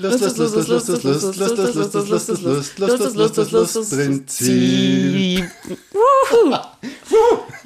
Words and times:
Lust, 0.00 0.20
Lust, 0.20 0.38
Lust, 0.38 0.54
Lust, 0.54 0.68
Lust, 0.68 1.04
Lust, 1.04 1.04
Lust, 1.04 1.38
Lust, 1.38 1.56
Lust, 1.58 1.94
Lust, 1.94 1.94
Lust, 1.94 2.38
Lust, 2.38 2.38
Lust, 2.38 2.78
Lust, 2.78 2.78
Lust, 2.78 3.16
Lust, 3.16 3.36
Lust, 3.36 3.52
Lust, 3.52 3.74
Lust, 3.74 3.92
Prinzip. 3.92 5.44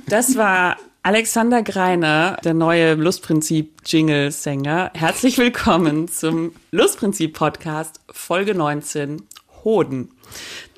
Das 0.09 0.35
war 0.39 0.79
Alexander 1.03 1.63
Greiner, 1.63 2.39
der 2.43 2.55
neue 2.55 2.95
Lustprinzip-Jingle-Sänger. 2.95 4.93
Herzlich 4.95 5.37
willkommen 5.37 6.09
zum 6.09 6.55
Lustprinzip-Podcast, 6.71 8.01
Folge 8.11 8.55
19, 8.55 9.25
Hoden. 9.63 10.09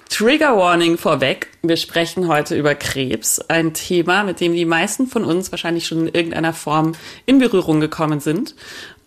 Trigger 0.09 0.57
Warning 0.57 0.98
vorweg. 0.98 1.48
Wir 1.62 1.77
sprechen 1.77 2.29
heute 2.29 2.57
über 2.57 2.75
Krebs, 2.75 3.41
ein 3.48 3.75
Thema, 3.75 4.23
mit 4.23 4.41
dem 4.41 4.55
die 4.55 4.64
meisten 4.64 5.07
von 5.07 5.25
uns 5.25 5.50
wahrscheinlich 5.50 5.86
schon 5.86 6.07
in 6.07 6.14
irgendeiner 6.14 6.52
Form 6.52 6.93
in 7.27 7.39
Berührung 7.39 7.80
gekommen 7.80 8.21
sind. 8.21 8.55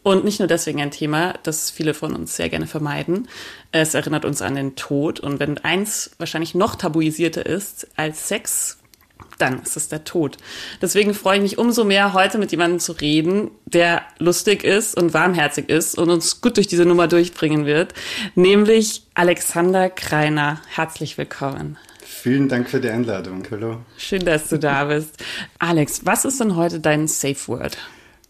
Und 0.07 0.23
nicht 0.23 0.39
nur 0.39 0.47
deswegen 0.47 0.79
ein 0.79 0.89
Thema, 0.89 1.33
das 1.43 1.69
viele 1.69 1.93
von 1.93 2.15
uns 2.15 2.37
sehr 2.37 2.47
gerne 2.47 2.65
vermeiden. 2.65 3.27
Es 3.73 3.93
erinnert 3.93 4.23
uns 4.23 4.41
an 4.41 4.55
den 4.55 4.77
Tod. 4.77 5.19
Und 5.19 5.41
wenn 5.41 5.57
eins 5.57 6.11
wahrscheinlich 6.17 6.55
noch 6.55 6.75
tabuisierter 6.75 7.45
ist 7.45 7.89
als 7.97 8.29
Sex, 8.29 8.77
dann 9.37 9.61
ist 9.61 9.75
es 9.75 9.89
der 9.89 10.05
Tod. 10.05 10.37
Deswegen 10.81 11.13
freue 11.13 11.35
ich 11.35 11.41
mich 11.41 11.57
umso 11.57 11.83
mehr, 11.83 12.13
heute 12.13 12.37
mit 12.37 12.51
jemandem 12.51 12.79
zu 12.79 12.93
reden, 12.93 13.51
der 13.65 14.01
lustig 14.17 14.63
ist 14.63 14.95
und 14.95 15.13
warmherzig 15.13 15.67
ist 15.67 15.97
und 15.97 16.09
uns 16.09 16.39
gut 16.39 16.55
durch 16.55 16.67
diese 16.67 16.85
Nummer 16.85 17.09
durchbringen 17.09 17.65
wird, 17.65 17.93
nämlich 18.33 19.03
Alexander 19.13 19.89
Kreiner. 19.89 20.61
Herzlich 20.73 21.17
willkommen. 21.17 21.77
Vielen 21.99 22.47
Dank 22.47 22.69
für 22.69 22.79
die 22.79 22.89
Einladung. 22.89 23.43
Hallo. 23.51 23.79
Schön, 23.97 24.23
dass 24.23 24.47
du 24.47 24.57
da 24.57 24.85
bist. 24.85 25.21
Alex, 25.59 26.05
was 26.05 26.23
ist 26.23 26.39
denn 26.39 26.55
heute 26.55 26.79
dein 26.79 27.09
Safe 27.09 27.47
Word? 27.47 27.77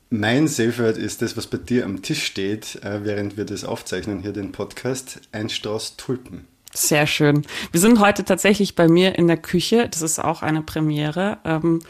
Mein 0.10 0.48
Safe 0.48 0.78
Word 0.80 0.98
ist 0.98 1.22
das, 1.22 1.36
was 1.36 1.48
bei 1.48 1.58
dir 1.58 1.84
am 1.84 2.02
Tisch 2.02 2.24
steht, 2.24 2.82
äh, 2.82 3.04
während 3.04 3.36
wir 3.36 3.44
das 3.44 3.66
aufzeichnen, 3.66 4.22
hier 4.22 4.32
den 4.32 4.54
Podcast. 4.54 5.20
Ein 5.34 5.50
Strauß 5.50 5.98
Tulpen. 5.98 6.48
Sehr 6.74 7.08
schön. 7.08 7.46
Wir 7.74 7.82
sind 7.82 8.00
heute 8.00 8.24
tatsächlich 8.24 8.76
bei 8.76 8.88
mir 8.88 9.18
in 9.18 9.28
der 9.28 9.36
Küche. 9.36 9.90
Das 9.90 10.02
ist 10.02 10.20
auch 10.20 10.44
eine 10.44 10.62
Premiere. 10.62 11.40
Ähm, 11.44 11.82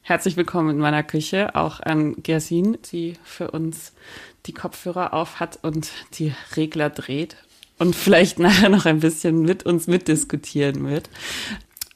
herzlich 0.00 0.38
willkommen 0.38 0.70
in 0.70 0.78
meiner 0.78 1.02
Küche. 1.02 1.54
Auch 1.54 1.80
an 1.80 2.22
Gersin, 2.22 2.78
die 2.92 3.18
für 3.24 3.50
uns 3.50 3.92
die 4.46 4.54
Kopfhörer 4.54 5.12
auf 5.12 5.38
hat 5.38 5.58
und 5.60 5.90
die 6.14 6.32
Regler 6.56 6.88
dreht 6.88 7.36
und 7.76 7.94
vielleicht 7.94 8.38
nachher 8.38 8.70
noch 8.70 8.86
ein 8.86 9.00
bisschen 9.00 9.42
mit 9.42 9.66
uns 9.66 9.86
mitdiskutieren 9.86 10.88
wird. 10.88 11.10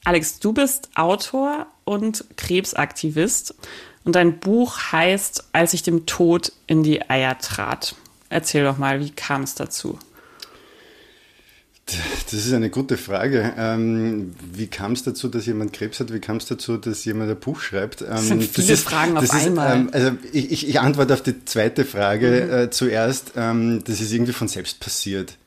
Alex, 0.03 0.37
du 0.37 0.53
bist 0.53 0.91
Autor 0.93 1.65
und 1.85 2.23
Krebsaktivist 2.37 3.55
und 4.05 4.15
dein 4.15 4.39
Buch 4.39 4.77
heißt 4.91 5.45
Als 5.51 5.73
ich 5.73 5.83
dem 5.83 6.05
Tod 6.05 6.53
in 6.67 6.83
die 6.83 7.09
Eier 7.09 7.37
trat. 7.37 7.95
Erzähl 8.29 8.63
doch 8.63 8.77
mal, 8.77 9.01
wie 9.01 9.11
kam 9.11 9.43
es 9.43 9.55
dazu? 9.55 9.99
Das 11.85 12.33
ist 12.33 12.51
eine 12.53 12.71
gute 12.71 12.97
Frage. 12.97 13.53
Ähm, 13.57 14.33
wie 14.51 14.65
kam 14.65 14.93
es 14.93 15.03
dazu, 15.03 15.27
dass 15.27 15.45
jemand 15.45 15.71
Krebs 15.71 15.99
hat? 15.99 16.11
Wie 16.11 16.19
kam 16.19 16.37
es 16.37 16.47
dazu, 16.47 16.77
dass 16.77 17.05
jemand 17.05 17.29
ein 17.29 17.39
Buch 17.39 17.59
schreibt? 17.59 18.01
Ähm, 18.01 18.07
das 18.09 18.27
sind 18.27 18.43
viele 18.43 18.67
das 18.67 18.79
ist, 18.79 18.83
Fragen 18.83 19.17
auf 19.17 19.23
ist, 19.23 19.33
einmal. 19.33 19.75
Ähm, 19.75 19.89
also 19.91 20.11
ich, 20.31 20.51
ich, 20.51 20.67
ich, 20.67 20.79
antworte 20.79 21.13
auf 21.13 21.21
die 21.21 21.45
zweite 21.45 21.85
Frage 21.85 22.47
mhm. 22.47 22.53
äh, 22.53 22.69
zuerst. 22.71 23.33
Ähm, 23.35 23.83
das 23.85 24.01
ist 24.01 24.11
irgendwie 24.11 24.33
von 24.33 24.47
selbst 24.47 24.79
passiert. 24.79 25.37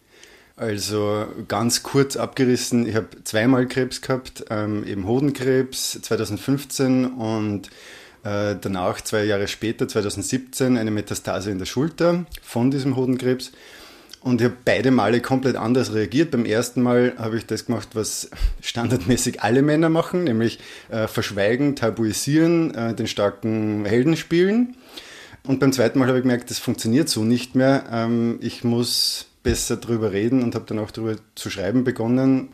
Also 0.56 1.26
ganz 1.46 1.82
kurz 1.82 2.16
abgerissen, 2.16 2.86
ich 2.86 2.94
habe 2.94 3.08
zweimal 3.24 3.66
Krebs 3.66 4.00
gehabt, 4.00 4.44
ähm, 4.50 4.84
eben 4.84 5.06
Hodenkrebs 5.06 6.00
2015 6.02 7.06
und 7.06 7.70
äh, 8.24 8.56
danach 8.60 9.00
zwei 9.00 9.24
Jahre 9.24 9.48
später, 9.48 9.88
2017, 9.88 10.76
eine 10.76 10.90
Metastase 10.90 11.50
in 11.50 11.58
der 11.58 11.66
Schulter 11.66 12.26
von 12.42 12.70
diesem 12.70 12.96
Hodenkrebs. 12.96 13.52
Und 14.20 14.40
ich 14.40 14.46
habe 14.46 14.56
beide 14.64 14.90
Male 14.90 15.20
komplett 15.20 15.56
anders 15.56 15.94
reagiert. 15.94 16.32
Beim 16.32 16.44
ersten 16.44 16.82
Mal 16.82 17.14
habe 17.18 17.36
ich 17.38 17.46
das 17.46 17.66
gemacht, 17.66 17.90
was 17.94 18.30
standardmäßig 18.60 19.42
alle 19.42 19.62
Männer 19.62 19.88
machen, 19.88 20.24
nämlich 20.24 20.58
äh, 20.90 21.06
verschweigen, 21.06 21.76
tabuisieren, 21.76 22.74
äh, 22.74 22.94
den 22.94 23.06
starken 23.06 23.84
Helden 23.84 24.16
spielen. 24.16 24.76
Und 25.46 25.60
beim 25.60 25.72
zweiten 25.72 25.98
Mal 25.98 26.08
habe 26.08 26.18
ich 26.18 26.24
gemerkt, 26.24 26.50
das 26.50 26.58
funktioniert 26.58 27.08
so 27.08 27.24
nicht 27.24 27.54
mehr. 27.54 27.84
Ähm, 27.90 28.38
ich 28.42 28.64
muss 28.64 29.26
besser 29.42 29.76
drüber 29.76 30.12
reden 30.12 30.42
und 30.42 30.54
habe 30.54 30.66
dann 30.66 30.78
auch 30.78 30.90
darüber 30.90 31.16
zu 31.34 31.48
schreiben 31.48 31.84
begonnen. 31.84 32.48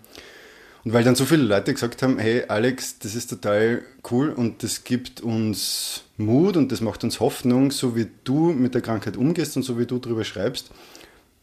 Und 0.85 0.93
weil 0.93 1.03
dann 1.03 1.15
so 1.15 1.25
viele 1.25 1.43
Leute 1.43 1.73
gesagt 1.73 2.03
haben, 2.03 2.19
hey 2.19 2.45
Alex, 2.47 2.99
das 2.99 3.15
ist 3.15 3.31
total 3.31 3.83
cool 4.11 4.31
und 4.31 4.63
das 4.63 4.85
gibt 4.85 5.23
uns 5.23 6.05
Mut 6.19 6.57
und 6.57 6.71
das 6.73 6.81
macht 6.83 7.05
uns 7.05 7.21
Hoffnung, 7.21 7.71
so 7.71 7.97
wie 7.97 8.09
du 8.25 8.53
mit 8.53 8.75
der 8.75 8.83
Krankheit 8.83 9.17
umgehst 9.17 9.57
und 9.57 9.63
so 9.63 9.79
wie 9.79 9.87
du 9.87 9.99
darüber 9.99 10.25
schreibst, 10.25 10.71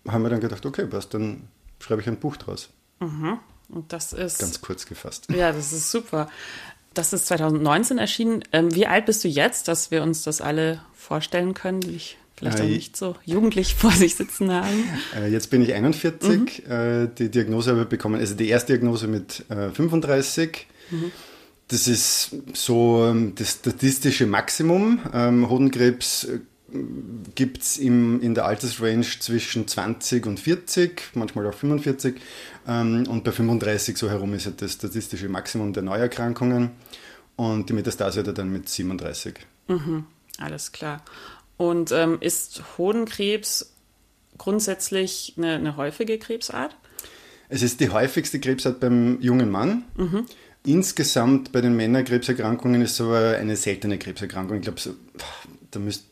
haben 0.07 0.23
wir 0.23 0.29
dann 0.29 0.41
gedacht, 0.41 0.65
okay, 0.65 0.85
passt, 0.85 1.13
dann 1.13 1.47
schreibe 1.79 2.01
ich 2.01 2.07
ein 2.07 2.17
Buch 2.17 2.37
draus. 2.37 2.69
Mhm. 2.99 3.39
Und 3.69 3.91
das 3.93 4.13
ist. 4.13 4.39
Ganz 4.39 4.61
kurz 4.61 4.85
gefasst. 4.85 5.27
Ja, 5.33 5.51
das 5.51 5.73
ist 5.73 5.89
super. 5.89 6.29
Das 6.93 7.13
ist 7.13 7.27
2019 7.27 7.97
erschienen. 7.97 8.43
Ähm, 8.51 8.75
wie 8.75 8.85
alt 8.85 9.05
bist 9.05 9.23
du 9.23 9.27
jetzt, 9.27 9.67
dass 9.67 9.91
wir 9.91 10.03
uns 10.03 10.23
das 10.23 10.41
alle 10.41 10.81
vorstellen 10.93 11.53
können, 11.53 11.81
ich 11.83 12.17
vielleicht 12.41 12.61
auch 12.61 12.67
nicht 12.67 12.97
so 12.97 13.15
jugendlich 13.25 13.75
vor 13.75 13.91
sich 13.91 14.15
sitzen 14.15 14.51
haben? 14.51 14.83
Äh, 15.15 15.31
jetzt 15.31 15.49
bin 15.49 15.61
ich 15.61 15.73
41. 15.73 16.21
Mhm. 16.67 16.71
Äh, 16.71 17.07
die 17.17 17.29
Diagnose 17.29 17.71
habe 17.71 17.83
ich 17.83 17.87
bekommen, 17.87 18.19
also 18.19 18.35
die 18.35 18.49
erste 18.49 18.73
Diagnose 18.73 19.07
mit 19.07 19.45
35. 19.49 20.67
Äh, 20.91 20.95
mhm. 20.95 21.11
Das 21.67 21.87
ist 21.87 22.35
so 22.53 23.05
ähm, 23.07 23.33
das 23.35 23.51
statistische 23.51 24.25
Maximum. 24.25 24.99
Ähm, 25.13 25.49
Hodenkrebs 25.49 26.27
gibt 27.35 27.61
es 27.61 27.77
in 27.77 28.33
der 28.33 28.45
Altersrange 28.45 29.05
zwischen 29.19 29.67
20 29.67 30.25
und 30.25 30.39
40, 30.39 31.11
manchmal 31.15 31.47
auch 31.47 31.53
45. 31.53 32.15
Ähm, 32.67 33.05
und 33.07 33.23
bei 33.23 33.31
35 33.31 33.97
so 33.97 34.09
herum 34.09 34.33
ist 34.33 34.51
das 34.57 34.73
statistische 34.73 35.29
Maximum 35.29 35.73
der 35.73 35.83
Neuerkrankungen. 35.83 36.71
Und 37.35 37.69
die 37.69 37.73
Metastase 37.73 38.19
hat 38.19 38.27
er 38.27 38.33
dann 38.33 38.51
mit 38.51 38.69
37. 38.69 39.35
Mhm, 39.67 40.05
alles 40.37 40.71
klar. 40.71 41.03
Und 41.57 41.91
ähm, 41.91 42.17
ist 42.21 42.63
Hodenkrebs 42.77 43.73
grundsätzlich 44.37 45.35
eine, 45.37 45.55
eine, 45.55 45.77
häufige 45.77 46.17
Krebsart? 46.17 46.75
Es 47.49 47.61
ist 47.61 47.79
die 47.79 47.89
häufigste 47.89 48.39
Krebsart 48.39 48.79
beim 48.79 49.21
jungen 49.21 49.51
Mann. 49.51 49.83
Mhm. 49.95 50.25
Insgesamt 50.65 51.51
bei 51.51 51.61
den 51.61 51.75
Männerkrebserkrankungen 51.75 52.81
ist 52.81 52.93
es 52.93 53.01
aber 53.01 53.37
eine 53.37 53.55
seltene 53.55 53.97
Krebserkrankung. 53.97 54.57
Ich 54.57 54.63
glaube, 54.63 54.79
so, 54.79 54.95
da 55.71 55.79
müsste 55.79 56.05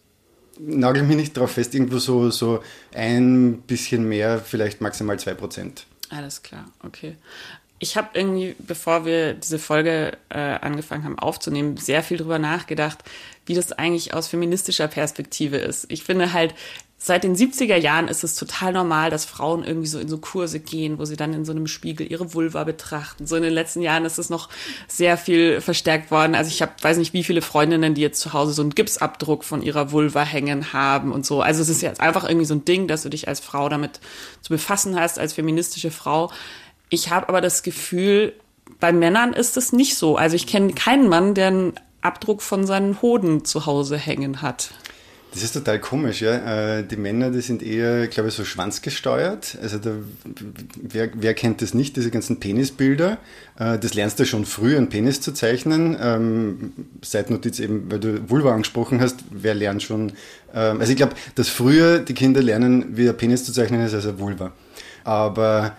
nagel 0.59 1.03
mich 1.03 1.16
nicht 1.16 1.38
drauf 1.38 1.51
fest, 1.51 1.73
irgendwo 1.73 1.97
so, 1.97 2.29
so 2.29 2.61
ein 2.94 3.61
bisschen 3.61 4.07
mehr, 4.07 4.39
vielleicht 4.39 4.81
maximal 4.81 5.17
zwei 5.17 5.33
Prozent. 5.33 5.85
Alles 6.09 6.44
klar, 6.44 6.66
okay. 6.83 7.16
Ich 7.81 7.95
habe 7.95 8.09
irgendwie, 8.13 8.56
bevor 8.59 9.06
wir 9.06 9.35
diese 9.35 9.57
Folge 9.57 10.17
äh, 10.27 10.38
angefangen 10.38 11.06
haben 11.06 11.17
aufzunehmen, 11.17 11.77
sehr 11.77 12.03
viel 12.03 12.17
drüber 12.17 12.38
nachgedacht, 12.38 13.00
wie 13.49 13.55
das 13.55 13.71
eigentlich 13.73 14.13
aus 14.13 14.27
feministischer 14.27 14.87
Perspektive 14.87 15.57
ist. 15.57 15.87
Ich 15.89 16.03
finde 16.03 16.31
halt, 16.31 16.53
seit 16.99 17.23
den 17.23 17.35
70er 17.35 17.77
Jahren 17.77 18.07
ist 18.07 18.23
es 18.23 18.35
total 18.35 18.73
normal, 18.73 19.09
dass 19.09 19.25
Frauen 19.25 19.63
irgendwie 19.63 19.87
so 19.87 19.99
in 19.99 20.07
so 20.07 20.17
Kurse 20.19 20.59
gehen, 20.59 20.99
wo 20.99 21.05
sie 21.05 21.15
dann 21.15 21.33
in 21.33 21.45
so 21.45 21.51
einem 21.51 21.65
Spiegel 21.65 22.11
ihre 22.11 22.33
Vulva 22.33 22.63
betrachten. 22.63 23.25
So 23.25 23.38
in 23.38 23.43
den 23.43 23.53
letzten 23.53 23.81
Jahren 23.81 24.05
ist 24.05 24.19
es 24.19 24.29
noch 24.29 24.49
sehr 24.88 25.17
viel 25.17 25.61
verstärkt 25.61 26.11
worden. 26.11 26.35
Also 26.35 26.49
ich 26.49 26.61
habe, 26.61 26.73
weiß 26.79 26.97
nicht, 26.97 27.13
wie 27.13 27.23
viele 27.23 27.41
Freundinnen, 27.41 27.95
die 27.95 28.01
jetzt 28.01 28.19
zu 28.19 28.33
Hause 28.33 28.53
so 28.53 28.61
einen 28.61 28.75
Gipsabdruck 28.75 29.43
von 29.43 29.63
ihrer 29.63 29.91
Vulva 29.91 30.23
hängen 30.23 30.73
haben 30.73 31.11
und 31.11 31.25
so. 31.25 31.41
Also 31.41 31.61
es 31.61 31.69
ist 31.69 31.81
jetzt 31.81 32.01
einfach 32.01 32.25
irgendwie 32.25 32.45
so 32.45 32.53
ein 32.53 32.65
Ding, 32.65 32.88
dass 32.88 33.01
du 33.01 33.09
dich 33.09 33.27
als 33.27 33.39
Frau 33.39 33.67
damit 33.69 33.99
zu 34.41 34.49
befassen 34.49 34.99
hast, 34.99 35.17
als 35.17 35.33
feministische 35.33 35.89
Frau. 35.89 36.31
Ich 36.89 37.09
habe 37.09 37.29
aber 37.29 37.41
das 37.41 37.63
Gefühl, 37.63 38.33
bei 38.79 38.91
Männern 38.91 39.33
ist 39.33 39.57
es 39.57 39.73
nicht 39.73 39.95
so. 39.95 40.17
Also 40.17 40.35
ich 40.35 40.47
kenne 40.47 40.73
keinen 40.73 41.07
Mann, 41.07 41.33
der 41.33 41.47
einen 41.47 41.73
Abdruck 42.01 42.41
von 42.41 42.65
seinen 42.65 43.01
Hoden 43.01 43.45
zu 43.45 43.65
Hause 43.65 43.97
hängen 43.97 44.41
hat. 44.41 44.71
Das 45.31 45.43
ist 45.43 45.53
total 45.53 45.79
komisch, 45.79 46.21
ja. 46.21 46.79
Äh, 46.79 46.83
die 46.83 46.95
Männer, 46.95 47.29
die 47.29 47.41
sind 47.41 47.61
eher, 47.61 48.07
glaube 48.07 48.29
ich, 48.29 48.35
so 48.35 48.43
schwanzgesteuert. 48.43 49.59
Also 49.62 49.77
da, 49.77 49.91
wer, 50.81 51.12
wer 51.13 51.35
kennt 51.35 51.62
das 51.62 51.75
nicht, 51.75 51.95
diese 51.97 52.09
ganzen 52.09 52.39
Penisbilder? 52.39 53.19
Äh, 53.59 53.77
das 53.77 53.94
lernst 53.94 54.19
du 54.19 54.25
schon 54.25 54.45
früh, 54.45 54.75
einen 54.75 54.89
Penis 54.89 55.21
zu 55.21 55.31
zeichnen. 55.31 55.95
Ähm, 56.01 56.74
Seitnotiz 57.03 57.59
eben, 57.59 57.91
weil 57.91 58.00
du 58.00 58.27
Vulva 58.27 58.53
angesprochen 58.53 59.01
hast, 59.01 59.18
wer 59.29 59.53
lernt 59.53 59.83
schon? 59.83 60.13
Ähm, 60.56 60.79
also 60.79 60.91
ich 60.91 60.97
glaube, 60.97 61.13
dass 61.35 61.47
früher 61.47 62.00
die 62.00 62.15
Kinder 62.15 62.41
lernen, 62.41 62.97
wie 62.97 63.07
ein 63.07 63.15
Penis 63.15 63.45
zu 63.45 63.53
zeichnen 63.53 63.85
ist 63.85 63.94
als 63.94 64.07
ein 64.07 64.18
Vulva. 64.18 64.51
Aber 65.03 65.77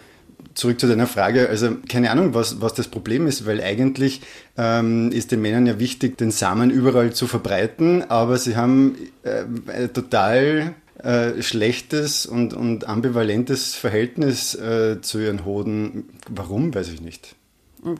zurück 0.55 0.81
zu 0.81 0.89
deiner 0.89 1.07
Frage, 1.07 1.49
also 1.49 1.77
keine 1.89 2.11
Ahnung, 2.11 2.35
was, 2.35 2.61
was 2.61 2.75
das 2.75 2.89
Problem 2.89 3.27
ist, 3.27 3.47
weil 3.47 3.63
eigentlich 3.63 4.23
ähm, 4.57 5.13
ist 5.13 5.33
den 5.33 5.41
Männern 5.43 5.67
ja 5.67 5.79
wichtig, 5.79 6.19
den 6.19 6.31
Samen 6.31 6.71
überall 6.71 7.13
zu 7.13 7.27
verbreiten, 7.27 8.11
aber 8.11 8.37
sie 8.39 8.57
haben 8.57 8.97
äh, 9.23 9.89
total 9.89 10.75
äh, 11.03 11.43
schlechtes 11.43 12.27
und, 12.27 12.53
und 12.53 12.87
ambivalentes 12.87 13.75
Verhältnis 13.75 14.55
äh, 14.55 15.01
zu 15.01 15.19
ihren 15.19 15.45
Hoden. 15.45 16.11
Warum, 16.29 16.75
weiß 16.75 16.89
ich 16.89 17.01
nicht. 17.01 17.37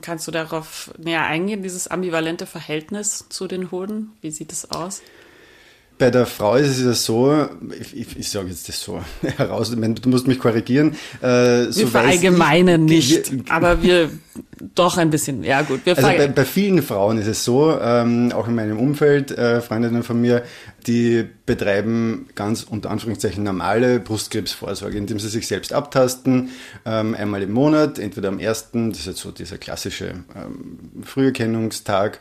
Kannst 0.01 0.27
du 0.27 0.31
darauf 0.31 0.91
näher 0.99 1.25
eingehen, 1.25 1.63
dieses 1.63 1.87
ambivalente 1.87 2.45
Verhältnis 2.45 3.25
zu 3.29 3.47
den 3.47 3.71
Hoden? 3.71 4.11
Wie 4.21 4.29
sieht 4.29 4.51
es 4.51 4.69
aus? 4.69 5.01
Bei 6.01 6.09
der 6.09 6.25
Frau 6.25 6.55
ist 6.55 6.79
es 6.79 6.83
ja 6.83 6.93
so, 6.93 7.47
ich, 7.79 7.95
ich, 7.95 8.17
ich 8.17 8.29
sage 8.31 8.49
jetzt 8.49 8.67
das 8.67 8.81
so 8.81 8.99
heraus, 9.37 9.69
du 9.69 10.09
musst 10.09 10.27
mich 10.27 10.39
korrigieren. 10.39 10.95
Äh, 11.21 11.65
so 11.65 11.81
wir 11.81 11.87
verallgemeinern 11.89 12.85
nicht, 12.85 13.31
wir, 13.31 13.43
aber 13.53 13.83
wir 13.83 14.09
doch 14.73 14.97
ein 14.97 15.11
bisschen, 15.11 15.43
ja 15.43 15.61
gut. 15.61 15.81
also 15.85 16.01
bei, 16.01 16.27
bei, 16.27 16.43
vielen 16.43 16.81
Frauen 16.81 17.19
ist 17.19 17.27
es 17.27 17.45
so, 17.45 17.77
ähm, 17.79 18.31
auch 18.31 18.47
in 18.47 18.55
meinem 18.55 18.79
Umfeld, 18.79 19.29
äh, 19.29 19.61
Freundinnen 19.61 20.01
von 20.01 20.19
mir, 20.19 20.41
die 20.87 21.23
betreiben 21.45 22.25
ganz 22.33 22.63
unter 22.63 22.89
Anführungszeichen 22.89 23.43
normale 23.43 23.99
Brustkrebsvorsorge, 23.99 24.97
indem 24.97 25.19
sie 25.19 25.29
sich 25.29 25.45
selbst 25.45 25.71
abtasten, 25.71 26.49
ähm, 26.83 27.13
einmal 27.13 27.43
im 27.43 27.51
Monat, 27.51 27.99
entweder 27.99 28.29
am 28.29 28.39
ersten, 28.39 28.89
das 28.89 29.01
ist 29.01 29.05
jetzt 29.05 29.19
so 29.19 29.29
dieser 29.29 29.59
klassische 29.59 30.15
ähm, 30.35 31.03
Früherkennungstag, 31.03 32.19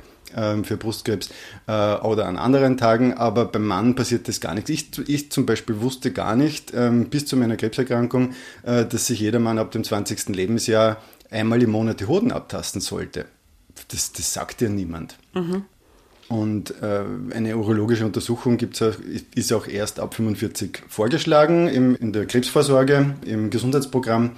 für 0.63 0.77
Brustkrebs 0.77 1.31
äh, 1.67 1.95
oder 1.97 2.27
an 2.27 2.37
anderen 2.37 2.77
Tagen, 2.77 3.15
aber 3.15 3.47
beim 3.47 3.67
Mann 3.67 3.95
passiert 3.95 4.29
das 4.29 4.41
gar 4.41 4.55
nichts. 4.55 4.71
Ich, 4.71 5.09
ich 5.09 5.31
zum 5.31 5.47
Beispiel 5.47 5.81
wusste 5.81 6.13
gar 6.13 6.37
nicht 6.37 6.73
ähm, 6.75 7.07
bis 7.07 7.27
zu 7.27 7.37
meiner 7.37 7.57
Krebserkrankung, 7.57 8.33
äh, 8.63 8.85
dass 8.85 9.07
sich 9.07 9.21
jeder 9.21 9.39
Mann 9.39 9.59
ab 9.59 9.71
dem 9.73 9.85
20. 9.85 10.29
Lebensjahr 10.29 10.99
einmal 11.31 11.63
im 11.63 11.71
Monat 11.71 12.01
die 12.01 12.07
Hoden 12.07 12.33
abtasten 12.33 12.81
sollte. 12.81 13.27
Das, 13.89 14.13
das 14.13 14.33
sagt 14.33 14.61
ja 14.61 14.69
niemand. 14.69 15.17
Mhm. 15.35 15.65
Und 16.29 16.81
äh, 16.81 17.03
eine 17.35 17.57
urologische 17.57 18.07
Untersuchung 18.07 18.57
gibt's 18.57 18.81
auch, 18.83 18.95
ist 19.35 19.53
auch 19.53 19.67
erst 19.67 19.99
ab 19.99 20.15
45 20.15 20.85
vorgeschlagen 20.89 21.67
im, 21.67 21.97
in 21.97 22.13
der 22.13 22.25
Krebsvorsorge, 22.27 23.17
im 23.25 23.51
Gesundheitsprogramm. 23.51 24.33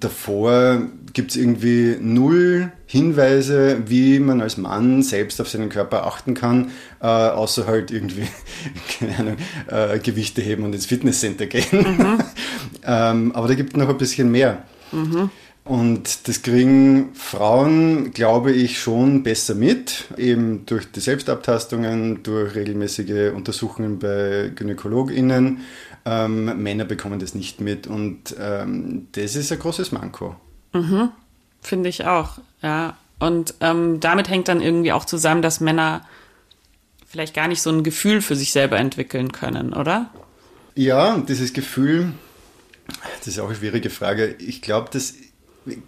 Davor 0.00 0.82
gibt 1.12 1.30
es 1.30 1.36
irgendwie 1.36 1.96
null 2.00 2.72
Hinweise, 2.86 3.82
wie 3.86 4.20
man 4.20 4.40
als 4.40 4.58
Mann 4.58 5.02
selbst 5.02 5.40
auf 5.40 5.48
seinen 5.48 5.70
Körper 5.70 6.06
achten 6.06 6.34
kann, 6.34 6.70
äh, 7.00 7.06
außer 7.06 7.66
halt 7.66 7.90
irgendwie, 7.90 8.28
keine 8.98 9.18
Ahnung, 9.18 9.36
äh, 9.68 9.98
Gewichte 9.98 10.42
heben 10.42 10.64
und 10.64 10.74
ins 10.74 10.86
Fitnesscenter 10.86 11.46
gehen. 11.46 11.64
Mhm. 11.72 12.18
ähm, 12.86 13.32
aber 13.32 13.48
da 13.48 13.54
gibt 13.54 13.72
es 13.72 13.76
noch 13.76 13.88
ein 13.88 13.98
bisschen 13.98 14.30
mehr. 14.30 14.64
Mhm. 14.92 15.30
Und 15.64 16.28
das 16.28 16.42
kriegen 16.42 17.10
Frauen, 17.14 18.12
glaube 18.12 18.52
ich, 18.52 18.78
schon 18.78 19.24
besser 19.24 19.56
mit, 19.56 20.04
eben 20.16 20.64
durch 20.64 20.92
die 20.92 21.00
Selbstabtastungen, 21.00 22.22
durch 22.22 22.54
regelmäßige 22.54 23.32
Untersuchungen 23.34 23.98
bei 23.98 24.52
GynäkologInnen 24.54 25.58
ähm, 26.06 26.62
Männer 26.62 26.84
bekommen 26.84 27.18
das 27.18 27.34
nicht 27.34 27.60
mit 27.60 27.86
und 27.86 28.34
ähm, 28.38 29.08
das 29.12 29.34
ist 29.34 29.50
ein 29.52 29.58
großes 29.58 29.92
Manko. 29.92 30.36
Mhm. 30.72 31.10
Finde 31.60 31.88
ich 31.88 32.06
auch, 32.06 32.38
ja. 32.62 32.96
Und 33.18 33.54
ähm, 33.60 33.98
damit 33.98 34.28
hängt 34.28 34.48
dann 34.48 34.60
irgendwie 34.60 34.92
auch 34.92 35.04
zusammen, 35.04 35.42
dass 35.42 35.60
Männer 35.60 36.06
vielleicht 37.06 37.34
gar 37.34 37.48
nicht 37.48 37.60
so 37.60 37.70
ein 37.70 37.82
Gefühl 37.82 38.20
für 38.22 38.36
sich 38.36 38.52
selber 38.52 38.78
entwickeln 38.78 39.32
können, 39.32 39.72
oder? 39.72 40.10
Ja, 40.74 41.18
dieses 41.18 41.52
Gefühl, 41.52 42.12
das 43.18 43.26
ist 43.26 43.40
auch 43.40 43.46
eine 43.46 43.56
schwierige 43.56 43.90
Frage. 43.90 44.36
Ich 44.38 44.62
glaube, 44.62 44.90
das 44.92 45.14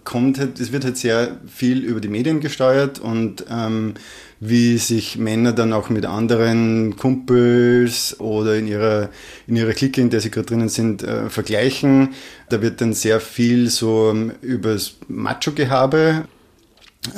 kommt 0.05 0.39
halt, 0.39 0.61
es 0.61 0.73
wird 0.73 0.85
halt 0.85 0.97
sehr 0.97 1.39
viel 1.47 1.85
über 1.85 2.01
die 2.01 2.09
Medien 2.09 2.41
gesteuert 2.41 2.99
und 2.99 3.45
ähm, 3.51 3.95
wie 4.41 4.79
sich 4.79 5.19
Männer 5.19 5.53
dann 5.53 5.73
auch 5.73 5.91
mit 5.91 6.07
anderen 6.07 6.97
Kumpels 6.97 8.19
oder 8.21 8.57
in 8.57 8.67
ihrer, 8.67 9.11
in 9.47 9.57
ihrer 9.57 9.73
Clique, 9.73 10.01
in 10.01 10.11
der 10.11 10.21
sie 10.21 10.31
gerade 10.31 10.47
drinnen 10.47 10.69
sind, 10.69 11.03
äh, 11.03 11.29
vergleichen. 11.29 12.11
Da 12.49 12.63
wird 12.63 12.81
dann 12.81 12.93
sehr 12.93 13.21
viel 13.21 13.69
so 13.69 14.11
ähm, 14.11 14.33
übers 14.41 14.97
Macho-Gehabe 15.09 16.25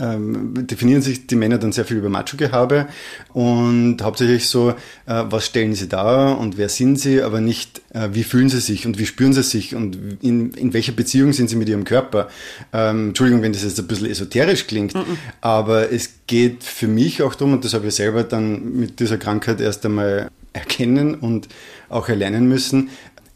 ähm, 0.00 0.66
definieren 0.66 1.02
sich 1.02 1.26
die 1.26 1.36
Männer 1.36 1.58
dann 1.58 1.72
sehr 1.72 1.84
viel 1.84 1.98
über 1.98 2.08
Macho-Gehabe 2.08 2.88
und 3.32 3.98
hauptsächlich 4.02 4.48
so, 4.48 4.70
äh, 4.70 4.74
was 5.06 5.46
stellen 5.46 5.74
sie 5.74 5.88
dar 5.88 6.38
und 6.38 6.58
wer 6.58 6.68
sind 6.68 6.98
sie, 6.98 7.22
aber 7.22 7.40
nicht, 7.40 7.82
äh, 7.94 8.10
wie 8.12 8.24
fühlen 8.24 8.48
sie 8.48 8.60
sich 8.60 8.86
und 8.86 8.98
wie 8.98 9.06
spüren 9.06 9.32
sie 9.32 9.42
sich 9.42 9.74
und 9.74 9.96
in, 10.22 10.52
in 10.52 10.72
welcher 10.72 10.92
Beziehung 10.92 11.32
sind 11.32 11.48
sie 11.50 11.56
mit 11.56 11.68
ihrem 11.68 11.84
Körper. 11.84 12.28
Ähm, 12.72 13.08
Entschuldigung, 13.08 13.42
wenn 13.42 13.52
das 13.52 13.62
jetzt 13.62 13.78
ein 13.78 13.86
bisschen 13.86 14.10
esoterisch 14.10 14.66
klingt, 14.66 14.94
-mm. 14.94 15.04
aber 15.40 15.92
es 15.92 16.10
geht 16.26 16.64
für 16.64 16.88
mich 16.88 17.22
auch 17.22 17.34
darum, 17.34 17.54
und 17.54 17.64
das 17.64 17.74
habe 17.74 17.88
ich 17.88 17.94
selber 17.94 18.24
dann 18.24 18.76
mit 18.76 19.00
dieser 19.00 19.18
Krankheit 19.18 19.60
erst 19.60 19.84
einmal 19.86 20.30
erkennen 20.52 21.14
und 21.14 21.48
auch 21.88 22.08
erlernen 22.08 22.48
müssen, 22.48 22.90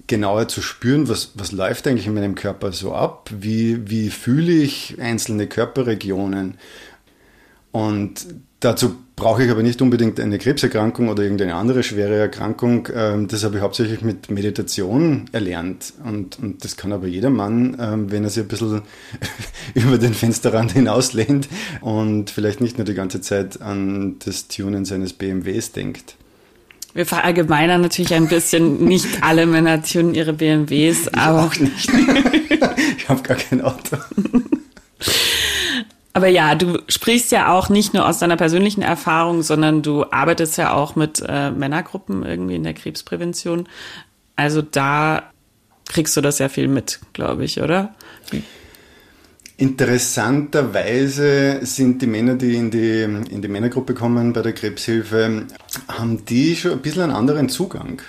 genauer 0.06 0.48
zu 0.48 0.60
spüren, 0.62 1.08
was, 1.08 1.32
was 1.34 1.52
läuft 1.52 1.86
eigentlich 1.86 2.06
in 2.06 2.14
meinem 2.14 2.34
Körper 2.34 2.72
so 2.72 2.94
ab, 2.94 3.30
wie, 3.32 3.88
wie 3.88 4.10
fühle 4.10 4.52
ich 4.52 4.96
einzelne 5.00 5.46
Körperregionen. 5.46 6.58
Und 7.72 8.26
dazu 8.60 8.96
brauche 9.16 9.44
ich 9.44 9.50
aber 9.50 9.62
nicht 9.62 9.80
unbedingt 9.80 10.20
eine 10.20 10.38
Krebserkrankung 10.38 11.08
oder 11.08 11.22
irgendeine 11.22 11.54
andere 11.54 11.82
schwere 11.82 12.16
Erkrankung. 12.16 12.88
Ähm, 12.94 13.28
das 13.28 13.44
habe 13.44 13.56
ich 13.56 13.62
hauptsächlich 13.62 14.02
mit 14.02 14.30
Meditation 14.30 15.26
erlernt. 15.32 15.94
Und, 16.04 16.38
und 16.38 16.64
das 16.64 16.76
kann 16.76 16.92
aber 16.92 17.06
jeder 17.06 17.30
Mann, 17.30 17.76
ähm, 17.80 18.10
wenn 18.10 18.24
er 18.24 18.30
sich 18.30 18.44
ein 18.44 18.48
bisschen 18.48 18.82
über 19.74 19.98
den 19.98 20.14
Fensterrand 20.14 20.72
hinauslehnt 20.72 21.48
und 21.80 22.30
vielleicht 22.30 22.60
nicht 22.60 22.78
nur 22.78 22.84
die 22.84 22.94
ganze 22.94 23.20
Zeit 23.20 23.60
an 23.60 24.16
das 24.24 24.48
Tunen 24.48 24.84
seines 24.84 25.12
BMWs 25.12 25.72
denkt. 25.72 26.16
Wir 26.94 27.06
verallgemeinern 27.06 27.80
natürlich 27.80 28.14
ein 28.14 28.28
bisschen. 28.28 28.84
Nicht 28.84 29.22
alle 29.22 29.46
Männer 29.46 29.82
tunen 29.82 30.14
ihre 30.14 30.32
BMWs, 30.32 31.08
ich 31.08 31.18
aber. 31.18 31.44
auch 31.44 31.56
nicht. 31.56 31.90
ich 32.98 33.08
habe 33.08 33.22
gar 33.22 33.36
kein 33.36 33.60
Auto. 33.60 33.96
Aber 36.12 36.28
ja, 36.28 36.54
du 36.54 36.78
sprichst 36.88 37.32
ja 37.32 37.52
auch 37.52 37.68
nicht 37.68 37.92
nur 37.92 38.08
aus 38.08 38.20
deiner 38.20 38.36
persönlichen 38.36 38.82
Erfahrung, 38.82 39.42
sondern 39.42 39.82
du 39.82 40.04
arbeitest 40.12 40.56
ja 40.56 40.72
auch 40.72 40.94
mit 40.94 41.22
äh, 41.26 41.50
Männergruppen 41.50 42.24
irgendwie 42.24 42.54
in 42.54 42.62
der 42.62 42.74
Krebsprävention. 42.74 43.68
Also 44.36 44.62
da 44.62 45.24
kriegst 45.88 46.16
du 46.16 46.20
das 46.20 46.38
ja 46.38 46.48
viel 46.48 46.68
mit, 46.68 47.00
glaube 47.12 47.44
ich, 47.44 47.60
oder? 47.60 47.94
Interessanterweise 49.56 51.60
sind 51.62 52.02
die 52.02 52.08
Männer, 52.08 52.34
die 52.34 52.56
in 52.56 52.72
die, 52.72 53.02
in 53.02 53.40
die 53.40 53.48
Männergruppe 53.48 53.94
kommen 53.94 54.32
bei 54.32 54.42
der 54.42 54.52
Krebshilfe, 54.52 55.46
haben 55.86 56.24
die 56.24 56.56
schon 56.56 56.72
ein 56.72 56.82
bisschen 56.82 57.02
einen 57.02 57.12
anderen 57.12 57.48
Zugang. 57.48 58.02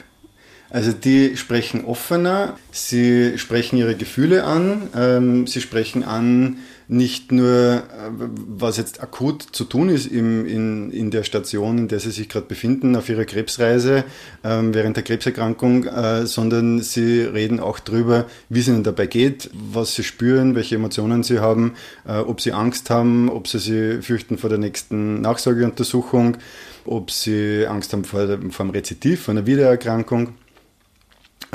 Also 0.72 0.92
die 0.92 1.38
sprechen 1.38 1.86
offener, 1.86 2.58
sie 2.72 3.38
sprechen 3.38 3.78
ihre 3.78 3.96
Gefühle 3.96 4.44
an, 4.44 4.90
ähm, 4.96 5.46
sie 5.46 5.62
sprechen 5.62 6.04
an, 6.04 6.58
nicht 6.88 7.32
nur, 7.32 7.50
äh, 7.50 7.82
was 8.10 8.78
jetzt 8.78 9.02
akut 9.02 9.42
zu 9.42 9.66
tun 9.66 9.90
ist 9.90 10.06
im, 10.06 10.46
in, 10.46 10.92
in 10.92 11.12
der 11.12 11.24
Station, 11.24 11.78
in 11.78 11.88
der 11.88 12.00
sie 12.00 12.12
sich 12.12 12.30
gerade 12.30 12.46
befinden, 12.46 12.96
auf 12.96 13.10
ihrer 13.10 13.26
Krebsreise 13.26 14.04
ähm, 14.44 14.74
während 14.74 14.96
der 14.96 15.04
Krebserkrankung, 15.04 15.86
äh, 15.86 16.26
sondern 16.26 16.82
sie 16.82 17.22
reden 17.22 17.60
auch 17.60 17.80
darüber, 17.80 18.26
wie 18.50 18.60
es 18.60 18.68
ihnen 18.68 18.84
dabei 18.84 19.08
geht, 19.08 19.50
was 19.54 19.96
sie 19.96 20.04
spüren, 20.04 20.56
welche 20.56 20.76
Emotionen 20.76 21.24
sie 21.24 21.40
haben, 21.40 21.74
äh, 22.08 22.18
ob 22.18 22.42
sie 22.42 22.52
Angst 22.52 22.90
haben, 22.90 23.30
ob 23.30 23.48
sie 23.48 23.60
sich 23.60 24.06
fürchten 24.06 24.38
vor 24.38 24.50
der 24.50 24.60
nächsten 24.60 25.22
Nachsorgeuntersuchung, 25.22 26.38
ob 26.86 27.12
sie 27.12 27.66
Angst 27.68 27.94
haben 27.94 28.04
vor, 28.04 28.28
vor 28.52 28.66
dem 28.66 28.70
Rezitiv, 28.70 29.24
vor 29.24 29.34
einer 29.34 29.46
Wiedererkrankung. 29.46 30.34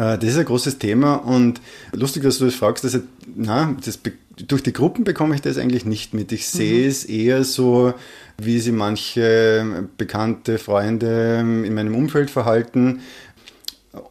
Äh, 0.00 0.16
das 0.18 0.30
ist 0.30 0.38
ein 0.38 0.46
großes 0.46 0.78
Thema 0.78 1.16
und 1.16 1.60
lustig, 1.92 2.22
dass 2.22 2.38
du 2.38 2.46
das 2.46 2.54
fragst, 2.54 2.84
dass 2.84 2.94
ich, 2.94 3.02
na, 3.36 3.76
das, 3.84 4.00
durch 4.48 4.62
die 4.62 4.72
Gruppen 4.72 5.04
bekomme 5.04 5.34
ich 5.34 5.42
das 5.42 5.58
eigentlich 5.58 5.84
nicht 5.84 6.14
mit. 6.14 6.32
Ich 6.32 6.48
sehe 6.48 6.84
mhm. 6.84 6.88
es 6.88 7.04
eher 7.04 7.44
so, 7.44 7.92
wie 8.38 8.60
sie 8.60 8.72
manche 8.72 9.88
bekannte 9.98 10.58
Freunde 10.58 11.40
in 11.40 11.74
meinem 11.74 11.94
Umfeld 11.94 12.30
verhalten 12.30 13.00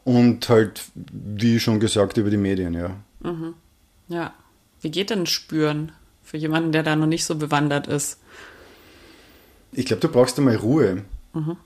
und 0.03 0.47
halt, 0.49 0.83
wie 0.93 1.59
schon 1.59 1.79
gesagt, 1.79 2.17
über 2.17 2.29
die 2.29 2.37
Medien, 2.37 2.75
ja. 2.75 2.95
Mhm. 3.21 3.55
Ja. 4.09 4.33
Wie 4.81 4.91
geht 4.91 5.09
denn 5.09 5.25
Spüren 5.25 5.91
für 6.23 6.37
jemanden, 6.37 6.71
der 6.71 6.83
da 6.83 6.95
noch 6.95 7.07
nicht 7.07 7.25
so 7.25 7.35
bewandert 7.35 7.87
ist? 7.87 8.19
Ich 9.71 9.85
glaube, 9.85 10.01
du 10.01 10.07
brauchst 10.07 10.37
einmal 10.37 10.55
Ruhe. 10.55 11.03
Mhm. 11.33 11.57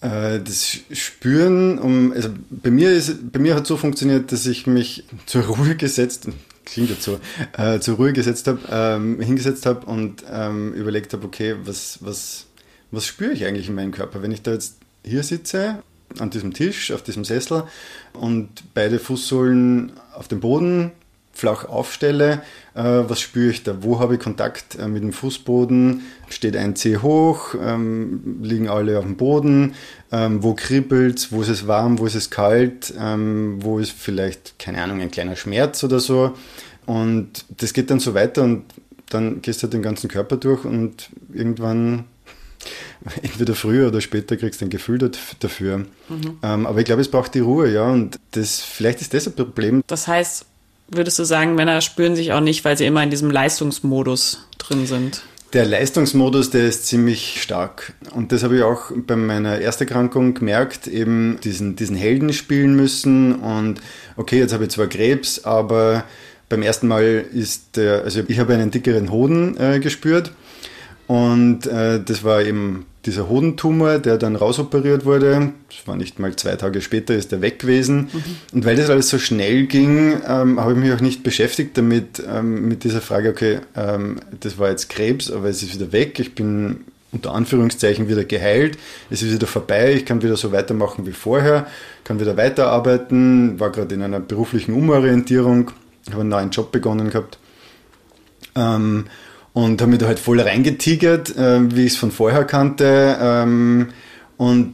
Äh, 0.00 0.40
das 0.40 0.78
Spüren, 0.92 1.78
um, 1.78 2.12
also 2.12 2.30
bei 2.50 2.70
mir 2.70 2.90
ist, 2.92 3.32
bei 3.32 3.38
mir 3.38 3.54
hat 3.54 3.66
so 3.66 3.76
funktioniert, 3.76 4.32
dass 4.32 4.46
ich 4.46 4.66
mich 4.66 5.04
zur 5.26 5.44
Ruhe 5.44 5.76
gesetzt, 5.76 6.28
klingt 6.64 6.90
jetzt 6.90 7.02
so, 7.02 7.20
äh, 7.56 7.80
zur 7.80 7.96
Ruhe 7.96 8.12
gesetzt 8.12 8.46
habe, 8.46 8.60
ähm, 8.70 9.20
hingesetzt 9.20 9.66
habe 9.66 9.86
und 9.86 10.24
ähm, 10.30 10.72
überlegt 10.72 11.12
habe, 11.12 11.26
okay, 11.26 11.56
was, 11.64 11.98
was, 12.00 12.46
was 12.90 13.06
spüre 13.06 13.32
ich 13.32 13.44
eigentlich 13.44 13.68
in 13.68 13.74
meinem 13.74 13.92
Körper? 13.92 14.22
Wenn 14.22 14.32
ich 14.32 14.42
da 14.42 14.52
jetzt 14.52 14.76
hier 15.04 15.22
sitze, 15.22 15.82
an 16.18 16.30
diesem 16.30 16.52
Tisch, 16.52 16.90
auf 16.90 17.02
diesem 17.02 17.24
Sessel 17.24 17.64
und 18.12 18.48
beide 18.74 18.98
Fußsohlen 18.98 19.92
auf 20.14 20.28
dem 20.28 20.40
Boden 20.40 20.92
flach 21.40 21.64
aufstelle, 21.64 22.42
äh, 22.74 22.82
was 22.82 23.20
spüre 23.20 23.50
ich 23.50 23.62
da? 23.62 23.82
Wo 23.82 23.98
habe 23.98 24.14
ich 24.14 24.20
Kontakt 24.20 24.78
äh, 24.78 24.86
mit 24.86 25.02
dem 25.02 25.12
Fußboden? 25.12 26.02
Steht 26.28 26.56
ein 26.56 26.76
Zeh 26.76 26.98
hoch? 26.98 27.54
Ähm, 27.60 28.38
liegen 28.42 28.68
alle 28.68 28.98
auf 28.98 29.04
dem 29.04 29.16
Boden? 29.16 29.74
Ähm, 30.12 30.42
wo 30.42 30.54
kribbelt 30.54 31.32
Wo 31.32 31.42
ist 31.42 31.48
es 31.48 31.66
warm? 31.66 31.98
Wo 31.98 32.06
ist 32.06 32.14
es 32.14 32.30
kalt? 32.30 32.92
Ähm, 32.98 33.56
wo 33.60 33.78
ist 33.78 33.92
vielleicht, 33.92 34.58
keine 34.58 34.82
Ahnung, 34.82 35.00
ein 35.00 35.10
kleiner 35.10 35.34
Schmerz 35.34 35.82
oder 35.82 35.98
so? 35.98 36.34
Und 36.86 37.44
das 37.56 37.72
geht 37.72 37.90
dann 37.90 38.00
so 38.00 38.14
weiter 38.14 38.42
und 38.42 38.64
dann 39.08 39.42
gehst 39.42 39.62
du 39.62 39.64
halt 39.64 39.72
den 39.72 39.82
ganzen 39.82 40.08
Körper 40.08 40.36
durch 40.36 40.64
und 40.64 41.10
irgendwann 41.32 42.04
entweder 43.22 43.54
früher 43.54 43.88
oder 43.88 44.00
später 44.00 44.36
kriegst 44.36 44.60
du 44.60 44.66
ein 44.66 44.70
Gefühl 44.70 45.10
dafür. 45.40 45.78
Mhm. 45.78 46.38
Ähm, 46.42 46.66
aber 46.66 46.78
ich 46.78 46.84
glaube, 46.84 47.00
es 47.00 47.10
braucht 47.10 47.34
die 47.34 47.40
Ruhe, 47.40 47.70
ja. 47.70 47.90
Und 47.90 48.18
das, 48.32 48.60
vielleicht 48.60 49.00
ist 49.00 49.14
das 49.14 49.26
ein 49.26 49.34
Problem. 49.34 49.82
Das 49.86 50.06
heißt, 50.06 50.46
würdest 50.90 51.18
du 51.18 51.24
sagen, 51.24 51.54
Männer 51.54 51.80
spüren 51.80 52.16
sich 52.16 52.32
auch 52.32 52.40
nicht, 52.40 52.64
weil 52.64 52.76
sie 52.76 52.86
immer 52.86 53.02
in 53.02 53.10
diesem 53.10 53.30
Leistungsmodus 53.30 54.46
drin 54.58 54.86
sind? 54.86 55.22
Der 55.52 55.64
Leistungsmodus, 55.64 56.50
der 56.50 56.68
ist 56.68 56.86
ziemlich 56.86 57.42
stark. 57.42 57.94
Und 58.14 58.30
das 58.30 58.44
habe 58.44 58.56
ich 58.56 58.62
auch 58.62 58.92
bei 58.94 59.16
meiner 59.16 59.58
Ersterkrankung 59.58 60.34
gemerkt, 60.34 60.86
eben 60.86 61.38
diesen, 61.42 61.74
diesen 61.74 61.96
Helden 61.96 62.32
spielen 62.32 62.76
müssen. 62.76 63.34
Und 63.34 63.80
okay, 64.16 64.38
jetzt 64.38 64.52
habe 64.52 64.64
ich 64.64 64.70
zwar 64.70 64.86
Krebs, 64.86 65.44
aber 65.44 66.04
beim 66.48 66.62
ersten 66.62 66.86
Mal 66.86 67.24
ist 67.32 67.76
der, 67.76 68.02
also 68.04 68.22
ich 68.28 68.38
habe 68.38 68.54
einen 68.54 68.70
dickeren 68.70 69.10
Hoden 69.10 69.56
äh, 69.58 69.80
gespürt. 69.80 70.32
Und 71.08 71.66
äh, 71.66 72.00
das 72.00 72.22
war 72.22 72.42
eben 72.42 72.86
dieser 73.06 73.28
Hodentumor, 73.28 73.98
der 73.98 74.18
dann 74.18 74.36
rausoperiert 74.36 75.04
wurde. 75.04 75.52
Das 75.68 75.86
war 75.86 75.96
nicht 75.96 76.18
mal 76.18 76.36
zwei 76.36 76.56
Tage 76.56 76.82
später, 76.82 77.14
ist 77.14 77.32
der 77.32 77.40
weg 77.40 77.60
gewesen. 77.60 78.10
Mhm. 78.12 78.24
Und 78.52 78.64
weil 78.66 78.76
das 78.76 78.90
alles 78.90 79.08
so 79.08 79.18
schnell 79.18 79.66
ging, 79.66 80.20
ähm, 80.26 80.60
habe 80.60 80.72
ich 80.72 80.78
mich 80.78 80.92
auch 80.92 81.00
nicht 81.00 81.22
beschäftigt 81.22 81.78
damit, 81.78 82.22
ähm, 82.28 82.68
mit 82.68 82.84
dieser 82.84 83.00
Frage, 83.00 83.30
okay, 83.30 83.60
ähm, 83.74 84.20
das 84.40 84.58
war 84.58 84.68
jetzt 84.68 84.90
Krebs, 84.90 85.30
aber 85.30 85.48
es 85.48 85.62
ist 85.62 85.74
wieder 85.74 85.92
weg. 85.92 86.18
Ich 86.18 86.34
bin 86.34 86.84
unter 87.12 87.32
Anführungszeichen 87.32 88.08
wieder 88.08 88.24
geheilt. 88.24 88.78
Es 89.08 89.22
ist 89.22 89.32
wieder 89.32 89.46
vorbei. 89.46 89.94
Ich 89.94 90.04
kann 90.04 90.22
wieder 90.22 90.36
so 90.36 90.52
weitermachen 90.52 91.06
wie 91.06 91.12
vorher, 91.12 91.66
kann 92.04 92.20
wieder 92.20 92.36
weiterarbeiten. 92.36 93.58
War 93.58 93.70
gerade 93.70 93.94
in 93.94 94.02
einer 94.02 94.20
beruflichen 94.20 94.74
Umorientierung, 94.74 95.70
habe 96.10 96.20
einen 96.20 96.28
neuen 96.28 96.50
Job 96.50 96.70
begonnen 96.70 97.10
gehabt. 97.10 97.38
Und 99.60 99.82
habe 99.82 99.90
mich 99.90 100.00
da 100.00 100.06
halt 100.06 100.18
voll 100.18 100.40
reingetigert, 100.40 101.36
äh, 101.36 101.76
wie 101.76 101.84
ich 101.84 101.92
es 101.92 101.98
von 101.98 102.10
vorher 102.10 102.44
kannte 102.44 103.18
ähm, 103.20 103.88
und 104.38 104.72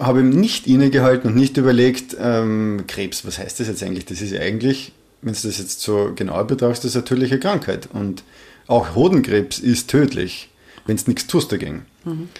habe 0.00 0.20
ihm 0.20 0.30
nicht 0.30 0.66
innegehalten 0.66 1.28
und 1.28 1.36
nicht 1.36 1.58
überlegt, 1.58 2.16
ähm, 2.18 2.84
Krebs, 2.86 3.26
was 3.26 3.38
heißt 3.38 3.60
das 3.60 3.68
jetzt 3.68 3.82
eigentlich? 3.82 4.06
Das 4.06 4.22
ist 4.22 4.34
eigentlich, 4.34 4.92
wenn 5.20 5.34
du 5.34 5.40
das 5.42 5.58
jetzt 5.58 5.82
so 5.82 6.12
genauer 6.16 6.46
betrachtest, 6.46 6.84
das 6.84 6.90
ist 6.92 6.96
eine 6.96 7.04
tödliche 7.04 7.38
Krankheit 7.38 7.90
und 7.92 8.22
auch 8.66 8.94
Hodenkrebs 8.94 9.58
ist 9.58 9.90
tödlich, 9.90 10.48
wenn 10.86 10.96
es 10.96 11.06
nichts 11.06 11.26
tust 11.26 11.52
dagegen. 11.52 11.84
Mhm. 12.06 12.30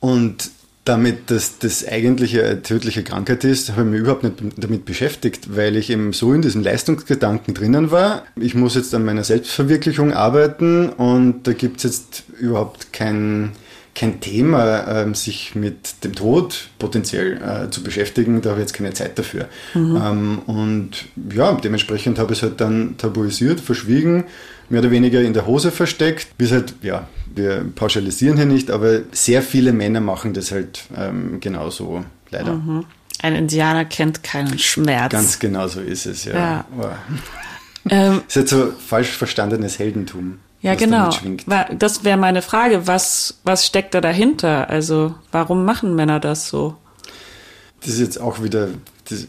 Und 0.00 0.50
damit 0.84 1.30
dass 1.30 1.58
das 1.58 1.86
eigentliche 1.86 2.62
tödliche 2.62 3.02
Krankheit 3.02 3.44
ist, 3.44 3.72
habe 3.72 3.82
ich 3.82 3.86
mich 3.88 4.00
überhaupt 4.00 4.22
nicht 4.22 4.36
damit 4.56 4.84
beschäftigt, 4.84 5.56
weil 5.56 5.76
ich 5.76 5.88
eben 5.90 6.12
so 6.12 6.34
in 6.34 6.42
diesem 6.42 6.62
Leistungsgedanken 6.62 7.54
drinnen 7.54 7.90
war. 7.90 8.24
Ich 8.36 8.54
muss 8.54 8.74
jetzt 8.74 8.94
an 8.94 9.04
meiner 9.04 9.24
Selbstverwirklichung 9.24 10.12
arbeiten 10.12 10.90
und 10.90 11.46
da 11.46 11.54
gibt 11.54 11.78
es 11.78 11.82
jetzt 11.84 12.24
überhaupt 12.38 12.92
kein, 12.92 13.52
kein 13.94 14.20
Thema, 14.20 14.86
ähm, 14.88 15.14
sich 15.14 15.54
mit 15.54 16.04
dem 16.04 16.14
Tod 16.14 16.68
potenziell 16.78 17.40
äh, 17.40 17.70
zu 17.70 17.82
beschäftigen. 17.82 18.42
Da 18.42 18.50
habe 18.50 18.60
ich 18.60 18.64
jetzt 18.64 18.74
keine 18.74 18.92
Zeit 18.92 19.18
dafür. 19.18 19.48
Mhm. 19.74 19.96
Ähm, 19.96 20.38
und 20.46 20.90
ja, 21.32 21.52
dementsprechend 21.52 22.18
habe 22.18 22.32
ich 22.32 22.38
es 22.38 22.42
halt 22.42 22.60
dann 22.60 22.96
tabuisiert, 22.96 23.60
verschwiegen, 23.60 24.24
mehr 24.68 24.80
oder 24.80 24.90
weniger 24.90 25.20
in 25.20 25.32
der 25.32 25.46
Hose 25.46 25.70
versteckt, 25.70 26.36
bis 26.36 26.50
halt, 26.50 26.74
ja, 26.82 27.08
wir 27.34 27.64
pauschalisieren 27.74 28.36
hier 28.36 28.46
nicht, 28.46 28.70
aber 28.70 29.00
sehr 29.12 29.42
viele 29.42 29.72
Männer 29.72 30.00
machen 30.00 30.34
das 30.34 30.50
halt 30.50 30.84
ähm, 30.96 31.38
genauso, 31.40 32.04
leider. 32.30 32.54
Mhm. 32.54 32.84
Ein 33.22 33.36
Indianer 33.36 33.84
kennt 33.84 34.22
keinen 34.22 34.58
Schmerz. 34.58 35.12
Ganz 35.12 35.38
genau 35.38 35.68
so 35.68 35.80
ist 35.80 36.06
es, 36.06 36.24
ja. 36.24 36.34
ja. 36.34 36.64
Oh. 36.78 36.84
Ähm, 37.90 38.22
das 38.26 38.28
ist 38.28 38.36
halt 38.36 38.48
so 38.48 38.72
falsch 38.86 39.10
verstandenes 39.10 39.78
Heldentum. 39.78 40.38
Ja, 40.64 40.76
genau. 40.76 41.10
Das 41.78 42.04
wäre 42.04 42.16
meine 42.16 42.40
Frage. 42.40 42.86
Was, 42.86 43.38
was 43.44 43.66
steckt 43.66 43.92
da 43.92 44.00
dahinter? 44.00 44.70
Also, 44.70 45.14
warum 45.30 45.66
machen 45.66 45.94
Männer 45.94 46.20
das 46.20 46.48
so? 46.48 46.74
Das 47.80 47.90
ist 47.90 48.00
jetzt 48.00 48.18
auch 48.18 48.42
wieder 48.42 48.70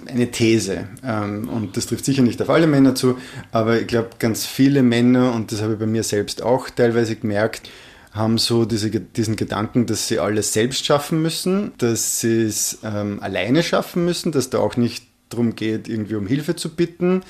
eine 0.08 0.32
These. 0.32 0.88
Ähm, 1.04 1.50
und 1.50 1.76
das 1.76 1.88
trifft 1.88 2.06
sicher 2.06 2.22
nicht 2.22 2.42
auf 2.42 2.50
alle 2.50 2.68
Männer 2.68 2.96
zu, 2.96 3.18
aber 3.52 3.82
ich 3.82 3.88
glaube, 3.88 4.12
ganz 4.18 4.46
viele 4.46 4.82
Männer, 4.82 5.34
und 5.34 5.52
das 5.52 5.62
habe 5.62 5.74
ich 5.74 5.80
bei 5.80 5.86
mir 5.86 6.04
selbst 6.04 6.42
auch 6.42 6.70
teilweise 6.70 7.18
gemerkt, 7.18 7.70
haben 8.14 8.38
so 8.38 8.64
diese, 8.64 8.90
diesen 8.90 9.36
Gedanken, 9.36 9.88
dass 9.88 10.08
sie 10.08 10.20
alles 10.20 10.54
selbst 10.54 10.86
schaffen 10.86 11.22
müssen, 11.22 11.74
dass 11.80 12.22
sie 12.22 12.44
es 12.44 12.80
ähm, 12.82 13.20
alleine 13.22 13.62
schaffen 13.62 14.06
müssen, 14.06 14.32
dass 14.32 14.50
da 14.50 14.60
auch 14.60 14.78
nicht 14.78 15.04
darum 15.28 15.58
geht, 15.58 15.90
irgendwie 15.90 16.16
um 16.16 16.28
Hilfe 16.28 16.56
zu 16.56 16.74
bitten, 16.74 17.24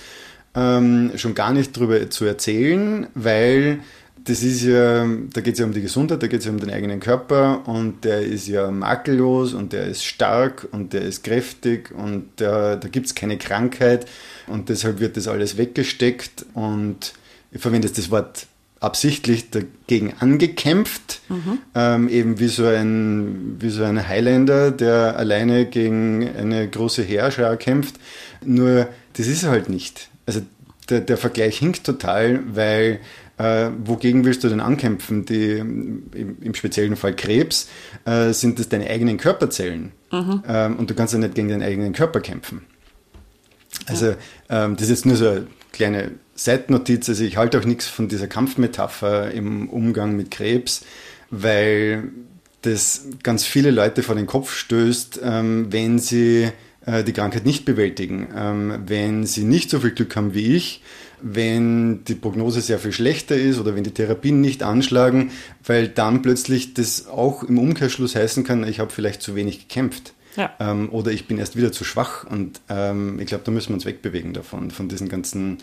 ähm, 0.55 1.11
schon 1.15 1.35
gar 1.35 1.53
nicht 1.53 1.75
darüber 1.75 2.09
zu 2.09 2.25
erzählen, 2.25 3.07
weil 3.13 3.79
das 4.23 4.41
ist 4.41 4.63
ja, 4.63 5.05
da 5.33 5.41
geht 5.41 5.53
es 5.53 5.59
ja 5.59 5.65
um 5.65 5.71
die 5.71 5.81
Gesundheit, 5.81 6.23
da 6.23 6.27
geht 6.27 6.39
es 6.39 6.45
ja 6.45 6.51
um 6.51 6.59
den 6.59 6.71
eigenen 6.71 6.99
Körper 6.99 7.67
und 7.67 8.03
der 8.03 8.21
ist 8.21 8.47
ja 8.47 8.71
makellos 8.71 9.53
und 9.53 9.71
der 9.71 9.85
ist 9.85 10.03
stark 10.03 10.67
und 10.71 10.93
der 10.93 11.03
ist 11.03 11.23
kräftig 11.23 11.91
und 11.91 12.39
der, 12.39 12.77
da 12.77 12.87
gibt 12.87 13.05
es 13.05 13.13
keine 13.13 13.37
Krankheit 13.37 14.07
und 14.47 14.69
deshalb 14.69 14.99
wird 14.99 15.15
das 15.15 15.27
alles 15.27 15.57
weggesteckt 15.57 16.45
und 16.53 17.13
ich 17.51 17.61
verwende 17.61 17.87
jetzt 17.87 17.99
das 17.99 18.09
Wort 18.09 18.47
absichtlich 18.79 19.51
dagegen 19.51 20.13
angekämpft, 20.19 21.21
mhm. 21.29 21.59
ähm, 21.75 22.09
eben 22.09 22.39
wie 22.39 22.47
so, 22.47 22.65
ein, 22.65 23.57
wie 23.59 23.69
so 23.69 23.83
ein 23.83 24.07
Highlander, 24.07 24.71
der 24.71 25.17
alleine 25.17 25.65
gegen 25.65 26.27
eine 26.35 26.67
große 26.67 27.03
Heerschar 27.03 27.57
kämpft. 27.57 27.95
Nur, 28.43 28.87
das 29.13 29.27
ist 29.27 29.43
er 29.43 29.51
halt 29.51 29.69
nicht. 29.69 30.09
Also 30.25 30.41
der, 30.89 31.01
der 31.01 31.17
Vergleich 31.17 31.57
hinkt 31.57 31.83
total, 31.83 32.41
weil 32.55 32.99
äh, 33.37 33.69
wogegen 33.83 34.23
willst 34.23 34.43
du 34.43 34.49
denn 34.49 34.61
ankämpfen? 34.61 35.25
Die, 35.25 35.51
im, 35.51 36.37
im 36.41 36.53
speziellen 36.53 36.95
Fall 36.95 37.15
Krebs, 37.15 37.67
äh, 38.05 38.31
sind 38.31 38.59
das 38.59 38.69
deine 38.69 38.89
eigenen 38.89 39.17
Körperzellen. 39.17 39.91
Mhm. 40.11 40.43
Ähm, 40.47 40.75
und 40.77 40.89
du 40.89 40.93
kannst 40.93 41.13
ja 41.13 41.19
nicht 41.19 41.35
gegen 41.35 41.49
deinen 41.49 41.63
eigenen 41.63 41.93
Körper 41.93 42.21
kämpfen. 42.21 42.61
Also 43.87 44.15
ähm, 44.49 44.75
das 44.75 44.83
ist 44.83 44.89
jetzt 44.89 45.05
nur 45.05 45.17
so 45.17 45.27
eine 45.27 45.47
kleine 45.73 46.11
Seitennotiz, 46.35 47.09
also 47.09 47.23
ich 47.23 47.37
halte 47.37 47.59
auch 47.59 47.65
nichts 47.65 47.87
von 47.87 48.07
dieser 48.07 48.27
Kampfmetapher 48.27 49.31
im 49.31 49.69
Umgang 49.69 50.15
mit 50.15 50.31
Krebs, 50.31 50.85
weil 51.29 52.09
das 52.61 53.07
ganz 53.23 53.45
viele 53.45 53.71
Leute 53.71 54.01
vor 54.01 54.15
den 54.15 54.25
Kopf 54.25 54.53
stößt, 54.55 55.19
ähm, 55.23 55.67
wenn 55.71 55.99
sie 55.99 56.49
die 56.85 57.13
Krankheit 57.13 57.45
nicht 57.45 57.65
bewältigen, 57.65 58.27
ähm, 58.35 58.83
wenn 58.85 59.25
sie 59.25 59.43
nicht 59.43 59.69
so 59.69 59.79
viel 59.79 59.91
Glück 59.91 60.15
haben 60.15 60.33
wie 60.33 60.55
ich, 60.55 60.81
wenn 61.21 62.03
die 62.05 62.15
Prognose 62.15 62.61
sehr 62.61 62.77
viel 62.77 62.91
schlechter 62.91 63.35
ist 63.35 63.59
oder 63.59 63.75
wenn 63.75 63.83
die 63.83 63.93
Therapien 63.93 64.41
nicht 64.41 64.61
anschlagen, 64.61 65.31
weil 65.65 65.87
dann 65.87 66.21
plötzlich 66.21 66.73
das 66.73 67.07
auch 67.07 67.43
im 67.43 67.57
Umkehrschluss 67.57 68.15
heißen 68.15 68.43
kann, 68.43 68.67
ich 68.67 68.79
habe 68.79 68.91
vielleicht 68.91 69.21
zu 69.21 69.35
wenig 69.35 69.67
gekämpft. 69.67 70.13
Ja. 70.35 70.51
Ähm, 70.59 70.89
oder 70.91 71.11
ich 71.11 71.27
bin 71.27 71.37
erst 71.37 71.55
wieder 71.55 71.71
zu 71.71 71.83
schwach. 71.83 72.25
Und 72.25 72.61
ähm, 72.69 73.19
ich 73.19 73.27
glaube, 73.27 73.43
da 73.43 73.51
müssen 73.51 73.69
wir 73.69 73.75
uns 73.75 73.85
wegbewegen 73.85 74.33
davon, 74.33 74.69
von 74.69 74.89
diesen 74.89 75.09
ganzen 75.09 75.59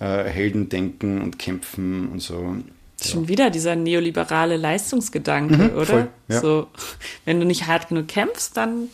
äh, 0.00 0.24
Heldendenken 0.24 1.20
und 1.20 1.38
Kämpfen 1.38 2.08
und 2.08 2.20
so. 2.20 2.56
Schon 3.02 3.28
wieder 3.28 3.50
dieser 3.50 3.76
neoliberale 3.76 4.56
Leistungsgedanke, 4.56 5.56
mhm, 5.56 5.76
oder? 5.76 5.86
Voll, 5.86 6.08
ja. 6.28 6.40
So, 6.40 6.68
wenn 7.26 7.38
du 7.38 7.46
nicht 7.46 7.66
hart 7.66 7.88
genug 7.88 8.08
kämpfst, 8.08 8.56
dann 8.56 8.88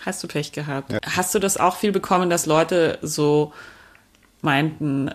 hast 0.00 0.22
du 0.22 0.28
Pech 0.28 0.52
gehabt. 0.52 0.92
Ja. 0.92 0.98
Hast 1.04 1.34
du 1.34 1.38
das 1.38 1.56
auch 1.56 1.76
viel 1.76 1.92
bekommen, 1.92 2.30
dass 2.30 2.46
Leute 2.46 2.98
so 3.02 3.52
meinten, 4.40 5.10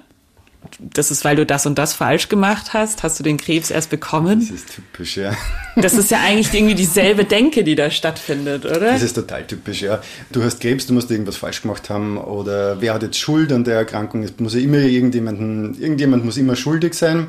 das 0.79 1.11
ist, 1.11 1.25
weil 1.25 1.35
du 1.35 1.45
das 1.45 1.65
und 1.65 1.77
das 1.77 1.93
falsch 1.93 2.29
gemacht 2.29 2.73
hast, 2.73 3.03
hast 3.03 3.19
du 3.19 3.23
den 3.23 3.37
Krebs 3.37 3.69
erst 3.69 3.89
bekommen. 3.89 4.39
Das 4.39 4.49
ist 4.49 4.75
typisch, 4.75 5.17
ja. 5.17 5.35
Das 5.75 5.93
ist 5.93 6.09
ja 6.11 6.19
eigentlich 6.21 6.53
irgendwie 6.53 6.75
dieselbe 6.75 7.25
Denke, 7.25 7.63
die 7.63 7.75
da 7.75 7.91
stattfindet, 7.91 8.65
oder? 8.65 8.79
Das 8.91 9.01
ist 9.01 9.13
total 9.13 9.45
typisch, 9.45 9.81
ja. 9.81 10.01
Du 10.31 10.43
hast 10.43 10.61
Krebs, 10.61 10.87
du 10.87 10.93
musst 10.93 11.11
irgendwas 11.11 11.37
falsch 11.37 11.61
gemacht 11.61 11.89
haben 11.89 12.17
oder 12.17 12.79
wer 12.81 12.93
hat 12.93 13.03
jetzt 13.03 13.17
Schuld 13.17 13.51
an 13.51 13.63
der 13.63 13.75
Erkrankung? 13.75 14.23
Es 14.23 14.39
muss 14.39 14.53
ja 14.53 14.61
immer 14.61 14.77
irgendjemanden, 14.77 15.79
irgendjemand 15.79 16.23
muss 16.25 16.37
immer 16.37 16.55
schuldig 16.55 16.93
sein. 16.93 17.27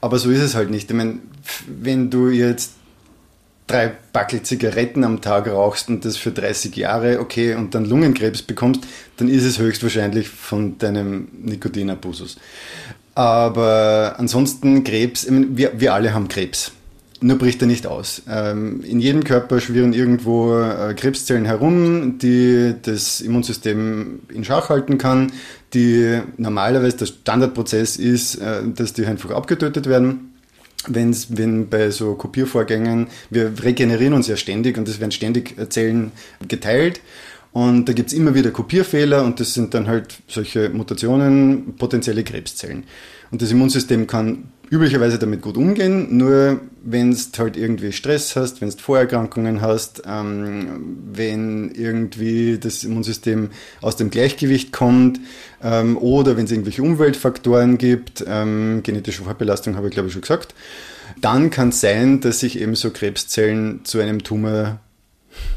Aber 0.00 0.18
so 0.18 0.30
ist 0.30 0.40
es 0.40 0.54
halt 0.54 0.70
nicht. 0.70 0.90
Ich 0.90 0.96
meine, 0.96 1.18
wenn 1.66 2.10
du 2.10 2.28
jetzt 2.28 2.72
drei 3.66 3.92
Backel 4.12 4.42
Zigaretten 4.42 5.04
am 5.04 5.20
Tag 5.20 5.48
rauchst 5.48 5.88
und 5.88 6.04
das 6.04 6.16
für 6.16 6.30
30 6.30 6.76
Jahre, 6.76 7.20
okay, 7.20 7.54
und 7.54 7.74
dann 7.74 7.84
Lungenkrebs 7.84 8.42
bekommst, 8.42 8.82
dann 9.16 9.28
ist 9.28 9.44
es 9.44 9.58
höchstwahrscheinlich 9.58 10.28
von 10.28 10.78
deinem 10.78 11.28
Nikotinabusus. 11.42 12.36
Aber 13.14 14.16
ansonsten 14.18 14.84
Krebs, 14.84 15.26
wir, 15.28 15.80
wir 15.80 15.94
alle 15.94 16.12
haben 16.12 16.28
Krebs. 16.28 16.72
Nur 17.20 17.38
bricht 17.38 17.62
er 17.62 17.68
nicht 17.68 17.86
aus. 17.86 18.22
Ähm, 18.28 18.82
in 18.82 19.00
jedem 19.00 19.24
Körper 19.24 19.60
schwirren 19.60 19.94
irgendwo 19.94 20.60
äh, 20.60 20.92
Krebszellen 20.94 21.46
herum, 21.46 22.18
die 22.18 22.74
das 22.82 23.22
Immunsystem 23.22 24.20
in 24.28 24.44
Schach 24.44 24.68
halten 24.68 24.98
kann, 24.98 25.32
die 25.72 26.20
normalerweise 26.36 26.98
der 26.98 27.06
Standardprozess 27.06 27.96
ist, 27.96 28.34
äh, 28.36 28.62
dass 28.66 28.92
die 28.92 29.06
einfach 29.06 29.30
abgetötet 29.30 29.86
werden 29.86 30.33
wenn's, 30.88 31.28
wenn 31.30 31.68
bei 31.68 31.90
so 31.90 32.14
Kopiervorgängen, 32.14 33.08
wir 33.30 33.52
regenerieren 33.62 34.14
uns 34.14 34.28
ja 34.28 34.36
ständig 34.36 34.76
und 34.78 34.88
es 34.88 35.00
werden 35.00 35.12
ständig 35.12 35.54
Zellen 35.70 36.12
geteilt 36.46 37.00
Und 37.54 37.88
da 37.88 37.92
gibt 37.92 38.08
es 38.08 38.18
immer 38.18 38.34
wieder 38.34 38.50
Kopierfehler 38.50 39.22
und 39.22 39.38
das 39.38 39.54
sind 39.54 39.74
dann 39.74 39.86
halt 39.86 40.16
solche 40.26 40.70
Mutationen, 40.70 41.76
potenzielle 41.78 42.24
Krebszellen. 42.24 42.82
Und 43.30 43.42
das 43.42 43.52
Immunsystem 43.52 44.08
kann 44.08 44.48
üblicherweise 44.70 45.20
damit 45.20 45.40
gut 45.40 45.56
umgehen, 45.56 46.18
nur 46.18 46.60
wenn 46.82 47.12
du 47.12 47.18
halt 47.38 47.56
irgendwie 47.56 47.92
Stress 47.92 48.34
hast, 48.34 48.60
wenn 48.60 48.70
du 48.70 48.76
Vorerkrankungen 48.78 49.60
hast, 49.60 50.02
ähm, 50.04 51.04
wenn 51.12 51.70
irgendwie 51.70 52.58
das 52.58 52.82
Immunsystem 52.82 53.50
aus 53.80 53.94
dem 53.94 54.10
Gleichgewicht 54.10 54.72
kommt 54.72 55.20
ähm, 55.62 55.96
oder 55.96 56.36
wenn 56.36 56.46
es 56.46 56.50
irgendwelche 56.50 56.82
Umweltfaktoren 56.82 57.78
gibt, 57.78 58.24
ähm, 58.26 58.80
genetische 58.82 59.22
Vorbelastung 59.22 59.76
habe 59.76 59.86
ich 59.86 59.94
glaube 59.94 60.08
ich 60.08 60.12
schon 60.12 60.22
gesagt, 60.22 60.56
dann 61.20 61.50
kann 61.50 61.68
es 61.68 61.80
sein, 61.80 62.20
dass 62.20 62.40
sich 62.40 62.58
eben 62.60 62.74
so 62.74 62.90
Krebszellen 62.90 63.84
zu 63.84 64.00
einem 64.00 64.24
Tumor 64.24 64.80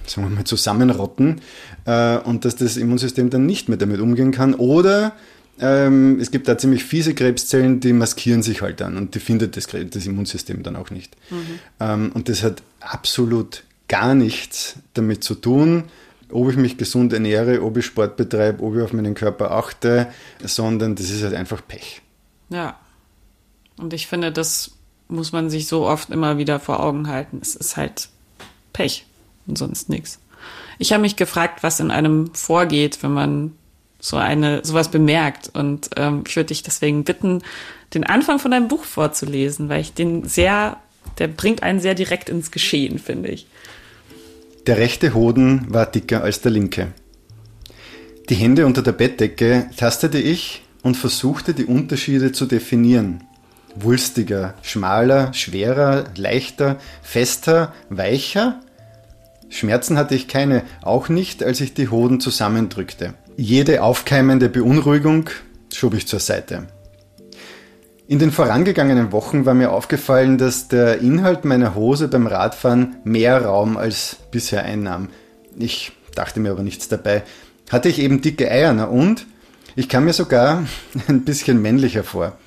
sagen 0.05 0.29
wir 0.29 0.35
mal, 0.35 0.43
zusammenrotten 0.45 1.41
äh, 1.85 2.17
und 2.17 2.45
dass 2.45 2.55
das 2.55 2.77
Immunsystem 2.77 3.29
dann 3.29 3.45
nicht 3.45 3.69
mehr 3.69 3.77
damit 3.77 3.99
umgehen 3.99 4.31
kann. 4.31 4.53
Oder 4.53 5.13
ähm, 5.59 6.19
es 6.19 6.31
gibt 6.31 6.47
da 6.47 6.57
ziemlich 6.57 6.83
fiese 6.83 7.15
Krebszellen, 7.15 7.79
die 7.79 7.93
maskieren 7.93 8.43
sich 8.43 8.61
halt 8.61 8.79
dann 8.79 8.97
und 8.97 9.15
die 9.15 9.19
findet 9.19 9.57
das, 9.57 9.67
das 9.67 10.05
Immunsystem 10.05 10.63
dann 10.63 10.75
auch 10.75 10.91
nicht. 10.91 11.15
Mhm. 11.29 11.59
Ähm, 11.79 12.11
und 12.13 12.29
das 12.29 12.43
hat 12.43 12.61
absolut 12.79 13.63
gar 13.87 14.15
nichts 14.15 14.75
damit 14.93 15.23
zu 15.23 15.35
tun, 15.35 15.85
ob 16.29 16.49
ich 16.49 16.57
mich 16.57 16.77
gesund 16.77 17.13
ernähre, 17.13 17.63
ob 17.63 17.77
ich 17.77 17.85
Sport 17.85 18.17
betreibe, 18.17 18.63
ob 18.63 18.75
ich 18.75 18.81
auf 18.81 18.93
meinen 18.93 19.15
Körper 19.15 19.51
achte, 19.51 20.07
sondern 20.43 20.95
das 20.95 21.09
ist 21.09 21.23
halt 21.23 21.33
einfach 21.33 21.61
Pech. 21.65 22.01
Ja. 22.49 22.77
Und 23.77 23.93
ich 23.93 24.07
finde, 24.07 24.31
das 24.31 24.71
muss 25.07 25.31
man 25.31 25.49
sich 25.49 25.67
so 25.67 25.85
oft 25.85 26.09
immer 26.09 26.37
wieder 26.37 26.59
vor 26.59 26.81
Augen 26.81 27.07
halten. 27.07 27.39
Es 27.41 27.55
ist 27.55 27.77
halt 27.77 28.09
Pech 28.73 29.05
und 29.47 29.57
sonst 29.57 29.89
nichts. 29.89 30.19
Ich 30.79 30.93
habe 30.93 31.01
mich 31.01 31.15
gefragt, 31.15 31.63
was 31.63 31.79
in 31.79 31.91
einem 31.91 32.33
vorgeht, 32.33 32.99
wenn 33.01 33.13
man 33.13 33.53
so 33.99 34.17
eine 34.17 34.63
sowas 34.63 34.89
bemerkt. 34.89 35.49
Und 35.53 35.89
ähm, 35.95 36.23
ich 36.27 36.35
würde 36.35 36.47
dich 36.47 36.63
deswegen 36.63 37.03
bitten, 37.03 37.41
den 37.93 38.03
Anfang 38.03 38.39
von 38.39 38.51
deinem 38.51 38.67
Buch 38.67 38.83
vorzulesen, 38.83 39.69
weil 39.69 39.81
ich 39.81 39.93
den 39.93 40.25
sehr, 40.25 40.77
der 41.19 41.27
bringt 41.27 41.63
einen 41.63 41.79
sehr 41.79 41.95
direkt 41.95 42.29
ins 42.29 42.51
Geschehen, 42.51 42.99
finde 42.99 43.29
ich. 43.29 43.47
Der 44.67 44.77
rechte 44.77 45.13
Hoden 45.13 45.65
war 45.69 45.85
dicker 45.85 46.23
als 46.23 46.41
der 46.41 46.51
linke. 46.51 46.89
Die 48.29 48.35
Hände 48.35 48.65
unter 48.65 48.81
der 48.81 48.91
Bettdecke 48.91 49.69
tastete 49.77 50.19
ich 50.19 50.63
und 50.83 50.95
versuchte 50.95 51.53
die 51.53 51.65
Unterschiede 51.65 52.33
zu 52.33 52.45
definieren. 52.45 53.23
Wulstiger, 53.75 54.55
schmaler, 54.63 55.33
schwerer, 55.33 56.05
leichter, 56.15 56.77
fester, 57.01 57.73
weicher 57.89 58.59
Schmerzen 59.49 59.97
hatte 59.97 60.15
ich 60.15 60.27
keine, 60.27 60.63
auch 60.81 61.09
nicht, 61.09 61.43
als 61.43 61.61
ich 61.61 61.73
die 61.73 61.89
Hoden 61.89 62.19
zusammendrückte. 62.19 63.13
Jede 63.37 63.83
aufkeimende 63.83 64.49
Beunruhigung 64.49 65.29
schob 65.73 65.93
ich 65.93 66.07
zur 66.07 66.19
Seite. 66.19 66.67
In 68.07 68.19
den 68.19 68.31
vorangegangenen 68.31 69.11
Wochen 69.11 69.45
war 69.45 69.53
mir 69.53 69.71
aufgefallen, 69.71 70.37
dass 70.37 70.69
der 70.69 70.99
Inhalt 70.99 71.43
meiner 71.43 71.75
Hose 71.75 72.07
beim 72.07 72.25
Radfahren 72.25 72.95
mehr 73.03 73.43
Raum 73.43 73.75
als 73.75 74.17
bisher 74.31 74.63
einnahm. 74.63 75.09
Ich 75.59 75.91
dachte 76.15 76.39
mir 76.39 76.51
aber 76.51 76.63
nichts 76.63 76.87
dabei. 76.87 77.23
Hatte 77.69 77.89
ich 77.89 77.99
eben 77.99 78.21
dicke 78.21 78.49
Eier, 78.49 78.73
na 78.73 78.85
und? 78.85 79.25
Ich 79.75 79.89
kam 79.89 80.05
mir 80.05 80.13
sogar 80.13 80.63
ein 81.07 81.25
bisschen 81.25 81.61
männlicher 81.61 82.03
vor. 82.03 82.37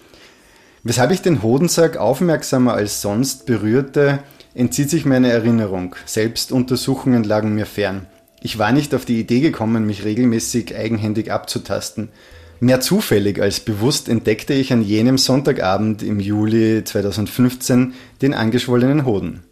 Weshalb 0.82 1.10
ich 1.10 1.20
den 1.20 1.42
Hodensack 1.42 1.98
aufmerksamer 1.98 2.72
als 2.72 3.02
sonst 3.02 3.44
berührte, 3.44 4.20
entzieht 4.54 4.90
sich 4.90 5.04
meine 5.04 5.30
Erinnerung. 5.30 5.96
Selbstuntersuchungen 6.06 7.24
lagen 7.24 7.54
mir 7.54 7.66
fern. 7.66 8.06
Ich 8.42 8.58
war 8.58 8.72
nicht 8.72 8.94
auf 8.94 9.04
die 9.04 9.20
Idee 9.20 9.40
gekommen, 9.40 9.86
mich 9.86 10.04
regelmäßig 10.04 10.74
eigenhändig 10.74 11.30
abzutasten. 11.30 12.08
Mehr 12.58 12.80
zufällig 12.80 13.40
als 13.40 13.60
bewusst 13.60 14.08
entdeckte 14.08 14.52
ich 14.52 14.72
an 14.72 14.82
jenem 14.82 15.18
Sonntagabend 15.18 16.02
im 16.02 16.20
Juli 16.20 16.84
2015 16.84 17.94
den 18.20 18.34
angeschwollenen 18.34 19.06
Hoden. 19.06 19.44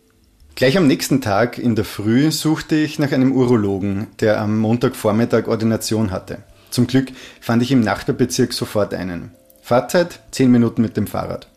Gleich 0.54 0.76
am 0.76 0.86
nächsten 0.86 1.20
Tag 1.20 1.56
in 1.56 1.76
der 1.76 1.84
Früh 1.84 2.30
suchte 2.32 2.74
ich 2.74 2.98
nach 2.98 3.12
einem 3.12 3.32
Urologen, 3.32 4.08
der 4.20 4.40
am 4.40 4.58
Montagvormittag 4.58 5.46
Ordination 5.46 6.10
hatte. 6.10 6.38
Zum 6.70 6.86
Glück 6.86 7.08
fand 7.40 7.62
ich 7.62 7.72
im 7.72 7.80
Nachbarbezirk 7.80 8.52
sofort 8.52 8.92
einen. 8.92 9.30
Fahrzeit 9.62 10.20
10 10.32 10.50
Minuten 10.50 10.82
mit 10.82 10.96
dem 10.96 11.06
Fahrrad. 11.06 11.48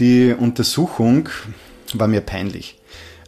Die 0.00 0.34
Untersuchung 0.36 1.28
war 1.94 2.08
mir 2.08 2.20
peinlich. 2.20 2.78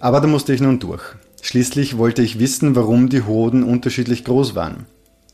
Aber 0.01 0.21
da 0.21 0.27
musste 0.27 0.53
ich 0.53 0.61
nun 0.61 0.79
durch. 0.79 1.03
Schließlich 1.43 1.99
wollte 1.99 2.23
ich 2.23 2.39
wissen, 2.39 2.75
warum 2.77 3.09
die 3.09 3.23
Hoden 3.23 3.63
unterschiedlich 3.63 4.25
groß 4.25 4.55
waren. 4.55 4.87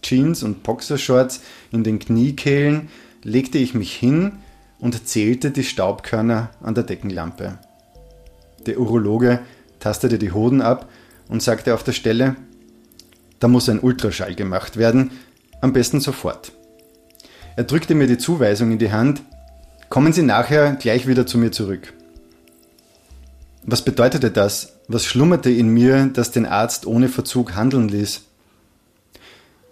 Jeans 0.02 0.42
und 0.42 0.62
Boxershorts 0.62 1.40
in 1.72 1.82
den 1.82 1.98
Kniekehlen 1.98 2.88
legte 3.22 3.58
ich 3.58 3.74
mich 3.74 3.94
hin 3.94 4.32
und 4.78 5.08
zählte 5.08 5.50
die 5.50 5.64
Staubkörner 5.64 6.50
an 6.62 6.74
der 6.74 6.84
Deckenlampe. 6.84 7.58
Der 8.66 8.78
Urologe 8.78 9.40
tastete 9.80 10.18
die 10.18 10.32
Hoden 10.32 10.60
ab 10.60 10.88
und 11.28 11.42
sagte 11.42 11.74
auf 11.74 11.82
der 11.82 11.92
Stelle, 11.92 12.37
da 13.40 13.48
muss 13.48 13.68
ein 13.68 13.80
Ultraschall 13.80 14.34
gemacht 14.34 14.76
werden, 14.76 15.10
am 15.60 15.72
besten 15.72 16.00
sofort. 16.00 16.52
Er 17.56 17.64
drückte 17.64 17.94
mir 17.94 18.06
die 18.06 18.18
Zuweisung 18.18 18.72
in 18.72 18.78
die 18.78 18.92
Hand, 18.92 19.22
kommen 19.88 20.12
Sie 20.12 20.22
nachher 20.22 20.74
gleich 20.74 21.06
wieder 21.06 21.26
zu 21.26 21.38
mir 21.38 21.52
zurück. 21.52 21.92
Was 23.66 23.83
bedeutete 23.83 24.31
das? 24.31 24.74
Was 24.88 25.07
schlummerte 25.07 25.48
in 25.48 25.68
mir, 25.68 26.11
das 26.12 26.31
den 26.31 26.44
Arzt 26.44 26.87
ohne 26.87 27.09
Verzug 27.09 27.55
handeln 27.55 27.88
ließ? 27.88 28.20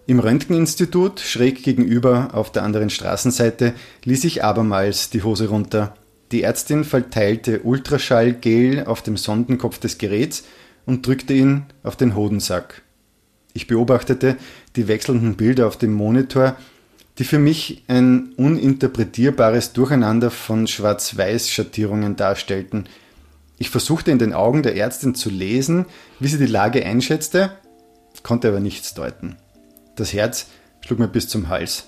Im 0.06 0.18
Röntgeninstitut, 0.18 1.20
schräg 1.20 1.62
gegenüber 1.62 2.30
auf 2.32 2.50
der 2.50 2.62
anderen 2.62 2.88
Straßenseite, 2.88 3.74
ließ 4.04 4.24
ich 4.24 4.42
abermals 4.42 5.10
die 5.10 5.22
Hose 5.22 5.48
runter. 5.48 5.94
Die 6.32 6.42
Ärztin 6.42 6.84
verteilte 6.84 7.60
Ultraschallgel 7.60 8.86
auf 8.86 9.02
dem 9.02 9.18
Sondenkopf 9.18 9.78
des 9.78 9.98
Geräts 9.98 10.44
und 10.86 11.06
drückte 11.06 11.34
ihn 11.34 11.64
auf 11.82 11.94
den 11.96 12.16
Hodensack. 12.16 12.80
Ich 13.52 13.66
beobachtete 13.66 14.38
die 14.74 14.88
wechselnden 14.88 15.36
Bilder 15.36 15.66
auf 15.66 15.76
dem 15.76 15.92
Monitor, 15.92 16.56
die 17.18 17.24
für 17.24 17.38
mich 17.38 17.84
ein 17.88 18.32
uninterpretierbares 18.38 19.74
Durcheinander 19.74 20.30
von 20.30 20.66
Schwarz-Weiß-Schattierungen 20.66 22.16
darstellten– 22.16 22.86
ich 23.62 23.70
versuchte 23.70 24.10
in 24.10 24.18
den 24.18 24.32
Augen 24.32 24.64
der 24.64 24.74
Ärztin 24.74 25.14
zu 25.14 25.30
lesen, 25.30 25.86
wie 26.18 26.26
sie 26.26 26.36
die 26.36 26.46
Lage 26.46 26.84
einschätzte, 26.84 27.52
konnte 28.24 28.48
aber 28.48 28.58
nichts 28.58 28.92
deuten. 28.92 29.36
Das 29.94 30.12
Herz 30.12 30.48
schlug 30.80 30.98
mir 30.98 31.06
bis 31.06 31.28
zum 31.28 31.48
Hals. 31.48 31.84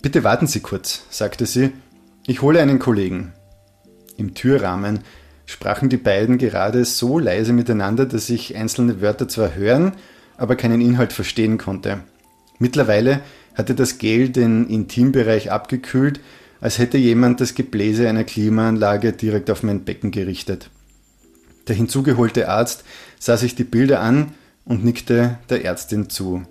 Bitte 0.00 0.24
warten 0.24 0.46
Sie 0.46 0.60
kurz, 0.60 1.02
sagte 1.10 1.44
sie, 1.44 1.72
ich 2.26 2.40
hole 2.40 2.62
einen 2.62 2.78
Kollegen. 2.78 3.34
Im 4.16 4.32
Türrahmen 4.32 5.00
sprachen 5.44 5.90
die 5.90 5.98
beiden 5.98 6.38
gerade 6.38 6.86
so 6.86 7.18
leise 7.18 7.52
miteinander, 7.52 8.06
dass 8.06 8.30
ich 8.30 8.56
einzelne 8.56 9.02
Wörter 9.02 9.28
zwar 9.28 9.54
hören, 9.54 9.92
aber 10.38 10.56
keinen 10.56 10.80
Inhalt 10.80 11.12
verstehen 11.12 11.58
konnte. 11.58 12.00
Mittlerweile 12.58 13.20
hatte 13.54 13.74
das 13.74 13.98
Gel 13.98 14.30
den 14.30 14.70
Intimbereich 14.70 15.52
abgekühlt 15.52 16.20
als 16.64 16.78
hätte 16.78 16.96
jemand 16.96 17.42
das 17.42 17.54
Gebläse 17.54 18.08
einer 18.08 18.24
Klimaanlage 18.24 19.12
direkt 19.12 19.50
auf 19.50 19.62
mein 19.62 19.84
Becken 19.84 20.10
gerichtet. 20.10 20.70
Der 21.68 21.76
hinzugeholte 21.76 22.48
Arzt 22.48 22.84
sah 23.18 23.36
sich 23.36 23.54
die 23.54 23.64
Bilder 23.64 24.00
an 24.00 24.32
und 24.64 24.82
nickte 24.82 25.38
der 25.50 25.62
Ärztin 25.62 26.08
zu. 26.08 26.46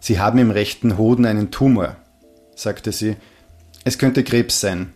Sie 0.00 0.18
haben 0.18 0.40
im 0.40 0.50
rechten 0.50 0.98
Hoden 0.98 1.24
einen 1.24 1.52
Tumor, 1.52 1.98
sagte 2.56 2.90
sie. 2.90 3.14
Es 3.84 3.96
könnte 3.96 4.24
Krebs 4.24 4.60
sein. 4.60 4.92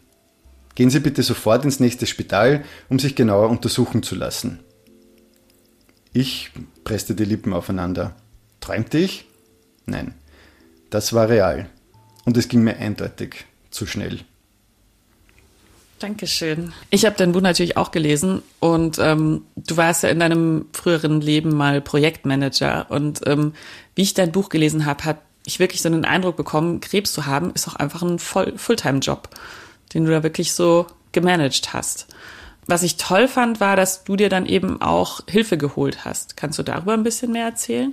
Gehen 0.74 0.90
Sie 0.90 0.98
bitte 0.98 1.22
sofort 1.22 1.64
ins 1.64 1.78
nächste 1.78 2.06
Spital, 2.06 2.64
um 2.88 2.98
sich 2.98 3.14
genauer 3.14 3.48
untersuchen 3.48 4.02
zu 4.02 4.16
lassen. 4.16 4.58
Ich 6.12 6.50
presste 6.82 7.14
die 7.14 7.26
Lippen 7.26 7.52
aufeinander. 7.52 8.16
Träumte 8.60 8.98
ich? 8.98 9.28
Nein, 9.86 10.14
das 10.90 11.12
war 11.12 11.28
real. 11.28 11.70
Und 12.24 12.36
es 12.36 12.48
ging 12.48 12.64
mir 12.64 12.76
eindeutig 12.76 13.46
zu 13.72 13.86
schnell. 13.86 14.20
Dankeschön. 15.98 16.72
Ich 16.90 17.04
habe 17.04 17.14
dein 17.16 17.32
Buch 17.32 17.40
natürlich 17.40 17.76
auch 17.76 17.92
gelesen 17.92 18.42
und 18.58 18.98
ähm, 18.98 19.44
du 19.54 19.76
warst 19.76 20.02
ja 20.02 20.08
in 20.08 20.18
deinem 20.18 20.66
früheren 20.72 21.20
Leben 21.20 21.54
mal 21.54 21.80
Projektmanager 21.80 22.86
und 22.90 23.20
ähm, 23.26 23.52
wie 23.94 24.02
ich 24.02 24.14
dein 24.14 24.32
Buch 24.32 24.48
gelesen 24.48 24.84
habe, 24.84 25.04
hat 25.04 25.18
ich 25.46 25.60
wirklich 25.60 25.80
so 25.80 25.88
einen 25.88 26.04
Eindruck 26.04 26.36
bekommen, 26.36 26.80
Krebs 26.80 27.12
zu 27.12 27.26
haben 27.26 27.52
ist 27.52 27.68
auch 27.68 27.76
einfach 27.76 28.02
ein 28.02 28.18
Fulltime-Job, 28.18 29.28
den 29.94 30.04
du 30.04 30.10
da 30.10 30.22
wirklich 30.22 30.52
so 30.52 30.86
gemanagt 31.12 31.72
hast. 31.72 32.08
Was 32.66 32.82
ich 32.82 32.96
toll 32.96 33.28
fand, 33.28 33.60
war, 33.60 33.76
dass 33.76 34.04
du 34.04 34.16
dir 34.16 34.28
dann 34.28 34.46
eben 34.46 34.80
auch 34.80 35.20
Hilfe 35.28 35.58
geholt 35.58 36.04
hast. 36.04 36.36
Kannst 36.36 36.58
du 36.58 36.62
darüber 36.62 36.94
ein 36.94 37.02
bisschen 37.02 37.32
mehr 37.32 37.46
erzählen? 37.46 37.92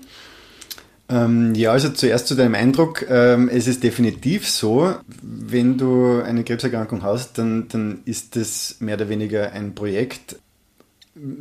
Ähm, 1.09 1.55
ja, 1.55 1.71
also 1.71 1.89
zuerst 1.89 2.27
zu 2.27 2.35
deinem 2.35 2.55
Eindruck. 2.55 3.05
Ähm, 3.09 3.49
es 3.49 3.67
ist 3.67 3.83
definitiv 3.83 4.47
so, 4.47 4.93
wenn 5.21 5.77
du 5.77 6.21
eine 6.21 6.43
Krebserkrankung 6.43 7.01
hast, 7.01 7.37
dann, 7.39 7.67
dann 7.67 8.01
ist 8.05 8.35
das 8.35 8.77
mehr 8.79 8.95
oder 8.95 9.09
weniger 9.09 9.51
ein 9.51 9.73
Projekt. 9.73 10.35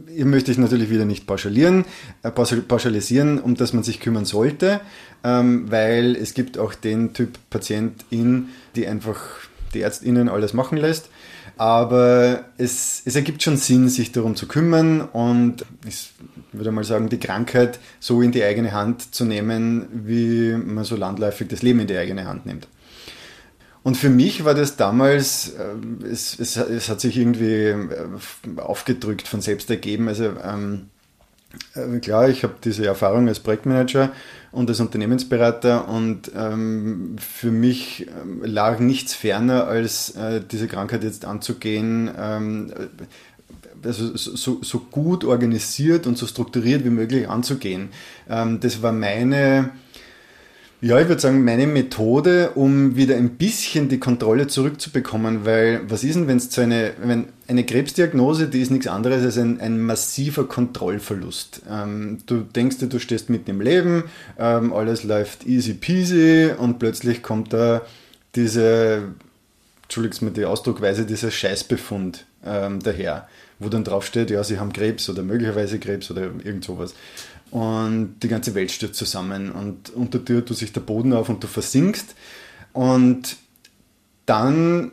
hier 0.09 0.25
möchte 0.25 0.51
ich 0.51 0.59
natürlich 0.59 0.89
wieder 0.89 1.05
nicht 1.05 1.27
pauschalieren, 1.27 1.85
äh, 2.23 2.31
pauschalisieren, 2.31 3.39
um 3.39 3.55
das 3.57 3.75
man 3.75 3.83
sich 3.83 4.01
kümmern 4.01 4.25
sollte, 4.25 4.81
ähm, 5.23 5.71
weil 5.71 6.17
es 6.17 6.33
gibt 6.33 6.57
auch 6.57 6.75
den 6.75 7.13
Typ 7.13 7.39
Patientin, 7.51 8.49
die 8.75 8.87
einfach 8.87 9.21
die 9.75 9.83
Ärztinnen 9.83 10.31
alles 10.31 10.55
machen 10.55 10.79
lässt. 10.79 11.11
Aber 11.59 12.45
es, 12.57 13.03
es 13.05 13.17
ergibt 13.17 13.43
schon 13.43 13.57
Sinn, 13.57 13.89
sich 13.89 14.13
darum 14.13 14.37
zu 14.37 14.47
kümmern 14.47 15.01
und 15.01 15.67
ich 15.87 16.13
würde 16.53 16.71
mal 16.71 16.85
sagen, 16.85 17.09
die 17.09 17.19
Krankheit 17.19 17.81
so 17.99 18.23
in 18.23 18.31
die 18.31 18.45
eigene 18.45 18.73
Hand 18.73 19.15
zu 19.15 19.25
nehmen, 19.25 19.89
wie 19.93 20.53
man 20.53 20.85
so 20.85 20.95
landläufig 20.95 21.49
das 21.49 21.63
Leben 21.63 21.81
in 21.81 21.89
die 21.89 21.97
eigene 21.97 22.27
Hand 22.27 22.47
nimmt. 22.47 22.69
Und 23.83 23.97
für 23.97 24.09
mich 24.09 24.45
war 24.45 24.55
das 24.55 24.77
damals, 24.77 25.55
äh, 25.55 26.07
es, 26.07 26.39
es, 26.39 26.57
es 26.57 26.89
hat 26.89 27.01
sich 27.01 27.17
irgendwie 27.17 27.67
äh, 27.67 28.61
aufgedrückt, 28.61 29.27
von 29.27 29.41
selbst 29.41 29.69
ergeben. 29.69 30.09
Also 30.09 30.35
ähm, 30.45 30.91
äh, 31.75 31.99
klar, 31.99 32.29
ich 32.29 32.45
habe 32.45 32.55
diese 32.63 32.87
Erfahrung 32.87 33.27
als 33.29 33.41
Projektmanager 33.41 34.13
und 34.51 34.69
als 34.69 34.81
Unternehmensberater 34.81 35.89
und 35.89 36.33
ähm, 36.35 37.17
für 37.19 37.51
mich 37.51 38.07
ähm, 38.09 38.43
lag 38.43 38.79
nichts 38.79 39.15
ferner, 39.15 39.67
als 39.67 40.11
äh, 40.17 40.41
diese 40.41 40.69
Krankheit 40.69 41.05
jetzt 41.05 41.25
anzugehen, 41.25 42.11
ähm, 42.19 42.73
also 43.85 44.17
so, 44.17 44.59
so, 44.63 44.79
gut 44.81 45.25
organisiert 45.25 46.07
und 46.07 46.19
so 46.19 46.27
strukturiert 46.27 46.85
wie 46.85 46.91
möglich 46.91 47.29
anzugehen. 47.29 47.91
Ähm, 48.29 48.59
das 48.61 48.83
war 48.83 48.93
meine 48.93 49.71
ja, 50.81 51.01
ich 51.01 51.09
würde 51.09 51.21
sagen, 51.21 51.45
meine 51.45 51.67
Methode, 51.67 52.51
um 52.55 52.95
wieder 52.95 53.17
ein 53.17 53.31
bisschen 53.31 53.89
die 53.89 53.99
Kontrolle 53.99 54.47
zurückzubekommen, 54.47 55.45
weil 55.45 55.81
was 55.89 56.05
ist 56.05 56.15
denn, 56.15 56.29
wenn 56.29 56.37
es 56.37 56.51
zu 56.51 56.61
eine, 56.61 56.93
wenn 57.03 57.27
eine 57.49 57.65
Krebsdiagnose, 57.65 58.47
die 58.47 58.61
ist 58.61 58.71
nichts 58.71 58.87
anderes 58.87 59.25
als 59.25 59.39
ein, 59.39 59.61
ein 59.61 59.81
massiver 59.81 60.47
Kontrollverlust. 60.47 61.63
Ähm, 61.69 62.19
du 62.27 62.43
denkst 62.43 62.79
dir, 62.79 62.89
du 62.89 62.99
stehst 62.99 63.31
mitten 63.31 63.51
im 63.51 63.61
Leben, 63.63 64.05
ähm, 64.39 64.73
alles 64.73 65.03
läuft 65.03 65.47
easy 65.47 65.73
peasy 65.73 66.51
und 66.57 66.79
plötzlich 66.79 67.23
kommt 67.23 67.55
da 67.55 67.83
diese, 68.35 69.15
entschuldigt 69.85 70.21
mir 70.21 70.31
die 70.31 70.45
Ausdruckweise, 70.45 71.07
dieser 71.07 71.31
Scheißbefund 71.31 72.27
ähm, 72.45 72.81
daher, 72.81 73.27
wo 73.59 73.71
dann 73.71 73.83
draufsteht, 73.83 74.31
ja, 74.31 74.45
sie 74.45 74.61
haben 74.61 74.73
Krebs 74.75 75.09
oder 75.09 75.23
möglicherweise 75.23 75.79
Krebs 75.79 76.11
oder 76.11 76.31
irgend 76.45 76.65
sowas 76.65 76.95
und 77.51 78.17
die 78.23 78.29
ganze 78.29 78.55
Welt 78.55 78.71
stürzt 78.71 78.97
zusammen 78.97 79.51
und 79.51 79.91
unter 79.91 80.19
dir 80.19 80.45
tut 80.45 80.59
sich 80.59 80.73
der 80.73 80.83
Boden 80.83 81.15
auf 81.15 81.31
und 81.31 81.43
du 81.43 81.47
versinkst 81.47 82.15
und 82.75 83.37
dann 84.27 84.93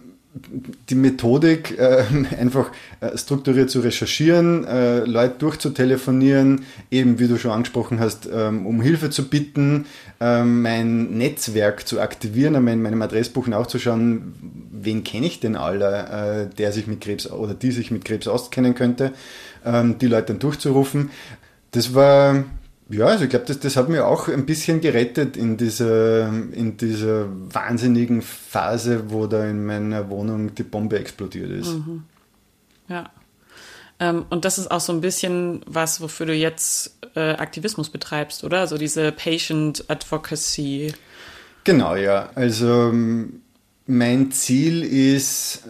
die 0.90 0.96
Methodik, 0.96 1.78
äh, 1.78 2.04
einfach 2.40 2.72
äh, 3.00 3.18
strukturiert 3.18 3.70
zu 3.70 3.80
recherchieren, 3.80 4.66
äh, 4.66 5.00
Leute 5.00 5.36
durchzutelefonieren, 5.40 6.66
eben 6.92 7.20
wie 7.20 7.28
du 7.28 7.38
schon 7.38 7.52
angesprochen 7.52 8.00
hast, 8.00 8.28
ähm, 8.32 8.66
um 8.66 8.82
Hilfe 8.82 9.10
zu 9.10 9.30
bitten, 9.30 9.86
ähm, 10.20 10.62
mein 10.62 11.18
Netzwerk 11.18 11.88
zu 11.88 12.02
aktivieren, 12.02 12.56
in 12.56 12.82
meinem 12.82 13.02
Adressbuch 13.02 13.48
nachzuschauen, 13.48 14.34
wen 14.72 15.04
kenne 15.04 15.28
ich 15.28 15.40
denn 15.40 15.56
alle, 15.56 16.50
äh, 16.52 16.56
der 16.56 16.72
sich 16.72 16.88
mit 16.88 17.02
Krebs 17.02 17.30
oder 17.30 17.54
die 17.54 17.72
sich 17.72 17.92
mit 17.92 18.06
Krebs 18.06 18.28
auskennen 18.28 18.76
könnte, 18.76 19.14
ähm, 19.66 19.98
die 20.00 20.08
Leute 20.08 20.28
dann 20.28 20.40
durchzurufen. 20.40 21.10
Das 21.72 21.94
war, 21.94 22.44
ja, 22.90 23.08
also 23.08 23.24
ich 23.24 23.30
glaube, 23.32 23.46
das, 23.46 23.60
das 23.60 23.78
hat 23.78 23.90
mir 23.90 24.06
auch 24.06 24.28
ein 24.28 24.46
bisschen 24.46 24.80
gerettet 24.80 25.38
in 25.38 25.58
dieser, 25.58 26.28
in 26.28 26.78
dieser 26.78 27.28
wahnsinnigen 27.30 28.22
Phase, 28.22 29.10
wo 29.10 29.26
da 29.26 29.46
in 29.46 29.66
meiner 29.66 30.10
Wohnung 30.10 30.54
die 30.54 30.64
Bombe 30.64 31.00
explodiert 31.00 31.50
ist. 31.50 31.74
Mhm. 31.74 32.04
Ja. 32.88 33.10
Ähm, 34.00 34.26
und 34.30 34.46
das 34.46 34.58
ist 34.58 34.70
auch 34.70 34.82
so 34.82 34.94
ein 34.94 35.02
bisschen 35.02 35.62
was, 35.66 36.00
wofür 36.00 36.28
du 36.28 36.34
jetzt 36.34 36.98
äh, 37.16 37.32
Aktivismus 37.32 37.90
betreibst, 37.90 38.44
oder? 38.44 38.60
Also 38.60 38.78
diese 38.78 39.12
Patient 39.12 39.86
Advocacy. 39.88 40.94
Genau, 41.64 41.96
ja. 41.96 42.30
Also 42.36 42.94
mein 43.88 44.32
Ziel 44.32 44.84
ist, 44.84 45.64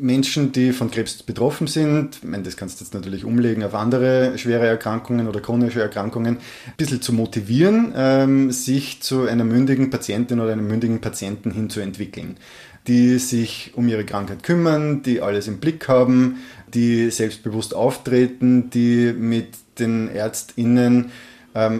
Menschen, 0.00 0.52
die 0.52 0.72
von 0.72 0.90
Krebs 0.90 1.22
betroffen 1.22 1.66
sind, 1.66 2.24
meine, 2.24 2.42
das 2.42 2.56
kannst 2.56 2.80
du 2.80 2.84
jetzt 2.84 2.94
natürlich 2.94 3.24
umlegen 3.24 3.62
auf 3.62 3.74
andere 3.74 4.38
schwere 4.38 4.66
Erkrankungen 4.66 5.28
oder 5.28 5.40
chronische 5.40 5.82
Erkrankungen, 5.82 6.38
ein 6.38 6.74
bisschen 6.78 7.02
zu 7.02 7.12
motivieren, 7.12 7.92
ähm, 7.94 8.50
sich 8.50 9.02
zu 9.02 9.26
einer 9.26 9.44
mündigen 9.44 9.90
Patientin 9.90 10.40
oder 10.40 10.52
einem 10.52 10.68
mündigen 10.68 11.00
Patienten 11.00 11.50
hinzuentwickeln, 11.50 12.38
die 12.86 13.18
sich 13.18 13.72
um 13.74 13.88
ihre 13.88 14.04
Krankheit 14.04 14.42
kümmern, 14.42 15.02
die 15.02 15.20
alles 15.20 15.46
im 15.46 15.58
Blick 15.58 15.86
haben, 15.86 16.36
die 16.72 17.10
selbstbewusst 17.10 17.74
auftreten, 17.74 18.70
die 18.70 19.12
mit 19.12 19.48
den 19.78 20.08
ÄrztInnen 20.08 21.10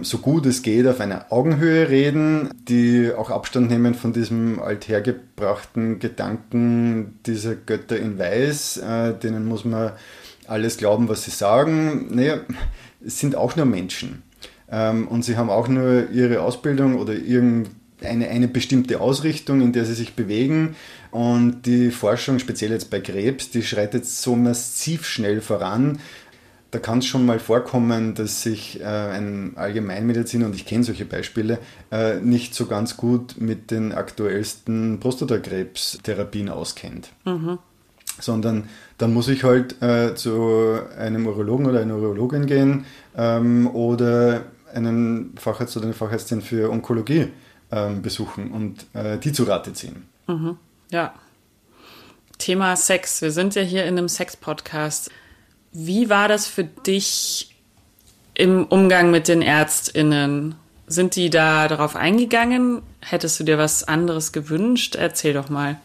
so 0.03 0.19
gut 0.19 0.47
es 0.47 0.63
geht 0.63 0.87
auf 0.89 1.01
einer 1.01 1.31
Augenhöhe 1.31 1.89
reden, 1.89 2.51
die 2.69 3.13
auch 3.17 3.31
Abstand 3.31 3.71
nehmen 3.71 3.95
von 3.95 4.13
diesem 4.13 4.61
althergebrachten 4.61 6.01
Gedanken 6.01 7.21
dieser 7.25 7.55
Götter 7.55 7.97
in 7.97 8.19
Weiß, 8.19 8.79
äh, 8.79 9.15
denen 9.15 9.47
muss 9.47 9.65
man 9.65 9.93
alles 10.49 10.77
glauben, 10.77 11.09
was 11.09 11.23
sie 11.23 11.31
sagen. 11.31 12.09
Naja, 12.11 12.41
es 13.05 13.21
sind 13.21 13.37
auch 13.37 13.55
nur 13.55 13.67
Menschen. 13.67 14.23
Ähm, 14.71 15.07
und 15.09 15.25
sie 15.25 15.37
haben 15.37 15.51
auch 15.51 15.69
nur 15.69 16.11
ihre 16.11 16.43
Ausbildung 16.43 16.99
oder 16.99 17.15
irgendeine 17.15 18.29
eine 18.29 18.49
bestimmte 18.49 19.01
Ausrichtung, 19.01 19.61
in 19.61 19.73
der 19.73 19.85
sie 19.85 19.95
sich 19.95 20.15
bewegen. 20.15 20.75
Und 21.11 21.67
die 21.67 21.91
Forschung, 21.91 22.39
speziell 22.39 22.71
jetzt 22.71 22.91
bei 22.91 23.01
Krebs, 23.01 23.51
die 23.51 23.63
schreitet 23.63 24.07
so 24.07 24.37
massiv 24.37 25.07
schnell 25.07 25.41
voran, 25.41 26.01
da 26.71 26.79
kann 26.79 26.99
es 26.99 27.07
schon 27.07 27.27
mal 27.27 27.39
vorkommen, 27.39 28.15
dass 28.15 28.43
sich 28.43 28.81
äh, 28.81 28.85
ein 28.85 29.57
Allgemeinmediziner, 29.57 30.47
und 30.47 30.55
ich 30.55 30.67
kenne 30.67 30.85
solche 30.85 31.05
Beispiele, 31.05 31.59
äh, 31.91 32.21
nicht 32.21 32.55
so 32.55 32.67
ganz 32.67 32.97
gut 32.97 33.41
mit 33.41 33.71
den 33.71 33.93
aktuellsten 33.93 35.01
Prostatakrebstherapien 35.01 36.49
auskennt. 36.49 37.11
Mhm. 37.25 37.59
Sondern 38.21 38.69
dann 38.99 39.15
muss 39.15 39.29
ich 39.29 39.45
halt 39.45 39.81
äh, 39.83 40.15
zu 40.15 40.79
einem 40.99 41.27
Urologen 41.27 41.67
oder 41.67 41.81
einer 41.81 41.97
Urologin 41.97 42.47
gehen 42.47 42.85
ähm, 43.17 43.67
oder 43.69 44.45
einen 44.73 45.35
Facharzt 45.37 45.77
oder 45.77 45.87
eine 45.87 45.95
Fachärztin 45.95 46.43
für 46.43 46.71
Onkologie 46.71 47.29
ähm, 47.73 48.03
besuchen 48.03 48.53
und 48.53 48.87
äh, 48.95 49.19
die 49.19 49.33
zu 49.33 49.45
Rate 49.45 49.73
ziehen. 49.73 50.05
Mhm. 50.29 50.57
Ja. 50.91 51.15
Thema 52.39 52.77
Sex. 52.77 53.23
Wir 53.23 53.33
sind 53.33 53.55
ja 53.55 53.63
hier 53.63 53.85
in 53.85 53.99
einem 53.99 54.09
Sex-Podcast. 54.09 55.11
Wie 55.73 56.11
war 56.11 56.29
das 56.29 56.47
für 56.47 56.65
dich 56.65 57.55
im 58.35 58.65
Umgang 58.67 59.11
mit 59.11 59.29
den 59.29 59.43
ÄrztInnen? 59.43 60.57
Sind 60.87 61.15
die 61.15 61.31
da 61.31 61.69
darauf 61.69 61.95
eingegangen? 61.95 62.83
Hättest 63.01 63.39
du 63.39 63.45
dir 63.45 63.59
was 63.59 63.85
anderes 63.85 64.33
gewünscht? 64.33 64.97
Erzähl 64.97 65.35
doch 65.35 65.49
mal. 65.49 65.77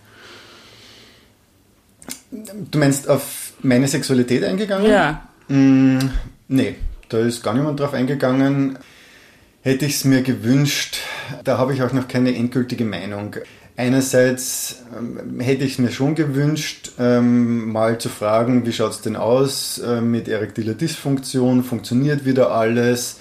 Du 2.32 2.80
meinst 2.80 3.08
auf 3.08 3.54
meine 3.62 3.88
Sexualität 3.88 4.44
eingegangen? 4.44 4.90
Ja. 4.90 5.28
Mm, 5.48 6.00
nee, 6.48 6.76
da 7.10 7.20
ist 7.20 7.44
gar 7.44 7.54
niemand 7.54 7.80
drauf 7.80 7.94
eingegangen. 7.94 8.80
Hätte 9.62 9.86
ich 9.86 9.96
es 9.96 10.06
mir 10.06 10.22
gewünscht, 10.22 10.98
da 11.44 11.58
habe 11.58 11.74
ich 11.74 11.82
auch 11.82 11.94
noch 11.94 12.08
keine 12.08 12.36
endgültige 12.36 12.86
Meinung. 12.86 13.36
Einerseits 13.78 14.84
ähm, 14.98 15.42
hätte 15.42 15.66
ich 15.66 15.74
es 15.74 15.80
mir 15.80 15.92
schon 15.92 16.16
gewünscht, 16.16 16.94
ähm, 16.98 17.72
mal 17.74 17.98
zu 17.98 18.08
fragen, 18.08 18.66
wie 18.66 18.72
schaut 18.72 18.92
es 18.92 19.02
denn 19.02 19.18
aus 19.18 19.80
äh, 19.80 20.00
mit 20.00 20.30
erektiler 20.30 20.76
Dysfunktion, 20.76 21.62
funktioniert 21.62 22.24
wieder 22.24 22.52
alles, 22.52 23.20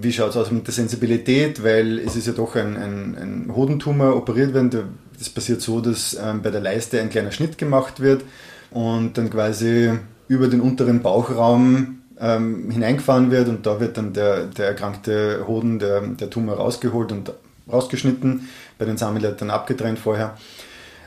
wie 0.00 0.12
schaut 0.12 0.30
es 0.30 0.36
aus 0.36 0.52
mit 0.52 0.64
der 0.68 0.74
Sensibilität, 0.74 1.64
weil 1.64 1.98
es 1.98 2.14
ist 2.14 2.28
ja 2.28 2.32
doch 2.32 2.54
ein, 2.54 2.76
ein, 2.76 3.16
ein 3.20 3.52
Hodentumor 3.54 4.14
operiert 4.14 4.54
werden. 4.54 4.70
Das 5.18 5.28
passiert 5.28 5.60
so, 5.60 5.80
dass 5.80 6.14
ähm, 6.14 6.40
bei 6.40 6.50
der 6.50 6.60
Leiste 6.60 7.00
ein 7.00 7.10
kleiner 7.10 7.32
Schnitt 7.32 7.58
gemacht 7.58 7.98
wird 7.98 8.22
und 8.70 9.18
dann 9.18 9.28
quasi 9.28 9.90
über 10.28 10.46
den 10.46 10.60
unteren 10.60 11.02
Bauchraum 11.02 11.96
hineingefahren 12.22 13.30
wird 13.30 13.48
und 13.48 13.64
da 13.64 13.80
wird 13.80 13.96
dann 13.96 14.12
der, 14.12 14.44
der 14.44 14.66
erkrankte 14.66 15.46
Hoden, 15.48 15.78
der, 15.78 16.02
der 16.02 16.28
Tumor 16.28 16.56
rausgeholt 16.56 17.12
und 17.12 17.32
rausgeschnitten 17.70 18.48
bei 18.78 18.84
den 18.84 18.96
Samenleitern 18.96 19.50
abgetrennt 19.50 19.98
vorher. 19.98 20.36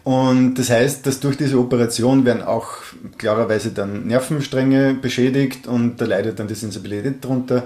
Und 0.03 0.55
das 0.55 0.69
heißt, 0.69 1.07
dass 1.07 1.21
durch 1.21 1.37
diese 1.37 1.57
Operation 1.57 2.25
werden 2.25 2.43
auch 2.43 2.67
klarerweise 3.17 3.71
dann 3.71 4.05
Nervenstränge 4.05 4.95
beschädigt 4.95 5.65
und 5.65 6.01
da 6.01 6.05
leidet 6.05 6.39
dann 6.39 6.47
die 6.47 6.55
Sensibilität 6.55 7.23
drunter. 7.23 7.63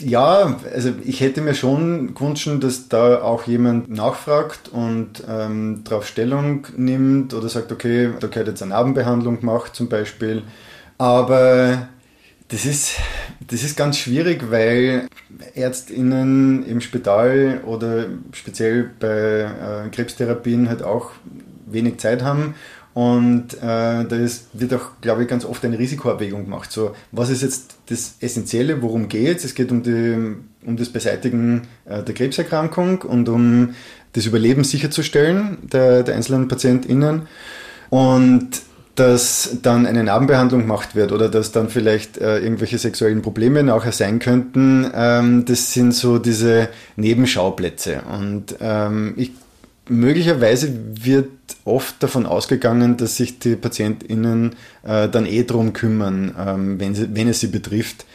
Ja, 0.00 0.58
also 0.74 0.90
ich 1.04 1.20
hätte 1.20 1.40
mir 1.40 1.54
schon 1.54 2.14
gewünscht, 2.14 2.48
dass 2.60 2.88
da 2.88 3.22
auch 3.22 3.44
jemand 3.44 3.90
nachfragt 3.90 4.68
und 4.68 5.24
ähm, 5.28 5.82
darauf 5.84 6.06
Stellung 6.06 6.66
nimmt 6.76 7.34
oder 7.34 7.48
sagt, 7.48 7.72
okay, 7.72 8.10
da 8.20 8.26
gehört 8.28 8.48
jetzt 8.48 8.62
eine 8.62 8.70
Narbenbehandlung 8.70 9.40
gemacht 9.40 9.74
zum 9.74 9.88
Beispiel. 9.88 10.42
Aber 10.98 11.88
das 12.48 12.64
ist, 12.64 12.96
das 13.46 13.62
ist 13.64 13.76
ganz 13.76 13.98
schwierig, 13.98 14.50
weil 14.50 15.08
ÄrztInnen 15.54 16.64
im 16.64 16.80
Spital 16.80 17.62
oder 17.64 18.06
speziell 18.32 18.90
bei 18.98 19.86
äh, 19.86 19.88
Krebstherapien 19.90 20.68
halt 20.68 20.82
auch 20.82 21.10
wenig 21.66 21.98
Zeit 21.98 22.22
haben 22.22 22.54
Und 22.96 23.52
äh, 23.54 24.06
da 24.06 24.16
ist, 24.16 24.48
wird 24.54 24.72
auch, 24.72 24.92
glaube 25.02 25.22
ich, 25.22 25.28
ganz 25.28 25.44
oft 25.44 25.62
eine 25.66 25.78
Risikoabwägung 25.78 26.44
gemacht. 26.44 26.72
So, 26.72 26.94
was 27.12 27.28
ist 27.28 27.42
jetzt 27.42 27.76
das 27.90 28.14
Essentielle, 28.20 28.80
worum 28.80 29.08
geht 29.08 29.36
es? 29.36 29.44
Es 29.44 29.54
geht 29.54 29.70
um, 29.70 29.82
die, 29.82 30.36
um 30.64 30.76
das 30.78 30.88
Beseitigen 30.88 31.68
äh, 31.84 32.02
der 32.02 32.14
Krebserkrankung 32.14 33.02
und 33.02 33.28
um 33.28 33.74
das 34.14 34.24
Überleben 34.24 34.64
sicherzustellen 34.64 35.58
der, 35.70 36.04
der 36.04 36.14
einzelnen 36.14 36.48
PatientInnen. 36.48 37.28
Und 37.90 38.62
dass 38.96 39.58
dann 39.62 39.86
eine 39.86 40.02
Narbenbehandlung 40.02 40.62
gemacht 40.62 40.94
wird 40.94 41.12
oder 41.12 41.28
dass 41.28 41.52
dann 41.52 41.68
vielleicht 41.68 42.16
äh, 42.16 42.38
irgendwelche 42.38 42.78
sexuellen 42.78 43.20
Probleme 43.20 43.62
nachher 43.62 43.92
sein 43.92 44.18
könnten, 44.18 44.90
ähm, 44.94 45.44
das 45.44 45.72
sind 45.72 45.92
so 45.92 46.18
diese 46.18 46.70
Nebenschauplätze. 46.96 48.02
Und 48.10 48.56
ähm, 48.60 49.12
ich, 49.16 49.32
möglicherweise 49.88 50.72
wird 51.02 51.28
oft 51.66 52.02
davon 52.02 52.24
ausgegangen, 52.24 52.96
dass 52.96 53.16
sich 53.16 53.38
die 53.38 53.54
PatientInnen 53.54 54.56
äh, 54.82 55.08
dann 55.10 55.26
eh 55.26 55.44
drum 55.44 55.74
kümmern, 55.74 56.34
ähm, 56.38 56.80
wenn, 56.80 56.94
sie, 56.94 57.14
wenn 57.14 57.28
es 57.28 57.40
sie 57.40 57.48
betrifft. 57.48 58.06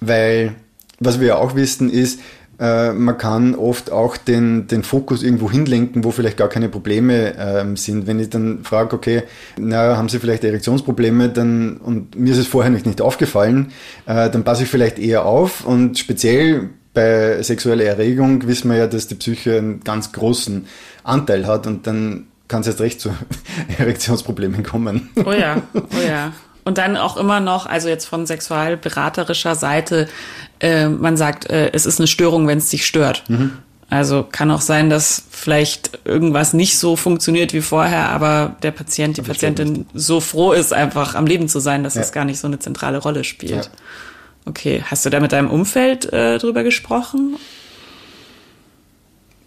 Weil, 0.00 0.54
was 1.00 1.18
wir 1.18 1.38
auch 1.38 1.56
wissen, 1.56 1.90
ist, 1.90 2.20
äh, 2.58 2.92
man 2.92 3.18
kann 3.18 3.54
oft 3.54 3.90
auch 3.90 4.16
den, 4.16 4.66
den 4.66 4.82
Fokus 4.82 5.22
irgendwo 5.22 5.50
hinlenken, 5.50 6.04
wo 6.04 6.10
vielleicht 6.10 6.36
gar 6.36 6.48
keine 6.48 6.68
Probleme 6.68 7.34
ähm, 7.38 7.76
sind. 7.76 8.06
Wenn 8.06 8.20
ich 8.20 8.30
dann 8.30 8.64
frage, 8.64 8.94
okay, 8.94 9.22
na, 9.58 9.96
haben 9.96 10.08
Sie 10.08 10.18
vielleicht 10.18 10.44
Erektionsprobleme, 10.44 11.28
dann, 11.28 11.78
und 11.78 12.16
mir 12.16 12.32
ist 12.32 12.38
es 12.38 12.46
vorher 12.46 12.70
nicht, 12.70 12.86
nicht 12.86 13.00
aufgefallen, 13.00 13.72
äh, 14.06 14.30
dann 14.30 14.44
passe 14.44 14.64
ich 14.64 14.68
vielleicht 14.68 14.98
eher 14.98 15.24
auf 15.26 15.66
und 15.66 15.98
speziell 15.98 16.70
bei 16.94 17.42
sexueller 17.42 17.84
Erregung 17.84 18.46
wissen 18.46 18.70
wir 18.70 18.78
ja, 18.78 18.86
dass 18.86 19.08
die 19.08 19.16
Psyche 19.16 19.58
einen 19.58 19.80
ganz 19.80 20.12
großen 20.12 20.66
Anteil 21.02 21.46
hat 21.46 21.66
und 21.66 21.86
dann 21.88 22.28
kann 22.46 22.60
es 22.60 22.68
erst 22.68 22.80
recht 22.80 23.00
zu 23.00 23.10
Erektionsproblemen 23.78 24.62
kommen. 24.62 25.10
Oh 25.24 25.32
ja, 25.32 25.62
oh 25.74 25.80
ja. 26.06 26.32
Und 26.66 26.78
dann 26.78 26.96
auch 26.96 27.18
immer 27.18 27.40
noch, 27.40 27.66
also 27.66 27.90
jetzt 27.90 28.06
von 28.06 28.24
sexualberaterischer 28.24 29.54
Seite, 29.54 30.08
äh, 30.60 30.88
man 30.88 31.16
sagt, 31.16 31.50
äh, 31.50 31.70
es 31.72 31.86
ist 31.86 32.00
eine 32.00 32.06
Störung, 32.06 32.46
wenn 32.46 32.58
es 32.58 32.70
dich 32.70 32.86
stört. 32.86 33.24
Mhm. 33.28 33.52
Also 33.90 34.26
kann 34.30 34.50
auch 34.50 34.60
sein, 34.60 34.90
dass 34.90 35.22
vielleicht 35.30 35.98
irgendwas 36.04 36.52
nicht 36.52 36.78
so 36.78 36.96
funktioniert 36.96 37.52
wie 37.52 37.60
vorher, 37.60 38.08
aber 38.08 38.56
der 38.62 38.70
Patient, 38.70 39.16
die 39.16 39.20
aber 39.20 39.28
Patientin 39.28 39.86
so 39.94 40.20
froh 40.20 40.52
ist, 40.52 40.72
einfach 40.72 41.14
am 41.14 41.26
Leben 41.26 41.48
zu 41.48 41.60
sein, 41.60 41.84
dass 41.84 41.94
ja. 41.94 42.00
es 42.00 42.10
gar 42.10 42.24
nicht 42.24 42.40
so 42.40 42.46
eine 42.46 42.58
zentrale 42.58 42.98
Rolle 42.98 43.24
spielt. 43.24 43.66
Ja. 43.66 43.70
Okay, 44.46 44.82
hast 44.84 45.06
du 45.06 45.10
da 45.10 45.20
mit 45.20 45.32
deinem 45.32 45.50
Umfeld 45.50 46.12
äh, 46.12 46.38
drüber 46.38 46.64
gesprochen? 46.64 47.36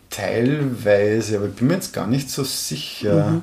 Teilweise, 0.09 1.37
aber 1.37 1.47
ich 1.47 1.53
bin 1.53 1.67
mir 1.67 1.73
jetzt 1.75 1.93
gar 1.93 2.07
nicht 2.07 2.29
so 2.29 2.43
sicher. 2.43 3.27
Mhm 3.31 3.41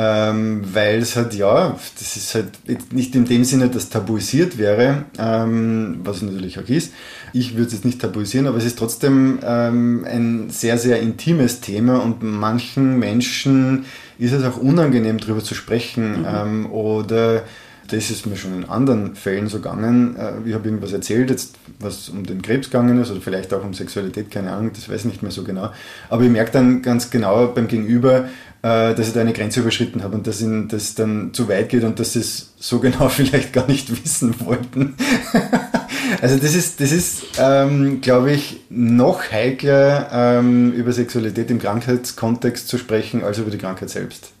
ähm, 0.00 0.62
weil 0.72 1.00
es 1.00 1.16
halt, 1.16 1.34
ja, 1.34 1.76
das 1.98 2.16
ist 2.16 2.32
halt 2.32 2.92
nicht 2.92 3.16
in 3.16 3.24
dem 3.24 3.42
Sinne, 3.42 3.68
dass 3.68 3.88
tabuisiert 3.88 4.56
wäre, 4.56 5.06
ähm, 5.18 5.98
was 6.04 6.18
es 6.18 6.22
natürlich 6.22 6.60
auch 6.60 6.68
ist. 6.68 6.92
Ich 7.32 7.54
würde 7.54 7.66
es 7.66 7.72
jetzt 7.72 7.84
nicht 7.84 8.00
tabuisieren, 8.00 8.46
aber 8.46 8.58
es 8.58 8.64
ist 8.64 8.78
trotzdem 8.78 9.40
ähm, 9.42 10.06
ein 10.08 10.50
sehr, 10.50 10.78
sehr 10.78 11.00
intimes 11.00 11.60
Thema 11.60 12.00
und 12.00 12.22
manchen 12.22 13.00
Menschen 13.00 13.86
ist 14.20 14.32
es 14.32 14.44
auch 14.44 14.58
unangenehm, 14.58 15.18
darüber 15.18 15.42
zu 15.42 15.56
sprechen 15.56 16.20
mhm. 16.20 16.26
Ähm, 16.28 16.72
oder 16.72 17.42
das 17.88 18.10
ist 18.10 18.26
mir 18.26 18.36
schon 18.36 18.54
in 18.54 18.68
anderen 18.68 19.16
Fällen 19.16 19.48
so 19.48 19.58
gegangen. 19.58 20.14
Äh, 20.16 20.32
ich 20.46 20.54
habe 20.54 20.68
irgendwas 20.68 20.92
erzählt, 20.92 21.30
jetzt 21.30 21.56
was 21.80 22.08
um 22.08 22.24
den 22.24 22.42
Krebs 22.42 22.70
gegangen 22.70 23.00
ist 23.00 23.10
oder 23.10 23.20
vielleicht 23.20 23.52
auch 23.54 23.64
um 23.64 23.74
Sexualität, 23.74 24.30
keine 24.30 24.52
Ahnung, 24.52 24.70
das 24.74 24.88
weiß 24.88 25.00
ich 25.00 25.06
nicht 25.06 25.22
mehr 25.22 25.32
so 25.32 25.42
genau. 25.42 25.70
Aber 26.08 26.22
ich 26.22 26.30
merke 26.30 26.52
dann 26.52 26.82
ganz 26.82 27.10
genau 27.10 27.48
beim 27.48 27.66
Gegenüber, 27.66 28.28
dass 28.62 29.06
ich 29.06 29.14
da 29.14 29.20
eine 29.20 29.32
Grenze 29.32 29.60
überschritten 29.60 30.02
habe 30.02 30.16
und 30.16 30.26
dass 30.26 30.40
ihnen 30.40 30.68
das 30.68 30.94
dann 30.94 31.32
zu 31.32 31.48
weit 31.48 31.68
geht 31.68 31.84
und 31.84 32.00
dass 32.00 32.14
sie 32.14 32.20
es 32.20 32.54
so 32.58 32.80
genau 32.80 33.08
vielleicht 33.08 33.52
gar 33.52 33.66
nicht 33.66 33.90
wissen 34.04 34.34
wollten. 34.44 34.96
also 36.20 36.36
das 36.36 36.54
ist, 36.54 36.80
das 36.80 36.92
ist 36.92 37.22
ähm, 37.38 38.00
glaube 38.00 38.32
ich, 38.32 38.60
noch 38.68 39.30
heikler 39.30 40.08
ähm, 40.12 40.72
über 40.72 40.92
Sexualität 40.92 41.50
im 41.50 41.58
Krankheitskontext 41.58 42.68
zu 42.68 42.78
sprechen 42.78 43.22
als 43.22 43.38
über 43.38 43.50
die 43.50 43.58
Krankheit 43.58 43.90
selbst. 43.90 44.32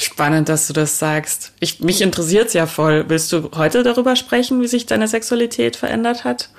Spannend, 0.00 0.48
dass 0.48 0.68
du 0.68 0.72
das 0.72 1.00
sagst. 1.00 1.52
Ich, 1.58 1.80
mich 1.80 2.00
interessiert 2.02 2.46
es 2.46 2.52
ja 2.52 2.66
voll. 2.66 3.06
Willst 3.08 3.32
du 3.32 3.50
heute 3.56 3.82
darüber 3.82 4.14
sprechen, 4.14 4.60
wie 4.60 4.68
sich 4.68 4.86
deine 4.86 5.08
Sexualität 5.08 5.74
verändert 5.74 6.22
hat? 6.22 6.50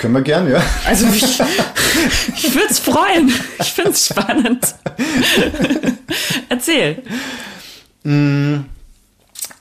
Können 0.00 0.14
wir 0.14 0.22
gern, 0.22 0.50
ja. 0.50 0.62
Also 0.86 1.06
ich, 1.08 1.22
ich 2.34 2.54
würde 2.54 2.68
es 2.70 2.78
freuen. 2.78 3.30
Ich 3.58 3.72
finde 3.72 3.90
es 3.90 4.06
spannend. 4.06 4.74
Erzähl. 6.48 7.02
Mm, 8.02 8.60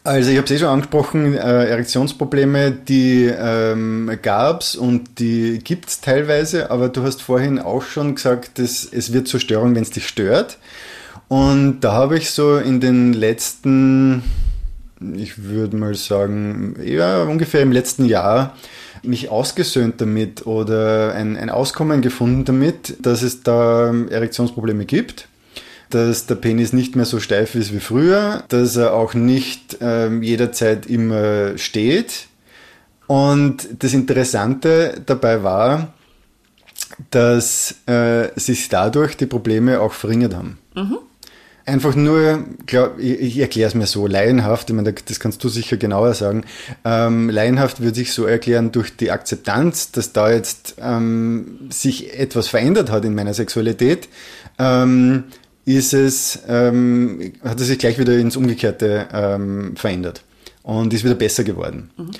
also 0.06 0.32
ich 0.32 0.38
habe 0.38 0.46
es 0.46 0.52
eh 0.52 0.60
schon 0.60 0.70
angesprochen, 0.70 1.34
äh, 1.34 1.66
Erektionsprobleme, 1.66 2.72
die 2.72 3.26
ähm, 3.26 4.18
gab 4.22 4.62
es 4.62 4.78
und 4.78 5.20
die 5.20 5.60
gibt 5.60 5.90
es 5.90 6.00
teilweise, 6.00 6.72
aber 6.72 6.88
du 6.88 7.04
hast 7.04 7.22
vorhin 7.22 7.60
auch 7.60 7.84
schon 7.84 8.16
gesagt, 8.16 8.60
dass 8.60 8.88
es 8.90 9.12
wird 9.12 9.28
zur 9.28 9.42
Störung, 9.42 9.76
wenn 9.76 9.84
es 9.84 9.92
dich 9.92 10.08
stört. 10.08 10.58
Und 11.28 11.82
da 11.82 11.92
habe 11.92 12.18
ich 12.18 12.32
so 12.32 12.56
in 12.56 12.80
den 12.80 13.12
letzten, 13.12 14.24
ich 15.18 15.44
würde 15.44 15.76
mal 15.76 15.96
sagen, 15.96 16.78
ja, 16.82 17.24
ungefähr 17.24 17.62
im 17.62 17.74
letzten 17.74 18.06
Jahr 18.06 18.56
mich 19.04 19.30
ausgesöhnt 19.30 20.02
damit 20.02 20.46
oder 20.46 21.14
ein, 21.14 21.38
ein 21.38 21.50
Auskommen 21.50 22.02
gefunden 22.02 22.46
damit, 22.46 22.98
dass 23.02 23.22
es 23.22 23.44
da 23.44 23.94
Erektionsprobleme 24.10 24.86
gibt 24.86 25.28
dass 25.90 26.28
der 26.28 26.36
Penis 26.36 26.72
nicht 26.72 26.96
mehr 26.96 27.06
so 27.06 27.20
steif 27.20 27.56
ist 27.56 27.74
wie 27.74 27.80
früher, 27.80 28.44
dass 28.50 28.76
er 28.76 28.94
auch 28.94 29.16
nicht 29.16 29.78
ähm, 29.82 30.22
jederzeit 30.22 30.86
immer 30.86 31.58
steht. 31.58 32.28
Und 33.08 33.68
das 33.80 33.94
Interessante 33.94 35.02
dabei 35.06 35.42
war, 35.42 35.94
dass 37.10 37.76
äh, 37.88 38.28
sich 38.36 38.70
dadurch 38.70 39.18
die 39.18 39.26
Probleme 39.26 39.82
auch 39.82 39.94
verringert 39.94 40.36
haben. 40.36 40.60
Mhm 40.76 41.00
einfach 41.70 41.96
nur, 41.96 42.44
glaub, 42.66 43.00
ich, 43.00 43.22
ich 43.22 43.40
erkläre 43.40 43.70
es 43.70 43.76
mir 43.76 43.88
so, 43.88 44.08
laienhaft, 44.08 44.70
ich 44.70 44.76
meine, 44.76 44.94
das 44.94 45.20
kannst 45.20 45.44
du 45.44 45.50
sicher 45.50 45.78
genauer 45.78 46.14
sagen, 46.14 46.44
ähm, 46.84 47.30
laienhaft 47.30 47.82
würde 47.82 48.02
ich 48.02 48.14
so 48.14 48.26
erklären, 48.26 48.72
durch 48.72 48.96
die 48.98 49.12
Akzeptanz, 49.12 49.92
dass 49.92 50.12
da 50.12 50.32
jetzt 50.32 50.76
ähm, 50.82 51.70
sich 51.70 52.20
etwas 52.20 52.48
verändert 52.48 52.92
hat 52.92 53.06
in 53.06 53.16
meiner 53.16 53.34
Sexualität, 53.34 54.10
ähm, 54.58 55.26
ist 55.66 55.94
es, 55.94 56.40
ähm, 56.48 57.34
hat 57.44 57.62
es 57.62 57.68
sich 57.68 57.80
gleich 57.80 58.00
wieder 58.00 58.18
ins 58.18 58.36
Umgekehrte 58.36 59.08
ähm, 59.14 59.76
verändert 59.76 60.24
und 60.64 60.94
ist 60.94 61.04
wieder 61.04 61.16
besser 61.16 61.44
geworden. 61.44 61.92
Mhm. 61.98 62.12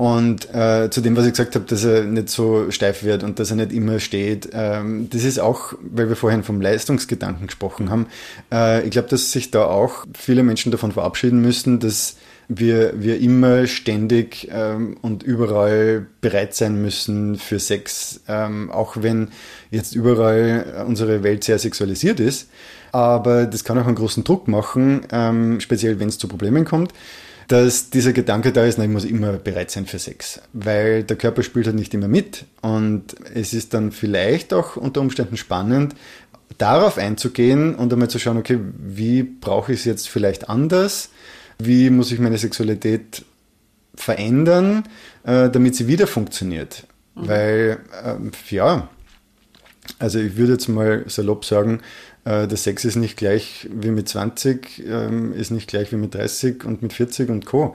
Und 0.00 0.54
äh, 0.54 0.88
zu 0.88 1.02
dem, 1.02 1.14
was 1.14 1.26
ich 1.26 1.32
gesagt 1.32 1.54
habe, 1.56 1.66
dass 1.66 1.84
er 1.84 2.04
nicht 2.04 2.30
so 2.30 2.70
steif 2.70 3.02
wird 3.02 3.22
und 3.22 3.38
dass 3.38 3.50
er 3.50 3.56
nicht 3.56 3.70
immer 3.70 4.00
steht, 4.00 4.48
ähm, 4.54 5.10
das 5.10 5.24
ist 5.24 5.38
auch, 5.38 5.74
weil 5.78 6.08
wir 6.08 6.16
vorhin 6.16 6.42
vom 6.42 6.62
Leistungsgedanken 6.62 7.48
gesprochen 7.48 7.90
haben, 7.90 8.06
äh, 8.50 8.82
ich 8.82 8.92
glaube, 8.92 9.08
dass 9.08 9.30
sich 9.30 9.50
da 9.50 9.66
auch 9.66 10.06
viele 10.14 10.42
Menschen 10.42 10.72
davon 10.72 10.92
verabschieden 10.92 11.42
müssen, 11.42 11.80
dass 11.80 12.16
wir, 12.48 12.94
wir 12.96 13.20
immer 13.20 13.66
ständig 13.66 14.48
ähm, 14.50 14.96
und 15.02 15.22
überall 15.22 16.06
bereit 16.22 16.54
sein 16.54 16.80
müssen 16.80 17.36
für 17.36 17.58
Sex, 17.58 18.22
ähm, 18.26 18.70
auch 18.70 18.96
wenn 19.00 19.28
jetzt 19.70 19.94
überall 19.94 20.82
unsere 20.88 21.22
Welt 21.22 21.44
sehr 21.44 21.58
sexualisiert 21.58 22.20
ist. 22.20 22.48
Aber 22.90 23.44
das 23.44 23.64
kann 23.64 23.78
auch 23.78 23.86
einen 23.86 23.96
großen 23.96 24.24
Druck 24.24 24.48
machen, 24.48 25.02
ähm, 25.12 25.60
speziell 25.60 26.00
wenn 26.00 26.08
es 26.08 26.16
zu 26.16 26.26
Problemen 26.26 26.64
kommt 26.64 26.94
dass 27.50 27.90
dieser 27.90 28.12
Gedanke 28.12 28.52
da 28.52 28.64
ist, 28.64 28.78
na, 28.78 28.84
ich 28.84 28.90
muss 28.90 29.04
immer 29.04 29.32
bereit 29.32 29.72
sein 29.72 29.84
für 29.84 29.98
Sex, 29.98 30.40
weil 30.52 31.02
der 31.02 31.16
Körper 31.16 31.42
spielt 31.42 31.66
halt 31.66 31.74
nicht 31.74 31.92
immer 31.92 32.06
mit 32.06 32.44
und 32.62 33.16
es 33.34 33.52
ist 33.52 33.74
dann 33.74 33.90
vielleicht 33.90 34.54
auch 34.54 34.76
unter 34.76 35.00
Umständen 35.00 35.36
spannend, 35.36 35.96
darauf 36.58 36.96
einzugehen 36.96 37.74
und 37.74 37.92
einmal 37.92 38.08
zu 38.08 38.20
schauen, 38.20 38.36
okay, 38.36 38.60
wie 38.78 39.24
brauche 39.24 39.72
ich 39.72 39.80
es 39.80 39.84
jetzt 39.84 40.08
vielleicht 40.08 40.48
anders, 40.48 41.10
wie 41.58 41.90
muss 41.90 42.12
ich 42.12 42.20
meine 42.20 42.38
Sexualität 42.38 43.24
verändern, 43.96 44.84
äh, 45.24 45.50
damit 45.50 45.74
sie 45.74 45.88
wieder 45.88 46.06
funktioniert, 46.06 46.86
mhm. 47.16 47.28
weil 47.28 47.78
äh, 48.04 48.54
ja, 48.54 48.88
also 49.98 50.20
ich 50.20 50.36
würde 50.36 50.52
jetzt 50.52 50.68
mal 50.68 51.02
salopp 51.08 51.44
sagen, 51.44 51.80
der 52.24 52.56
Sex 52.56 52.84
ist 52.84 52.96
nicht 52.96 53.16
gleich 53.16 53.68
wie 53.72 53.90
mit 53.90 54.08
20, 54.08 54.84
ähm, 54.86 55.32
ist 55.32 55.50
nicht 55.50 55.68
gleich 55.68 55.90
wie 55.92 55.96
mit 55.96 56.14
30 56.14 56.64
und 56.64 56.82
mit 56.82 56.92
40 56.92 57.30
und 57.30 57.46
Co. 57.46 57.74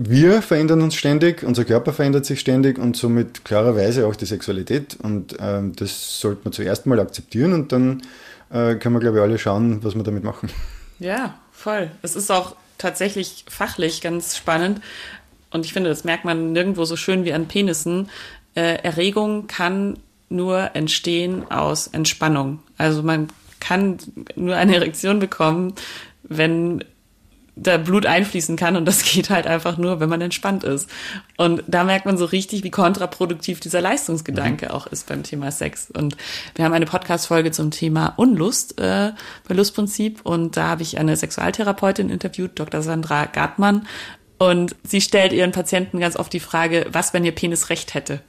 Wir 0.00 0.42
verändern 0.42 0.80
uns 0.82 0.94
ständig, 0.94 1.42
unser 1.42 1.64
Körper 1.64 1.92
verändert 1.92 2.24
sich 2.24 2.38
ständig 2.38 2.78
und 2.78 2.96
somit 2.96 3.44
klarerweise 3.44 4.06
auch 4.06 4.14
die 4.14 4.26
Sexualität. 4.26 4.96
Und 5.02 5.36
ähm, 5.40 5.74
das 5.74 6.20
sollte 6.20 6.42
man 6.44 6.52
zuerst 6.52 6.86
mal 6.86 7.00
akzeptieren 7.00 7.52
und 7.52 7.72
dann 7.72 8.02
äh, 8.50 8.76
können 8.76 8.94
wir, 8.94 9.00
glaube 9.00 9.18
ich, 9.18 9.22
alle 9.22 9.38
schauen, 9.38 9.82
was 9.82 9.96
wir 9.96 10.04
damit 10.04 10.22
machen. 10.22 10.50
Ja, 11.00 11.38
voll. 11.50 11.90
Es 12.02 12.14
ist 12.14 12.30
auch 12.30 12.54
tatsächlich 12.78 13.44
fachlich 13.48 14.00
ganz 14.00 14.36
spannend. 14.36 14.80
Und 15.50 15.64
ich 15.64 15.72
finde, 15.72 15.90
das 15.90 16.04
merkt 16.04 16.24
man 16.24 16.52
nirgendwo 16.52 16.84
so 16.84 16.96
schön 16.96 17.24
wie 17.24 17.32
an 17.32 17.48
Penissen. 17.48 18.08
Äh, 18.54 18.82
Erregung 18.82 19.46
kann 19.46 19.98
nur 20.28 20.70
entstehen 20.74 21.50
aus 21.50 21.88
Entspannung. 21.88 22.60
Also 22.76 23.02
man 23.02 23.28
kann 23.60 23.98
nur 24.36 24.56
eine 24.56 24.76
Erektion 24.76 25.18
bekommen, 25.18 25.74
wenn 26.22 26.84
da 27.60 27.76
Blut 27.76 28.06
einfließen 28.06 28.56
kann 28.56 28.76
und 28.76 28.84
das 28.84 29.02
geht 29.10 29.30
halt 29.30 29.46
einfach 29.46 29.78
nur, 29.78 30.00
wenn 30.00 30.08
man 30.08 30.20
entspannt 30.20 30.64
ist. 30.64 30.88
Und 31.36 31.62
da 31.66 31.84
merkt 31.84 32.06
man 32.06 32.16
so 32.16 32.24
richtig, 32.24 32.62
wie 32.62 32.70
kontraproduktiv 32.70 33.60
dieser 33.60 33.80
Leistungsgedanke 33.80 34.66
mhm. 34.66 34.70
auch 34.72 34.86
ist 34.86 35.08
beim 35.08 35.22
Thema 35.22 35.50
Sex. 35.50 35.90
Und 35.90 36.16
wir 36.54 36.64
haben 36.64 36.72
eine 36.72 36.86
Podcast-Folge 36.86 37.50
zum 37.50 37.70
Thema 37.70 38.14
Unlust 38.16 38.80
äh, 38.80 39.12
bei 39.48 39.54
Lustprinzip 39.54 40.20
und 40.22 40.56
da 40.56 40.68
habe 40.68 40.82
ich 40.82 40.98
eine 40.98 41.16
Sexualtherapeutin 41.16 42.10
interviewt, 42.10 42.52
Dr. 42.58 42.82
Sandra 42.82 43.26
Gartmann, 43.26 43.86
und 44.38 44.76
sie 44.84 45.00
stellt 45.00 45.32
ihren 45.32 45.50
Patienten 45.50 45.98
ganz 45.98 46.16
oft 46.16 46.32
die 46.32 46.40
Frage, 46.40 46.86
was, 46.92 47.12
wenn 47.12 47.24
ihr 47.24 47.32
Penis 47.34 47.70
recht 47.70 47.94
hätte? 47.94 48.20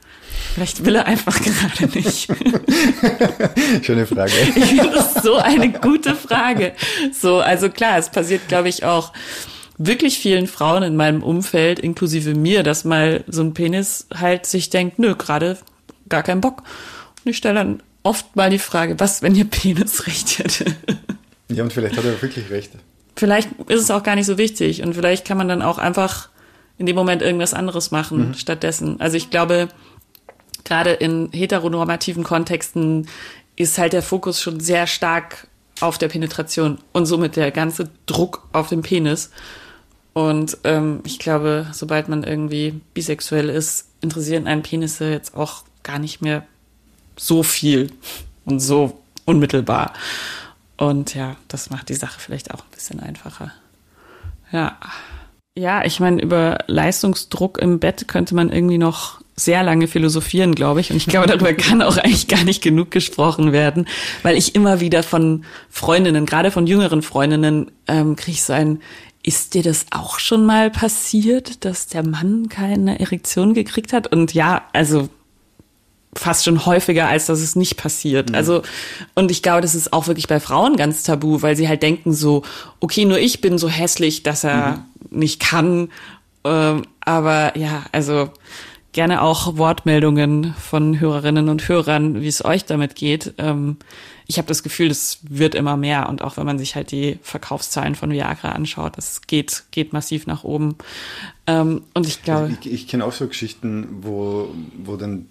Vielleicht 0.54 0.84
will 0.84 0.96
er 0.96 1.06
einfach 1.06 1.38
gerade 1.40 1.86
nicht. 1.94 2.28
Schöne 3.82 4.06
Frage. 4.06 4.32
Ich 4.54 4.64
finde 4.64 4.90
das 4.90 5.14
so 5.14 5.36
eine 5.36 5.70
gute 5.70 6.14
Frage. 6.14 6.72
So, 7.12 7.38
also 7.38 7.68
klar, 7.70 7.98
es 7.98 8.10
passiert, 8.10 8.48
glaube 8.48 8.68
ich, 8.68 8.84
auch 8.84 9.12
wirklich 9.78 10.18
vielen 10.18 10.46
Frauen 10.46 10.82
in 10.82 10.96
meinem 10.96 11.22
Umfeld, 11.22 11.78
inklusive 11.78 12.34
mir, 12.34 12.62
dass 12.62 12.84
mal 12.84 13.24
so 13.28 13.42
ein 13.42 13.54
Penis 13.54 14.06
halt 14.14 14.46
sich 14.46 14.70
denkt, 14.70 14.98
nö, 14.98 15.14
gerade 15.14 15.58
gar 16.08 16.22
keinen 16.22 16.40
Bock. 16.40 16.62
Und 17.24 17.30
ich 17.30 17.36
stelle 17.36 17.54
dann 17.54 17.82
oft 18.02 18.36
mal 18.36 18.50
die 18.50 18.58
Frage, 18.58 18.98
was, 18.98 19.22
wenn 19.22 19.34
ihr 19.34 19.44
Penis 19.44 20.06
recht 20.06 20.38
hätte? 20.38 20.64
Ja, 21.48 21.62
und 21.62 21.72
vielleicht 21.72 21.96
hat 21.96 22.04
er 22.04 22.20
wirklich 22.20 22.50
recht 22.50 22.72
vielleicht 23.20 23.50
ist 23.68 23.82
es 23.82 23.90
auch 23.90 24.02
gar 24.02 24.16
nicht 24.16 24.26
so 24.26 24.38
wichtig 24.38 24.82
und 24.82 24.94
vielleicht 24.94 25.26
kann 25.26 25.38
man 25.38 25.46
dann 25.46 25.62
auch 25.62 25.78
einfach 25.78 26.30
in 26.78 26.86
dem 26.86 26.96
Moment 26.96 27.22
irgendwas 27.22 27.54
anderes 27.54 27.90
machen 27.90 28.28
mhm. 28.28 28.34
stattdessen. 28.34 29.00
Also 29.00 29.16
ich 29.16 29.30
glaube, 29.30 29.68
gerade 30.70 30.92
in 30.92 31.30
heteronormativen 31.32 32.22
Kontexten 32.22 33.08
ist 33.56 33.76
halt 33.76 33.92
der 33.92 34.04
Fokus 34.04 34.40
schon 34.40 34.60
sehr 34.60 34.86
stark 34.86 35.48
auf 35.80 35.98
der 35.98 36.06
Penetration 36.06 36.78
und 36.92 37.06
somit 37.06 37.34
der 37.34 37.50
ganze 37.50 37.90
Druck 38.06 38.46
auf 38.52 38.68
den 38.68 38.82
Penis. 38.82 39.32
Und 40.12 40.58
ähm, 40.62 41.00
ich 41.04 41.18
glaube, 41.18 41.66
sobald 41.72 42.08
man 42.08 42.22
irgendwie 42.22 42.80
bisexuell 42.94 43.48
ist, 43.48 43.88
interessieren 44.00 44.46
einen 44.46 44.62
Penisse 44.62 45.10
jetzt 45.10 45.36
auch 45.36 45.64
gar 45.82 45.98
nicht 45.98 46.22
mehr 46.22 46.46
so 47.16 47.42
viel 47.42 47.90
und 48.44 48.60
so 48.60 49.00
unmittelbar. 49.24 49.92
Und 50.76 51.16
ja, 51.16 51.34
das 51.48 51.70
macht 51.70 51.88
die 51.88 51.94
Sache 51.94 52.20
vielleicht 52.20 52.54
auch 52.54 52.60
ein 52.60 52.70
bisschen 52.70 53.00
einfacher. 53.00 53.50
Ja. 54.52 54.78
Ja, 55.58 55.84
ich 55.84 55.98
meine, 55.98 56.22
über 56.22 56.58
Leistungsdruck 56.68 57.58
im 57.58 57.80
Bett 57.80 58.06
könnte 58.06 58.36
man 58.36 58.50
irgendwie 58.50 58.78
noch 58.78 59.19
sehr 59.40 59.62
lange 59.62 59.88
philosophieren, 59.88 60.54
glaube 60.54 60.80
ich. 60.80 60.90
Und 60.90 60.96
ich 60.96 61.06
glaube, 61.06 61.26
darüber 61.26 61.52
kann 61.54 61.82
auch 61.82 61.96
eigentlich 61.96 62.28
gar 62.28 62.44
nicht 62.44 62.62
genug 62.62 62.90
gesprochen 62.90 63.52
werden, 63.52 63.86
weil 64.22 64.36
ich 64.36 64.54
immer 64.54 64.80
wieder 64.80 65.02
von 65.02 65.44
Freundinnen, 65.68 66.26
gerade 66.26 66.50
von 66.50 66.66
jüngeren 66.66 67.02
Freundinnen, 67.02 67.70
ähm, 67.88 68.16
kriege 68.16 68.32
ich 68.32 68.42
so 68.42 68.52
ein, 68.52 68.80
ist 69.22 69.54
dir 69.54 69.62
das 69.62 69.86
auch 69.90 70.18
schon 70.18 70.46
mal 70.46 70.70
passiert, 70.70 71.64
dass 71.64 71.86
der 71.86 72.06
Mann 72.06 72.48
keine 72.48 73.00
Erektion 73.00 73.54
gekriegt 73.54 73.92
hat? 73.92 74.10
Und 74.10 74.32
ja, 74.32 74.62
also 74.72 75.08
fast 76.14 76.44
schon 76.44 76.66
häufiger, 76.66 77.08
als 77.08 77.26
dass 77.26 77.40
es 77.40 77.54
nicht 77.54 77.76
passiert. 77.76 78.30
Mhm. 78.30 78.34
Also, 78.34 78.62
und 79.14 79.30
ich 79.30 79.42
glaube, 79.42 79.60
das 79.60 79.74
ist 79.74 79.92
auch 79.92 80.06
wirklich 80.06 80.26
bei 80.26 80.40
Frauen 80.40 80.76
ganz 80.76 81.02
tabu, 81.02 81.42
weil 81.42 81.56
sie 81.56 81.68
halt 81.68 81.82
denken 81.82 82.12
so, 82.12 82.42
okay, 82.80 83.04
nur 83.04 83.18
ich 83.18 83.40
bin 83.40 83.58
so 83.58 83.68
hässlich, 83.68 84.22
dass 84.22 84.44
er 84.44 84.84
mhm. 85.10 85.18
nicht 85.18 85.40
kann. 85.40 85.90
Ähm, 86.44 86.82
aber 87.04 87.56
ja, 87.56 87.84
also 87.92 88.30
gerne 88.92 89.22
auch 89.22 89.56
Wortmeldungen 89.56 90.54
von 90.54 90.98
Hörerinnen 90.98 91.48
und 91.48 91.68
Hörern, 91.68 92.20
wie 92.20 92.28
es 92.28 92.44
euch 92.44 92.64
damit 92.64 92.94
geht. 92.94 93.34
Ähm, 93.38 93.76
ich 94.26 94.38
habe 94.38 94.48
das 94.48 94.62
Gefühl, 94.62 94.88
das 94.88 95.18
wird 95.22 95.54
immer 95.54 95.76
mehr 95.76 96.08
und 96.08 96.22
auch 96.22 96.36
wenn 96.36 96.46
man 96.46 96.58
sich 96.58 96.76
halt 96.76 96.90
die 96.90 97.18
Verkaufszahlen 97.22 97.94
von 97.94 98.10
Viagra 98.10 98.50
anschaut, 98.50 98.96
das 98.96 99.22
geht 99.22 99.64
geht 99.70 99.92
massiv 99.92 100.26
nach 100.26 100.44
oben. 100.44 100.76
Ähm, 101.46 101.82
und 101.94 102.06
ich 102.06 102.22
glaube, 102.22 102.42
also 102.42 102.56
ich, 102.62 102.72
ich 102.72 102.88
kenne 102.88 103.04
auch 103.04 103.12
so 103.12 103.26
Geschichten, 103.26 103.88
wo 104.02 104.54
wo 104.84 104.96
dann 104.96 105.26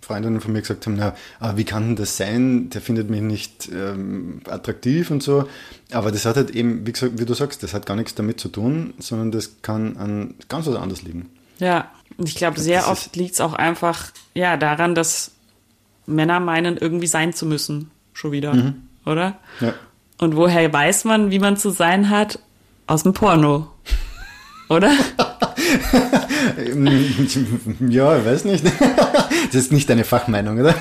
Freundinnen 0.00 0.40
von 0.40 0.52
mir 0.52 0.60
gesagt 0.60 0.86
haben, 0.86 0.96
na, 0.96 1.14
wie 1.56 1.64
kann 1.64 1.88
denn 1.88 1.96
das 1.96 2.16
sein? 2.16 2.70
Der 2.70 2.80
findet 2.80 3.10
mich 3.10 3.20
nicht 3.20 3.68
ähm, 3.72 4.40
attraktiv 4.48 5.10
und 5.10 5.22
so. 5.22 5.48
Aber 5.92 6.10
das 6.10 6.24
hat 6.24 6.36
halt 6.36 6.50
eben, 6.50 6.86
wie, 6.86 6.92
gesagt, 6.92 7.18
wie 7.18 7.24
du 7.24 7.34
sagst, 7.34 7.62
das 7.62 7.74
hat 7.74 7.86
gar 7.86 7.96
nichts 7.96 8.14
damit 8.14 8.40
zu 8.40 8.48
tun, 8.48 8.94
sondern 8.98 9.30
das 9.30 9.62
kann 9.62 9.96
an 9.96 10.34
ganz 10.48 10.66
was 10.66 10.76
anderes 10.76 11.02
liegen. 11.02 11.30
Ja, 11.58 11.90
und 12.18 12.28
ich 12.28 12.34
glaube, 12.34 12.60
sehr 12.60 12.88
oft 12.88 13.14
liegt 13.16 13.34
es 13.34 13.40
auch 13.40 13.54
einfach 13.54 14.06
ja 14.34 14.56
daran, 14.56 14.94
dass 14.94 15.32
Männer 16.06 16.40
meinen, 16.40 16.76
irgendwie 16.76 17.06
sein 17.06 17.32
zu 17.32 17.46
müssen. 17.46 17.90
Schon 18.12 18.32
wieder, 18.32 18.54
mhm. 18.54 18.82
oder? 19.04 19.36
Ja. 19.60 19.74
Und 20.18 20.36
woher 20.36 20.72
weiß 20.72 21.04
man, 21.04 21.30
wie 21.30 21.38
man 21.38 21.56
zu 21.56 21.70
sein 21.70 22.08
hat? 22.10 22.38
Aus 22.86 23.02
dem 23.02 23.12
Porno. 23.12 23.68
Oder? 24.68 24.90
ja, 27.88 28.18
ich 28.18 28.24
weiß 28.24 28.44
nicht. 28.44 28.64
Das 29.46 29.62
ist 29.62 29.72
nicht 29.72 29.88
deine 29.88 30.02
Fachmeinung, 30.02 30.58
oder? 30.58 30.74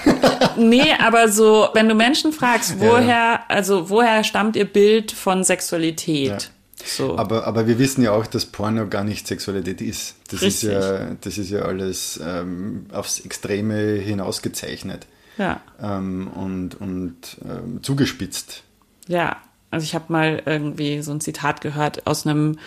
Nee, 0.57 0.91
aber 0.99 1.29
so, 1.29 1.69
wenn 1.73 1.87
du 1.87 1.93
Menschen 1.93 2.33
fragst, 2.33 2.79
woher, 2.79 3.07
ja. 3.07 3.43
also 3.47 3.91
woher 3.91 4.23
stammt 4.23 4.55
ihr 4.55 4.65
Bild 4.65 5.11
von 5.11 5.43
Sexualität? 5.43 6.27
Ja. 6.27 6.37
So. 6.85 7.17
Aber, 7.17 7.47
aber 7.47 7.67
wir 7.67 7.79
wissen 7.79 8.03
ja 8.03 8.11
auch, 8.11 8.27
dass 8.27 8.45
Porno 8.45 8.87
gar 8.87 9.03
nicht 9.03 9.27
Sexualität 9.27 9.81
ist. 9.81 10.15
Das, 10.29 10.41
ist 10.41 10.63
ja, 10.63 11.15
das 11.21 11.37
ist 11.37 11.49
ja 11.49 11.63
alles 11.63 12.19
ähm, 12.23 12.85
aufs 12.93 13.19
Extreme 13.19 13.95
hinausgezeichnet. 13.95 15.07
Ja. 15.37 15.61
Ähm, 15.81 16.27
und 16.27 16.75
und 16.75 17.15
ähm, 17.43 17.81
zugespitzt. 17.81 18.63
Ja, 19.07 19.37
also 19.71 19.83
ich 19.83 19.95
habe 19.95 20.05
mal 20.07 20.41
irgendwie 20.45 21.01
so 21.01 21.11
ein 21.11 21.19
Zitat 21.19 21.59
gehört, 21.61 22.07
aus 22.07 22.25
einem 22.25 22.57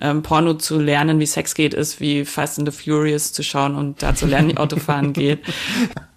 ähm, 0.00 0.22
Porno 0.22 0.54
zu 0.54 0.78
lernen, 0.78 1.18
wie 1.18 1.26
Sex 1.26 1.54
geht, 1.54 1.72
ist 1.72 2.00
wie 2.00 2.24
Fast 2.24 2.58
and 2.58 2.70
the 2.70 2.76
Furious 2.76 3.32
zu 3.32 3.42
schauen 3.42 3.74
und 3.74 4.02
da 4.02 4.14
zu 4.14 4.26
lernen, 4.26 4.50
wie 4.50 4.56
Autofahren 4.58 5.12
geht. 5.12 5.40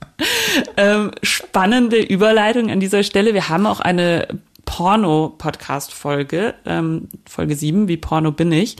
ähm, 0.77 1.11
spannende 1.23 1.97
Überleitung 1.97 2.69
an 2.69 2.79
dieser 2.79 3.03
Stelle. 3.03 3.33
Wir 3.33 3.49
haben 3.49 3.65
auch 3.65 3.79
eine 3.79 4.27
Porno-Podcast-Folge, 4.71 6.53
ähm, 6.65 7.09
Folge 7.29 7.55
7, 7.55 7.89
wie 7.89 7.97
Porno 7.97 8.31
bin 8.31 8.53
ich. 8.53 8.77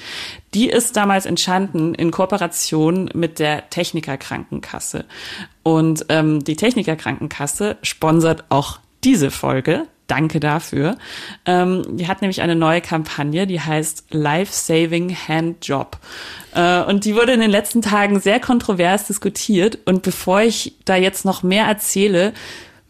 Die 0.53 0.69
ist 0.69 0.95
damals 0.95 1.25
entstanden 1.25 1.93
in 1.93 2.11
Kooperation 2.11 3.09
mit 3.13 3.39
der 3.39 3.69
Techniker 3.69 4.15
Krankenkasse. 4.15 5.03
Und 5.63 6.05
ähm, 6.07 6.45
die 6.45 6.55
Techniker 6.55 6.95
Krankenkasse 6.95 7.75
sponsert 7.81 8.45
auch 8.47 8.79
diese 9.03 9.31
Folge. 9.31 9.85
Danke 10.07 10.39
dafür. 10.39 10.97
Ähm, 11.45 11.83
die 11.97 12.07
hat 12.07 12.21
nämlich 12.21 12.41
eine 12.41 12.55
neue 12.55 12.79
Kampagne, 12.79 13.45
die 13.45 13.59
heißt 13.59 14.13
Life 14.13 14.53
Saving 14.53 15.13
Hand 15.27 15.67
Job. 15.67 15.97
Äh, 16.55 16.83
und 16.83 17.03
die 17.03 17.15
wurde 17.15 17.33
in 17.33 17.41
den 17.41 17.51
letzten 17.51 17.81
Tagen 17.81 18.21
sehr 18.21 18.39
kontrovers 18.39 19.07
diskutiert. 19.07 19.79
Und 19.83 20.03
bevor 20.03 20.39
ich 20.39 20.73
da 20.85 20.95
jetzt 20.95 21.25
noch 21.25 21.43
mehr 21.43 21.65
erzähle, 21.65 22.31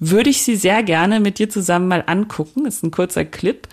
würde 0.01 0.29
ich 0.29 0.43
sie 0.43 0.57
sehr 0.57 0.83
gerne 0.83 1.21
mit 1.21 1.39
dir 1.39 1.49
zusammen 1.49 1.87
mal 1.87 2.03
angucken. 2.05 2.65
Das 2.65 2.75
ist 2.75 2.83
ein 2.83 2.91
kurzer 2.91 3.23
Clip. 3.23 3.67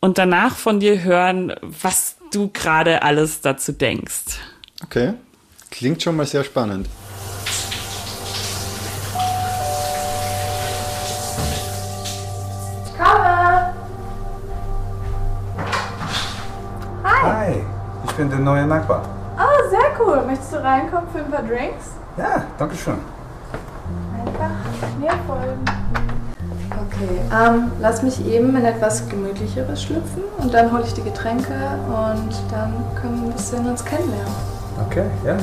Und 0.00 0.16
danach 0.16 0.56
von 0.56 0.80
dir 0.80 1.02
hören, 1.02 1.52
was 1.60 2.16
du 2.32 2.48
gerade 2.52 3.02
alles 3.02 3.42
dazu 3.42 3.72
denkst. 3.72 4.38
Okay. 4.82 5.12
Klingt 5.70 6.02
schon 6.02 6.16
mal 6.16 6.26
sehr 6.26 6.44
spannend. 6.44 6.88
Ich 18.12 18.18
bin 18.18 18.28
der 18.28 18.40
neue 18.40 18.66
Nachbar. 18.66 19.08
Oh, 19.38 19.70
sehr 19.70 19.98
cool. 19.98 20.22
Möchtest 20.26 20.52
du 20.52 20.62
reinkommen 20.62 21.08
für 21.12 21.20
ein 21.20 21.30
paar 21.30 21.42
Drinks? 21.42 21.92
Ja, 22.18 22.44
danke 22.58 22.76
schön. 22.76 22.98
Einfach 24.14 24.98
mir 24.98 25.18
folgen. 25.26 25.71
Okay, 27.02 27.20
ähm, 27.32 27.72
lass 27.80 28.02
mich 28.02 28.24
eben 28.26 28.54
in 28.56 28.64
etwas 28.64 29.08
Gemütlicheres 29.08 29.82
schlüpfen 29.82 30.22
und 30.38 30.54
dann 30.54 30.70
hole 30.70 30.84
ich 30.84 30.94
die 30.94 31.02
Getränke 31.02 31.52
und 31.88 32.32
dann 32.50 32.72
können 32.94 33.22
wir 33.22 33.30
ein 33.30 33.32
bisschen 33.32 33.66
uns 33.66 33.84
kennenlernen. 33.84 34.32
Okay, 34.86 35.04
ja. 35.26 35.36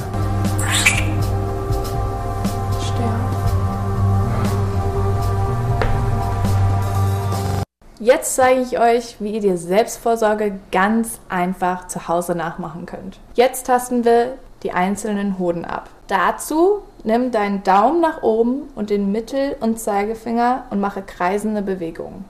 Jetzt 7.99 8.35
zeige 8.35 8.61
ich 8.61 8.79
euch, 8.79 9.17
wie 9.19 9.33
ihr 9.33 9.41
die 9.41 9.57
Selbstvorsorge 9.57 10.57
ganz 10.71 11.19
einfach 11.27 11.87
zu 11.89 12.07
Hause 12.07 12.35
nachmachen 12.35 12.85
könnt. 12.85 13.19
Jetzt 13.33 13.65
tasten 13.65 14.05
wir 14.05 14.35
die 14.63 14.71
einzelnen 14.71 15.37
Hoden 15.37 15.65
ab. 15.65 15.89
Dazu 16.07 16.83
nimm 17.03 17.31
deinen 17.31 17.63
Daumen 17.63 18.01
nach 18.01 18.23
oben 18.23 18.63
und 18.75 18.89
den 18.89 19.11
Mittel- 19.11 19.55
und 19.59 19.79
Zeigefinger 19.79 20.65
und 20.69 20.79
mache 20.79 21.01
kreisende 21.01 21.61
Bewegungen. 21.61 22.25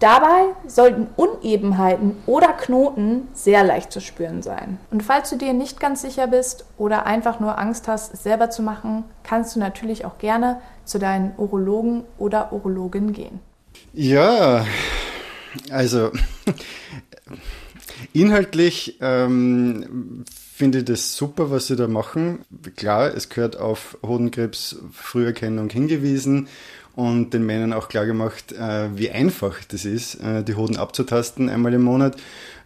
Dabei 0.00 0.54
sollten 0.68 1.08
Unebenheiten 1.16 2.16
oder 2.26 2.52
Knoten 2.52 3.26
sehr 3.34 3.64
leicht 3.64 3.90
zu 3.90 4.00
spüren 4.00 4.42
sein. 4.42 4.78
Und 4.92 5.02
falls 5.02 5.30
du 5.30 5.36
dir 5.36 5.52
nicht 5.52 5.80
ganz 5.80 6.02
sicher 6.02 6.28
bist 6.28 6.64
oder 6.76 7.04
einfach 7.04 7.40
nur 7.40 7.58
Angst 7.58 7.88
hast, 7.88 8.14
es 8.14 8.22
selber 8.22 8.48
zu 8.48 8.62
machen, 8.62 9.02
kannst 9.24 9.56
du 9.56 9.60
natürlich 9.60 10.04
auch 10.04 10.18
gerne 10.18 10.60
zu 10.84 11.00
deinen 11.00 11.32
Urologen 11.36 12.04
oder 12.16 12.52
Urologin 12.52 13.12
gehen. 13.12 13.40
Ja, 13.92 14.64
also 15.70 16.12
Inhaltlich 18.12 18.98
ähm, 19.00 20.24
finde 20.58 20.78
ich 20.78 20.86
das 20.86 21.16
super, 21.16 21.52
was 21.52 21.68
sie 21.68 21.76
da 21.76 21.86
machen. 21.86 22.40
Klar, 22.74 23.14
es 23.14 23.28
gehört 23.28 23.56
auf 23.56 23.96
Hodenkrebs 24.02 24.76
Früherkennung 24.92 25.70
hingewiesen 25.70 26.48
und 26.96 27.32
den 27.32 27.46
Männern 27.46 27.72
auch 27.72 27.88
klar 27.88 28.06
gemacht, 28.06 28.50
äh, 28.50 28.88
wie 28.98 29.08
einfach 29.08 29.62
das 29.68 29.84
ist, 29.84 30.16
äh, 30.16 30.42
die 30.42 30.56
Hoden 30.56 30.76
abzutasten 30.76 31.48
einmal 31.48 31.74
im 31.74 31.82
Monat 31.82 32.16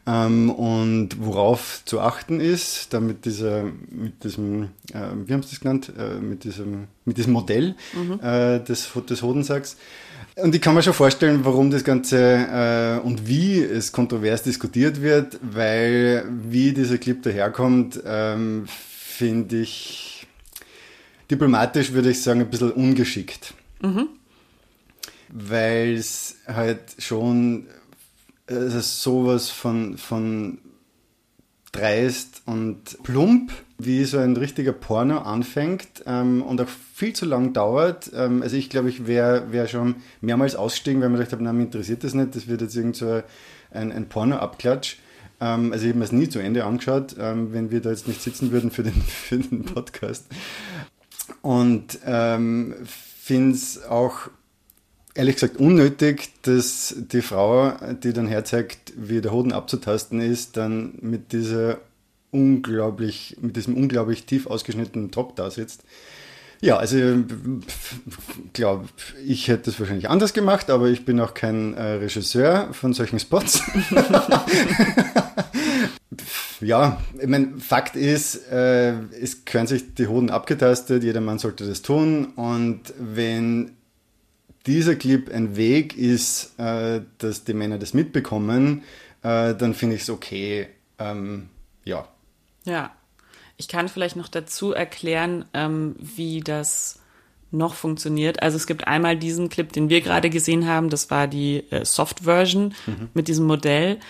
ähm, 0.07 0.49
und 0.49 1.11
worauf 1.21 1.83
zu 1.85 2.01
achten 2.01 2.41
ist, 2.41 2.95
damit 2.95 3.27
dieser, 3.27 3.65
mit 3.91 4.25
diesem, 4.25 4.71
äh, 4.95 5.09
wie 5.27 5.35
haben 5.35 5.43
Sie 5.43 5.51
das 5.51 5.61
genannt, 5.61 5.93
mit, 6.23 6.45
diesem, 6.45 6.89
mit 7.05 7.19
diesem 7.19 7.35
Modell 7.35 7.75
mhm. 7.93 8.21
des, 8.65 8.91
des 9.07 9.23
Hodensacks. 9.23 9.77
Und 10.37 10.55
ich 10.55 10.61
kann 10.63 10.75
mir 10.75 10.83
schon 10.83 10.95
vorstellen, 10.95 11.45
warum 11.45 11.71
das 11.71 11.85
Ganze 11.85 13.01
äh, 13.03 13.07
und 13.07 13.29
wie 13.29 13.61
es 13.61 13.93
kontrovers 13.93 14.43
diskutiert 14.43 15.03
wird, 15.03 15.39
weil 15.43 16.25
wie 16.29 16.73
dieser 16.73 16.97
Clip 16.99 17.23
daherkommt, 17.23 18.01
ähm, 18.07 18.65
finde 18.67 19.61
ich 19.61 20.27
diplomatisch, 21.31 21.93
würde 21.93 22.11
ich 22.11 22.23
sagen, 22.23 22.41
ein 22.41 22.51
bisschen 22.51 22.73
ungeschickt. 22.73 23.53
Mhm. 23.83 24.09
Weil 25.29 25.95
es 25.95 26.37
halt 26.47 26.81
schon 26.99 27.67
also 28.47 28.81
sowas 28.81 29.51
von, 29.51 29.99
von 29.99 30.59
dreist 31.73 32.43
und 32.47 33.03
plump, 33.03 33.53
wie 33.85 34.05
so 34.05 34.19
ein 34.19 34.37
richtiger 34.37 34.73
Porno 34.73 35.19
anfängt 35.19 36.05
ähm, 36.07 36.43
und 36.43 36.61
auch 36.61 36.69
viel 36.95 37.13
zu 37.13 37.27
lang 37.27 37.53
dauert. 37.53 38.11
Ähm, 38.15 38.43
also 38.43 38.57
ich 38.57 38.71
glaube, 38.71 38.89
ich 38.89 39.07
wäre 39.07 39.53
wär 39.53 39.69
schon 39.69 39.97
mehrmals 40.21 40.57
ausgestiegen, 40.57 41.01
weil 41.01 41.09
man 41.09 41.19
gedacht 41.19 41.33
habe, 41.33 41.45
na, 41.45 41.53
mich 41.53 41.67
interessiert 41.67 42.05
das 42.05 42.15
nicht, 42.15 42.35
das 42.35 42.49
wird 42.49 42.61
jetzt 42.61 42.77
irgend 42.77 42.97
so 42.97 43.23
ein, 43.71 43.93
ein 43.93 44.09
Porno-Abklatsch. 44.09 44.97
Ähm, 45.41 45.73
also 45.73 45.85
ich 45.85 45.91
habe 45.91 45.99
mir 45.99 46.05
es 46.05 46.13
nie 46.13 46.29
zu 46.29 46.39
Ende 46.39 46.65
angeschaut, 46.65 47.17
ähm, 47.19 47.53
wenn 47.53 47.71
wir 47.71 47.81
da 47.81 47.91
jetzt 47.91 48.09
nicht 48.09 48.23
sitzen 48.23 48.53
würden 48.53 48.71
für 48.71 48.83
den, 48.83 48.95
für 49.03 49.39
den 49.39 49.65
Podcast. 49.65 50.27
Und 51.41 51.99
ähm, 52.05 52.75
finde 52.85 53.55
es 53.55 53.83
auch 53.85 54.31
ehrlich 55.15 55.37
gesagt 55.37 55.59
unnötig, 55.59 56.31
dass 56.43 56.95
die 56.97 57.23
Frau, 57.23 57.73
die 58.03 58.13
dann 58.13 58.27
herzeigt, 58.27 58.93
wie 58.97 59.21
der 59.21 59.33
Hoden 59.33 59.53
abzutasten 59.53 60.21
ist, 60.21 60.57
dann 60.57 60.95
mit 61.01 61.33
dieser 61.33 61.79
unglaublich, 62.33 63.37
mit 63.41 63.55
diesem 63.55 63.77
unglaublich 63.77 64.27
tief 64.27 64.49
ausgeschnittenen 64.49 65.13
Top 65.13 65.37
da 65.37 65.51
sitzt. 65.51 65.85
Ja, 66.61 66.77
also 66.77 67.25
glaube, 68.53 68.89
ich 69.27 69.49
hätte 69.49 69.71
es 69.71 69.79
wahrscheinlich 69.81 70.09
anders 70.09 70.33
gemacht, 70.33 70.71
aber 70.71 70.89
ich 70.89 71.05
bin 71.05 71.21
auch 71.21 71.35
kein 71.35 71.75
äh, 71.75 71.83
Regisseur 71.95 72.73
von 72.73 72.95
solchen 72.95 73.19
Spots. 73.19 73.63
ja, 76.61 77.03
ich 77.21 77.27
meine, 77.27 77.59
Fakt 77.59 77.97
ist, 77.97 78.49
äh, 78.51 78.93
es 79.21 79.45
können 79.45 79.67
sich 79.67 79.95
die 79.95 80.07
Hoden 80.07 80.31
abgetastet, 80.31 81.03
jeder 81.03 81.21
Mann 81.21 81.41
sollte 81.41 81.67
das 81.67 81.83
tun 81.83 82.27
und 82.37 82.95
wenn 82.97 83.73
dieser 84.67 84.95
Clip 84.95 85.35
ein 85.35 85.57
Weg 85.57 85.99
ist, 85.99 86.59
äh, 86.61 87.01
dass 87.19 87.43
die 87.43 87.55
Männer 87.55 87.79
das 87.79 87.93
mitbekommen, 87.93 88.83
äh, 89.23 89.55
dann 89.55 89.75
finde 89.75 89.97
ich 89.97 90.03
es 90.03 90.11
okay. 90.11 90.69
Ähm, 91.01 91.49
ja. 91.85 92.07
Ja. 92.65 92.91
Ich 93.57 93.69
kann 93.69 93.89
vielleicht 93.89 94.17
noch 94.17 94.29
dazu 94.29 94.73
erklären, 94.73 95.45
ähm, 95.55 95.95
wie 96.01 96.41
das 96.41 97.01
noch 97.53 97.75
funktioniert. 97.75 98.43
Also 98.43 98.57
es 98.57 98.67
gibt 98.67 98.87
einmal 98.87 99.17
diesen 99.17 99.51
Clip, 99.51 99.71
den 99.71 99.89
wir 99.89 100.01
gerade 100.01 100.31
gesehen 100.31 100.67
haben, 100.67 100.89
das 100.89 101.11
war 101.11 101.29
die 101.29 101.71
äh, 101.71 101.85
Soft-Version 101.85 102.75
mhm. 102.87 103.11
mit 103.15 103.29
diesem 103.29 103.47
Modell. 103.47 104.01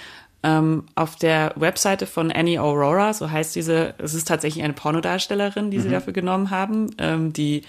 Ähm, 0.44 0.84
auf 0.94 1.16
der 1.16 1.53
Webseite 1.57 2.07
von 2.07 2.32
Annie 2.32 2.61
Aurora, 2.61 3.12
so 3.12 3.30
heißt 3.30 3.55
diese, 3.55 3.94
es 3.98 4.14
ist 4.14 4.26
tatsächlich 4.26 4.64
eine 4.64 4.72
Pornodarstellerin, 4.72 5.70
die 5.70 5.78
mhm. 5.78 5.82
sie 5.82 5.90
dafür 5.90 6.12
genommen 6.12 6.50
haben, 6.50 6.94
ähm, 6.98 7.32
die 7.32 7.62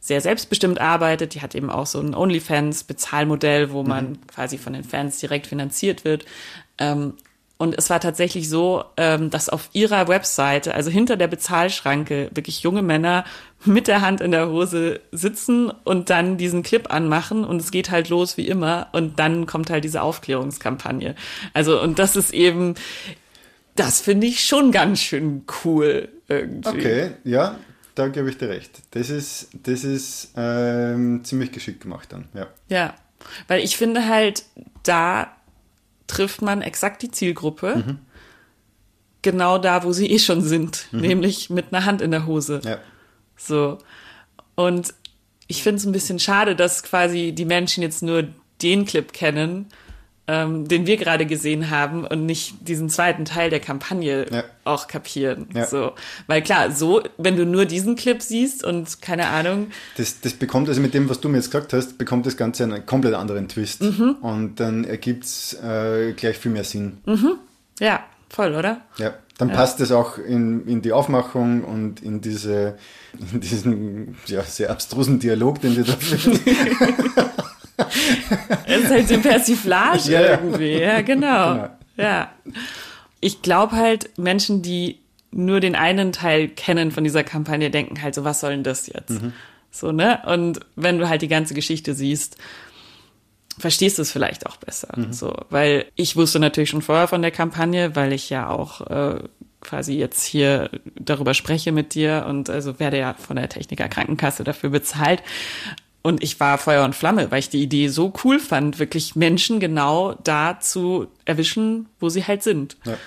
sehr 0.00 0.20
selbstbestimmt 0.20 0.80
arbeitet. 0.80 1.34
Die 1.34 1.40
hat 1.40 1.54
eben 1.54 1.70
auch 1.70 1.86
so 1.86 1.98
ein 1.98 2.14
OnlyFans-Bezahlmodell, 2.14 3.72
wo 3.72 3.82
man 3.82 4.10
mhm. 4.10 4.26
quasi 4.26 4.58
von 4.58 4.74
den 4.74 4.84
Fans 4.84 5.18
direkt 5.18 5.46
finanziert 5.46 6.04
wird. 6.04 6.24
Ähm, 6.78 7.14
und 7.56 7.78
es 7.78 7.88
war 7.88 8.00
tatsächlich 8.00 8.48
so, 8.48 8.84
ähm, 8.96 9.30
dass 9.30 9.48
auf 9.48 9.70
ihrer 9.72 10.08
Webseite, 10.08 10.74
also 10.74 10.90
hinter 10.90 11.16
der 11.16 11.28
Bezahlschranke, 11.28 12.30
wirklich 12.34 12.62
junge 12.62 12.82
Männer 12.82 13.24
mit 13.64 13.86
der 13.86 14.00
Hand 14.00 14.20
in 14.20 14.32
der 14.32 14.48
Hose 14.48 15.00
sitzen 15.12 15.70
und 15.84 16.10
dann 16.10 16.36
diesen 16.36 16.64
Clip 16.64 16.92
anmachen 16.92 17.44
und 17.44 17.60
es 17.60 17.70
geht 17.70 17.90
halt 17.90 18.08
los 18.08 18.36
wie 18.36 18.48
immer 18.48 18.88
und 18.92 19.18
dann 19.20 19.46
kommt 19.46 19.70
halt 19.70 19.84
diese 19.84 20.02
Aufklärungskampagne. 20.02 21.14
Also 21.52 21.80
und 21.80 21.98
das 22.00 22.16
ist 22.16 22.34
eben, 22.34 22.74
das 23.76 24.00
finde 24.00 24.26
ich 24.26 24.44
schon 24.44 24.72
ganz 24.72 25.00
schön 25.00 25.44
cool 25.64 26.08
irgendwie. 26.28 26.68
Okay, 26.68 27.10
ja, 27.22 27.56
da 27.94 28.08
gebe 28.08 28.28
ich 28.30 28.36
dir 28.36 28.48
recht. 28.48 28.82
Das 28.90 29.10
ist, 29.10 29.50
das 29.62 29.84
ist 29.84 30.32
ähm, 30.36 31.22
ziemlich 31.24 31.52
geschickt 31.52 31.82
gemacht 31.82 32.12
dann, 32.12 32.26
ja. 32.34 32.48
Ja, 32.68 32.94
weil 33.46 33.62
ich 33.62 33.76
finde 33.76 34.08
halt, 34.08 34.44
da 34.82 35.28
trifft 36.06 36.42
man 36.42 36.62
exakt 36.62 37.02
die 37.02 37.10
Zielgruppe. 37.10 37.76
Mhm. 37.76 37.98
Genau 39.22 39.58
da, 39.58 39.84
wo 39.84 39.92
sie 39.92 40.10
eh 40.10 40.18
schon 40.18 40.42
sind, 40.42 40.86
mhm. 40.92 41.00
nämlich 41.00 41.50
mit 41.50 41.72
einer 41.72 41.86
Hand 41.86 42.02
in 42.02 42.10
der 42.10 42.26
Hose. 42.26 42.60
Ja. 42.64 42.78
So. 43.36 43.78
Und 44.54 44.94
ich 45.46 45.62
finde 45.62 45.78
es 45.78 45.86
ein 45.86 45.92
bisschen 45.92 46.18
schade, 46.18 46.56
dass 46.56 46.82
quasi 46.82 47.32
die 47.32 47.44
Menschen 47.44 47.82
jetzt 47.82 48.02
nur 48.02 48.28
den 48.62 48.84
Clip 48.84 49.12
kennen 49.12 49.68
ähm, 50.26 50.66
den 50.66 50.86
wir 50.86 50.96
gerade 50.96 51.26
gesehen 51.26 51.70
haben 51.70 52.06
und 52.06 52.24
nicht 52.24 52.66
diesen 52.66 52.88
zweiten 52.88 53.24
Teil 53.24 53.50
der 53.50 53.60
Kampagne 53.60 54.26
ja. 54.30 54.44
auch 54.64 54.88
kapieren. 54.88 55.48
Ja. 55.54 55.66
So. 55.66 55.92
Weil 56.26 56.42
klar, 56.42 56.70
so, 56.70 57.02
wenn 57.18 57.36
du 57.36 57.44
nur 57.44 57.66
diesen 57.66 57.94
Clip 57.94 58.22
siehst 58.22 58.64
und 58.64 59.02
keine 59.02 59.28
Ahnung. 59.28 59.68
Das, 59.96 60.20
das 60.20 60.32
bekommt, 60.32 60.68
also 60.68 60.80
mit 60.80 60.94
dem, 60.94 61.10
was 61.10 61.20
du 61.20 61.28
mir 61.28 61.36
jetzt 61.36 61.50
gesagt 61.50 61.74
hast, 61.74 61.98
bekommt 61.98 62.24
das 62.24 62.36
Ganze 62.36 62.64
einen 62.64 62.86
komplett 62.86 63.14
anderen 63.14 63.48
Twist. 63.48 63.82
Mhm. 63.82 64.16
Und 64.22 64.60
dann 64.60 64.84
ergibt 64.84 65.24
es 65.24 65.54
äh, 65.62 66.14
gleich 66.14 66.38
viel 66.38 66.52
mehr 66.52 66.64
Sinn. 66.64 66.98
Mhm. 67.04 67.32
Ja, 67.78 68.04
voll, 68.30 68.54
oder? 68.54 68.80
Ja. 68.96 69.14
Dann 69.36 69.48
ja. 69.48 69.56
passt 69.56 69.80
es 69.80 69.90
auch 69.90 70.16
in, 70.16 70.66
in 70.68 70.80
die 70.80 70.92
Aufmachung 70.92 71.64
und 71.64 72.00
in 72.00 72.20
diese 72.20 72.78
in 73.32 73.40
diesen 73.40 74.16
ja, 74.26 74.42
sehr 74.42 74.70
abstrusen 74.70 75.18
Dialog, 75.18 75.60
den 75.60 75.76
wir 75.76 75.84
da 75.84 75.92
führen. 75.92 76.38
es 78.66 78.76
ist 78.84 78.90
halt 78.90 79.08
so 79.08 79.18
Persiflage 79.20 80.12
ja, 80.12 80.20
irgendwie. 80.32 80.72
Ja, 80.78 81.00
genau. 81.02 81.54
genau. 81.54 81.68
Ja. 81.96 82.32
Ich 83.20 83.42
glaube 83.42 83.76
halt, 83.76 84.18
Menschen, 84.18 84.62
die 84.62 84.98
nur 85.30 85.60
den 85.60 85.74
einen 85.74 86.12
Teil 86.12 86.48
kennen 86.48 86.90
von 86.90 87.04
dieser 87.04 87.24
Kampagne, 87.24 87.70
denken 87.70 88.00
halt 88.02 88.14
so, 88.14 88.24
was 88.24 88.40
soll 88.40 88.52
denn 88.52 88.62
das 88.62 88.86
jetzt? 88.86 89.22
Mhm. 89.22 89.32
So, 89.70 89.90
ne? 89.90 90.20
Und 90.26 90.60
wenn 90.76 90.98
du 90.98 91.08
halt 91.08 91.22
die 91.22 91.28
ganze 91.28 91.54
Geschichte 91.54 91.94
siehst, 91.94 92.36
verstehst 93.58 93.98
du 93.98 94.02
es 94.02 94.12
vielleicht 94.12 94.46
auch 94.46 94.56
besser. 94.56 94.88
Mhm. 94.96 95.12
So, 95.12 95.34
weil 95.50 95.86
ich 95.96 96.16
wusste 96.16 96.38
natürlich 96.38 96.70
schon 96.70 96.82
vorher 96.82 97.08
von 97.08 97.22
der 97.22 97.30
Kampagne, 97.30 97.96
weil 97.96 98.12
ich 98.12 98.30
ja 98.30 98.48
auch 98.48 98.80
äh, 98.82 99.18
quasi 99.60 99.94
jetzt 99.94 100.24
hier 100.24 100.70
darüber 100.94 101.34
spreche 101.34 101.72
mit 101.72 101.94
dir 101.94 102.26
und 102.28 102.50
also 102.50 102.78
werde 102.78 102.98
ja 102.98 103.14
von 103.14 103.36
der 103.36 103.48
Techniker 103.48 103.88
Krankenkasse 103.88 104.44
dafür 104.44 104.70
bezahlt. 104.70 105.22
Und 106.06 106.22
ich 106.22 106.38
war 106.38 106.58
Feuer 106.58 106.84
und 106.84 106.94
Flamme, 106.94 107.30
weil 107.30 107.38
ich 107.38 107.48
die 107.48 107.62
Idee 107.62 107.88
so 107.88 108.12
cool 108.22 108.38
fand, 108.38 108.78
wirklich 108.78 109.16
Menschen 109.16 109.58
genau 109.58 110.12
da 110.22 110.60
zu 110.60 111.06
erwischen, 111.24 111.88
wo 111.98 112.10
sie 112.10 112.26
halt 112.26 112.42
sind. 112.42 112.76
Ja. 112.84 112.98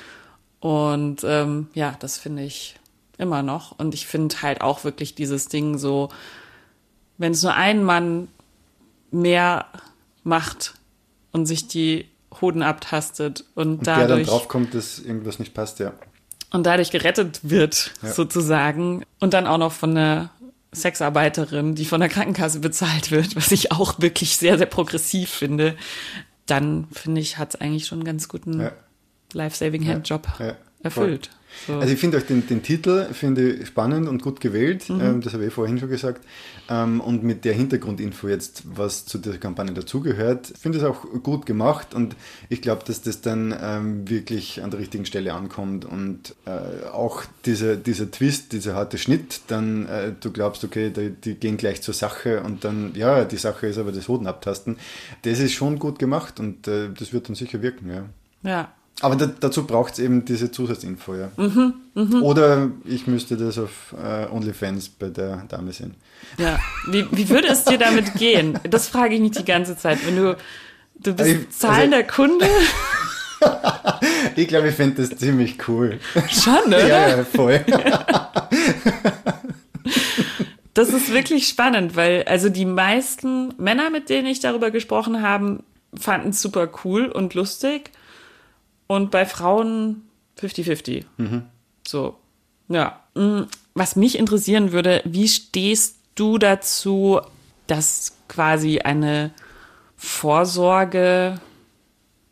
Und 0.61 1.23
ähm, 1.23 1.67
ja, 1.75 1.95
das 1.99 2.17
finde 2.17 2.41
ich 2.41 2.75
immer 3.19 3.43
noch. 3.43 3.77
Und 3.77 3.93
ich 3.93 4.07
finde 4.07 4.41
halt 4.41 4.61
auch 4.61 4.83
wirklich 4.83 5.13
dieses 5.13 5.47
Ding 5.47 5.77
so, 5.77 6.09
wenn 7.19 7.33
es 7.33 7.43
nur 7.43 7.53
ein 7.53 7.83
Mann 7.83 8.29
mehr 9.11 9.67
macht 10.23 10.73
und 11.31 11.45
sich 11.45 11.67
die 11.67 12.09
Hoden 12.41 12.63
abtastet 12.63 13.45
und, 13.53 13.77
und 13.77 13.87
dadurch. 13.87 14.07
Der 14.07 14.17
dann 14.17 14.25
draufkommt, 14.25 14.73
dass 14.73 14.97
irgendwas 14.97 15.37
nicht 15.37 15.53
passt, 15.53 15.77
ja. 15.79 15.93
Und 16.49 16.65
dadurch 16.65 16.89
gerettet 16.89 17.41
wird, 17.43 17.93
ja. 18.01 18.11
sozusagen. 18.11 19.03
Und 19.19 19.35
dann 19.35 19.45
auch 19.45 19.59
noch 19.59 19.71
von 19.71 19.93
der 19.93 20.31
Sexarbeiterin, 20.73 21.75
die 21.75 21.85
von 21.85 21.99
der 21.99 22.09
Krankenkasse 22.09 22.59
bezahlt 22.59 23.11
wird, 23.11 23.35
was 23.35 23.51
ich 23.51 23.71
auch 23.71 23.99
wirklich 23.99 24.37
sehr, 24.37 24.57
sehr 24.57 24.67
progressiv 24.67 25.29
finde, 25.29 25.75
dann 26.45 26.87
finde 26.91 27.21
ich, 27.21 27.37
hat 27.37 27.55
es 27.55 27.61
eigentlich 27.61 27.85
schon 27.85 27.99
einen 27.99 28.05
ganz 28.05 28.27
guten 28.27 28.61
ja. 28.61 28.71
Life-Saving-Hand-Job 29.33 30.27
ja. 30.39 30.55
Erfüllt. 30.87 31.29
So. 31.65 31.73
Also 31.79 31.93
ich 31.93 31.99
finde 31.99 32.17
auch 32.17 32.21
den, 32.21 32.45
den 32.45 32.61
Titel 32.61 33.05
finde 33.13 33.65
spannend 33.65 34.07
und 34.07 34.21
gut 34.21 34.39
gewählt, 34.41 34.89
mhm. 34.89 35.01
ähm, 35.01 35.21
das 35.21 35.33
habe 35.33 35.45
ich 35.45 35.53
vorhin 35.53 35.79
schon 35.79 35.89
gesagt. 35.89 36.23
Ähm, 36.69 36.99
und 37.01 37.23
mit 37.23 37.45
der 37.45 37.53
Hintergrundinfo 37.53 38.27
jetzt, 38.27 38.63
was 38.65 39.05
zu 39.05 39.17
dieser 39.17 39.37
Kampagne 39.37 39.73
dazugehört, 39.73 40.53
finde 40.59 40.77
ich 40.77 40.83
es 40.83 40.89
auch 40.89 41.05
gut 41.23 41.45
gemacht 41.45 41.93
und 41.93 42.15
ich 42.49 42.61
glaube, 42.61 42.83
dass 42.85 43.01
das 43.01 43.21
dann 43.21 43.55
ähm, 43.59 44.09
wirklich 44.09 44.61
an 44.61 44.71
der 44.71 44.79
richtigen 44.79 45.05
Stelle 45.05 45.33
ankommt 45.33 45.85
und 45.85 46.35
äh, 46.45 46.87
auch 46.89 47.23
dieser, 47.45 47.75
dieser 47.75 48.11
Twist, 48.11 48.51
dieser 48.51 48.75
harte 48.75 48.97
Schnitt, 48.97 49.41
dann 49.47 49.87
äh, 49.87 50.11
du 50.19 50.31
glaubst, 50.31 50.63
okay, 50.63 50.89
die, 50.89 51.11
die, 51.11 51.35
gehen 51.35 51.57
gleich 51.57 51.81
zur 51.81 51.93
Sache 51.93 52.41
und 52.43 52.65
dann, 52.65 52.91
ja, 52.95 53.23
die 53.23 53.37
Sache 53.37 53.67
ist 53.67 53.77
aber 53.77 53.91
das 53.91 54.07
Hoden 54.07 54.27
abtasten. 54.27 54.77
Das 55.23 55.39
ist 55.39 55.53
schon 55.53 55.79
gut 55.79 55.99
gemacht 55.99 56.39
und 56.39 56.67
äh, 56.67 56.89
das 56.97 57.13
wird 57.13 57.29
dann 57.29 57.35
sicher 57.35 57.61
wirken, 57.61 57.89
ja. 57.89 58.05
Ja, 58.43 58.71
Aber 59.01 59.15
da, 59.15 59.27
dazu 59.27 59.67
braucht 59.67 59.93
es 59.93 59.99
eben 59.99 60.25
diese 60.25 60.51
Zusatzinfo, 60.51 61.13
ja. 61.15 61.29
Mhm, 61.37 62.23
Oder 62.23 62.69
ich 62.83 63.05
müsste 63.05 63.37
das 63.37 63.59
auf 63.59 63.93
äh, 64.03 64.25
OnlyFans 64.33 64.89
bei 64.89 65.09
der 65.09 65.43
Dame 65.49 65.71
sehen. 65.71 65.93
Ja. 66.39 66.57
Wie, 66.87 67.05
wie 67.11 67.29
würde 67.29 67.47
es 67.49 67.63
dir 67.63 67.77
damit 67.77 68.15
gehen? 68.15 68.59
Das 68.69 68.87
frage 68.87 69.13
ich 69.15 69.21
mich 69.21 69.31
die 69.31 69.45
ganze 69.45 69.77
Zeit. 69.77 69.99
Wenn 70.05 70.15
du, 70.15 70.35
du 70.95 71.13
bist 71.13 71.29
Ich- 71.29 71.35
also- 71.37 71.47
zahlender 71.51 72.03
Kunde, 72.03 72.45
Ich 74.35 74.47
glaube, 74.47 74.69
ich 74.69 74.75
fände 74.75 75.05
das 75.05 75.15
ziemlich 75.19 75.57
cool. 75.67 75.99
schon, 76.31 76.67
oder? 76.67 76.87
ja, 76.87 77.09
ja, 77.17 77.23
voll. 77.23 77.63
Das 80.73 80.89
ist 80.89 81.11
wirklich 81.11 81.47
spannend, 81.47 81.95
weil 81.95 82.23
also 82.23 82.49
die 82.49 82.65
meisten 82.65 83.53
Männer, 83.57 83.89
mit 83.89 84.09
denen 84.09 84.27
ich 84.27 84.39
darüber 84.39 84.69
gesprochen 84.71 85.21
habe, 85.23 85.59
fanden 85.99 86.29
es 86.29 86.41
super 86.41 86.69
cool 86.83 87.05
und 87.07 87.33
lustig. 87.33 87.91
Und 88.87 89.11
bei 89.11 89.25
Frauen 89.25 90.03
50-50. 90.39 91.03
So, 91.85 92.17
ja. 92.69 93.01
Mm, 93.15 93.43
Was 93.73 93.95
mich 93.95 94.17
interessieren 94.17 94.71
würde, 94.71 95.01
wie 95.05 95.27
stehst 95.27 95.97
du 96.15 96.37
dazu, 96.37 97.19
dass 97.67 98.13
quasi 98.27 98.79
eine 98.79 99.31
Vorsorge 99.97 101.39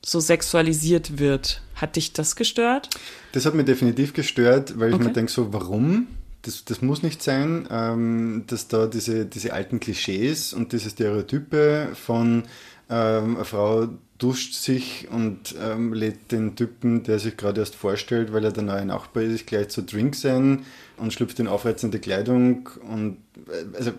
so 0.03 0.19
sexualisiert 0.19 1.19
wird? 1.19 1.61
Hat 1.75 1.95
dich 1.97 2.13
das 2.13 2.35
gestört? 2.35 2.89
Das 3.33 3.45
hat 3.45 3.53
mich 3.53 3.65
definitiv 3.65 4.13
gestört, 4.13 4.79
weil 4.79 4.89
ich 4.89 4.95
Okay. 4.95 5.03
mir 5.05 5.13
denke, 5.13 5.31
so, 5.31 5.51
warum? 5.53 6.07
Das, 6.43 6.63
das 6.63 6.81
muss 6.81 7.03
nicht 7.03 7.21
sein, 7.21 7.67
ähm, 7.71 8.43
dass 8.47 8.67
da 8.67 8.87
diese, 8.87 9.25
diese 9.25 9.51
alten 9.53 9.79
Klischees 9.79 10.53
und 10.53 10.71
diese 10.73 10.89
Stereotype 10.89 11.89
von 11.95 12.43
ähm, 12.89 13.35
eine 13.35 13.45
Frau 13.45 13.87
duscht 14.17 14.53
sich 14.53 15.07
und 15.11 15.55
ähm, 15.61 15.93
lädt 15.93 16.31
den 16.31 16.55
Typen, 16.55 17.03
der 17.03 17.19
sich 17.19 17.35
gerade 17.35 17.61
erst 17.61 17.75
vorstellt, 17.75 18.31
weil 18.31 18.45
er 18.45 18.51
der 18.51 18.63
neue 18.63 18.85
Nachbar 18.85 19.23
ist, 19.23 19.45
gleich 19.45 19.69
zu 19.69 19.81
Drinks 19.83 20.25
ein 20.25 20.65
und 20.97 21.11
schlüpft 21.11 21.39
in 21.39 21.47
aufreizende 21.47 21.99
Kleidung. 21.99 22.69
Und 22.89 23.17
äh, 23.47 23.77
also 23.77 23.91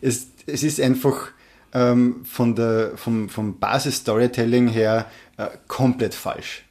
es, 0.00 0.28
es 0.46 0.62
ist 0.62 0.80
einfach 0.80 1.28
ähm, 1.72 2.24
von 2.24 2.54
der, 2.54 2.92
vom, 2.96 3.28
vom 3.28 3.58
Basis-Storytelling 3.58 4.68
her 4.68 5.06
äh, 5.38 5.46
komplett 5.68 6.14
falsch 6.14 6.64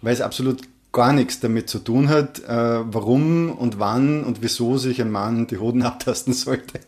weil 0.00 0.12
es 0.12 0.20
absolut 0.20 0.62
gar 0.92 1.12
nichts 1.12 1.40
damit 1.40 1.68
zu 1.68 1.80
tun 1.80 2.08
hat, 2.08 2.40
äh, 2.44 2.46
warum 2.48 3.50
und 3.50 3.80
wann 3.80 4.22
und 4.22 4.42
wieso 4.42 4.78
sich 4.78 5.00
ein 5.00 5.10
Mann 5.10 5.46
die 5.46 5.58
Hoden 5.58 5.82
abtasten 5.84 6.32
sollte. 6.32 6.78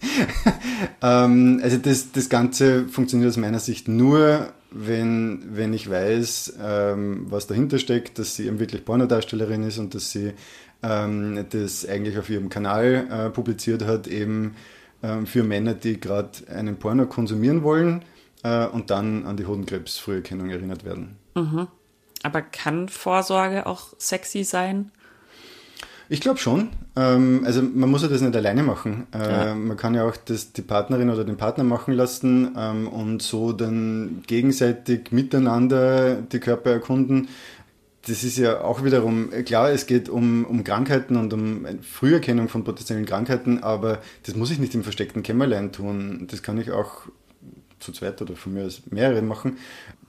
ähm, 1.03 1.61
also 1.63 1.77
das, 1.79 2.13
das 2.13 2.29
Ganze 2.29 2.87
funktioniert 2.87 3.31
aus 3.31 3.37
meiner 3.37 3.59
Sicht 3.59 3.89
nur, 3.89 4.53
wenn, 4.79 5.45
wenn 5.57 5.73
ich 5.73 5.91
weiß, 5.91 6.59
ähm, 6.63 7.27
was 7.31 7.47
dahinter 7.47 7.79
steckt, 7.79 8.19
dass 8.19 8.37
sie 8.37 8.47
eben 8.47 8.59
wirklich 8.59 8.85
Pornodarstellerin 8.85 9.63
ist 9.63 9.79
und 9.79 9.95
dass 9.95 10.11
sie 10.11 10.33
ähm, 10.83 11.45
das 11.51 11.87
eigentlich 11.87 12.19
auf 12.19 12.29
ihrem 12.29 12.49
Kanal 12.49 13.07
äh, 13.11 13.31
publiziert 13.31 13.85
hat, 13.85 14.07
eben 14.07 14.57
ähm, 15.03 15.27
für 15.27 15.43
Männer, 15.43 15.75
die 15.75 16.01
gerade 16.01 16.31
einen 16.49 16.77
Porno 16.77 17.07
konsumieren 17.07 17.63
wollen 17.63 18.05
äh, 18.43 18.67
und 18.67 18.91
dann 18.91 19.27
an 19.27 19.37
die 19.37 19.47
Hodenkrebsfrüherkennung 19.47 20.51
erinnert 20.51 20.85
werden. 20.85 21.17
Aber 22.23 22.43
kann 22.43 22.89
Vorsorge 22.89 23.67
auch 23.67 23.95
sexy 23.99 24.45
sein? 24.45 24.91
Ich 26.09 26.21
glaube 26.21 26.39
schon. 26.39 26.69
Ähm, 26.95 27.43
also 27.45 27.63
man 27.63 27.91
muss 27.91 28.03
ja 28.03 28.09
das 28.09 28.21
nicht 28.21 28.37
alleine 28.37 28.63
machen. 28.63 29.07
Äh, 29.13 29.55
Man 29.55 29.77
kann 29.77 29.95
ja 29.95 30.05
auch 30.05 30.17
das, 30.17 30.53
die 30.53 30.63
Partnerin 30.63 31.11
oder 31.11 31.25
den 31.25 31.37
Partner 31.37 31.65
machen 31.65 31.95
lassen 31.95 32.55
ähm, 32.57 32.89
und 32.89 33.23
so 33.23 33.53
dann 33.53 34.23
gegenseitig 34.27 35.11
miteinander 35.11 36.17
die 36.17 36.39
Körper 36.39 36.71
erkunden. 36.71 37.29
Das 38.07 38.23
ist 38.23 38.39
ja 38.39 38.61
auch 38.61 38.85
wiederum, 38.85 39.31
klar, 39.45 39.71
es 39.71 39.87
geht 39.87 40.09
um, 40.09 40.45
um 40.45 40.63
Krankheiten 40.63 41.17
und 41.17 41.33
um 41.33 41.67
Früherkennung 41.83 42.49
von 42.49 42.63
potenziellen 42.63 43.05
Krankheiten, 43.05 43.65
aber 43.65 44.01
das 44.25 44.37
muss 44.37 44.53
ich 44.53 44.61
nicht 44.61 44.77
im 44.77 44.85
versteckten 44.85 45.25
Kämmerlein 45.25 45.73
tun. 45.73 46.29
Das 46.31 46.45
kann 46.45 46.57
ich 46.59 46.71
auch 46.71 47.09
zu 47.81 47.91
zweit 47.91 48.23
oder 48.23 48.37
von 48.37 48.55
mir 48.55 48.65
aus 48.65 48.83
mehrere 48.91 49.23
machen, 49.23 49.57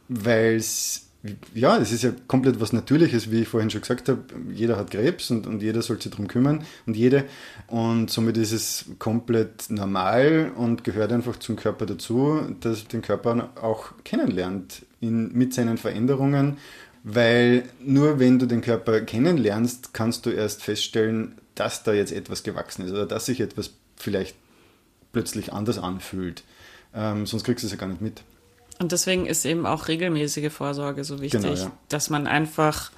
weil 0.09 0.57
es 0.57 1.06
ja, 1.53 1.77
es 1.77 1.91
ist 1.91 2.03
ja 2.03 2.11
komplett 2.27 2.59
was 2.59 2.73
Natürliches, 2.73 3.31
wie 3.31 3.41
ich 3.41 3.47
vorhin 3.47 3.69
schon 3.69 3.81
gesagt 3.81 4.07
habe. 4.07 4.23
Jeder 4.53 4.77
hat 4.77 4.91
Krebs 4.91 5.31
und, 5.31 5.47
und 5.47 5.61
jeder 5.61 5.81
soll 5.81 6.01
sich 6.01 6.11
darum 6.11 6.27
kümmern 6.27 6.63
und 6.85 6.95
jede. 6.95 7.25
Und 7.67 8.09
somit 8.09 8.37
ist 8.37 8.51
es 8.51 8.85
komplett 8.99 9.69
normal 9.69 10.51
und 10.55 10.83
gehört 10.83 11.11
einfach 11.11 11.37
zum 11.37 11.55
Körper 11.55 11.85
dazu, 11.85 12.41
dass 12.61 12.87
den 12.87 13.01
Körper 13.01 13.49
auch 13.61 13.91
kennenlernt 14.03 14.85
in, 15.01 15.33
mit 15.33 15.53
seinen 15.53 15.77
Veränderungen. 15.77 16.57
Weil 17.03 17.63
nur 17.79 18.19
wenn 18.19 18.37
du 18.37 18.45
den 18.45 18.61
Körper 18.61 19.01
kennenlernst, 19.01 19.93
kannst 19.93 20.25
du 20.25 20.29
erst 20.29 20.63
feststellen, 20.63 21.35
dass 21.55 21.83
da 21.83 21.93
jetzt 21.93 22.11
etwas 22.11 22.43
gewachsen 22.43 22.85
ist 22.85 22.91
oder 22.91 23.05
dass 23.05 23.25
sich 23.25 23.39
etwas 23.39 23.71
vielleicht 23.95 24.35
plötzlich 25.13 25.53
anders 25.53 25.79
anfühlt. 25.79 26.43
Ähm, 26.93 27.25
sonst 27.25 27.43
kriegst 27.43 27.63
du 27.63 27.67
es 27.67 27.71
ja 27.71 27.77
gar 27.77 27.87
nicht 27.87 28.01
mit. 28.01 28.23
Und 28.79 28.91
deswegen 28.91 29.25
ist 29.25 29.45
eben 29.45 29.65
auch 29.65 29.87
regelmäßige 29.87 30.51
Vorsorge 30.51 31.03
so 31.03 31.19
wichtig, 31.21 31.41
Genau, 31.41 31.55
ja. 31.55 31.71
dass 31.89 32.09
man 32.09 32.27
einfach, 32.27 32.91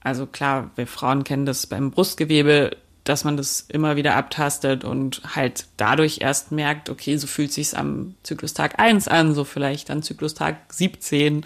also 0.00 0.26
klar, 0.26 0.70
wir 0.76 0.86
Frauen 0.86 1.24
kennen 1.24 1.46
das 1.46 1.66
beim 1.66 1.90
Brustgewebe, 1.90 2.76
dass 3.04 3.24
man 3.24 3.36
das 3.36 3.66
immer 3.68 3.96
wieder 3.96 4.16
abtastet 4.16 4.82
und 4.82 5.22
halt 5.36 5.66
dadurch 5.76 6.18
erst 6.22 6.52
merkt, 6.52 6.88
okay, 6.88 7.16
so 7.18 7.26
fühlt 7.26 7.52
sich's 7.52 7.74
am 7.74 8.14
Zyklustag 8.22 8.78
1 8.78 9.08
an, 9.08 9.34
so 9.34 9.44
vielleicht 9.44 9.90
an 9.90 10.02
Zyklustag 10.02 10.56
17 10.72 11.44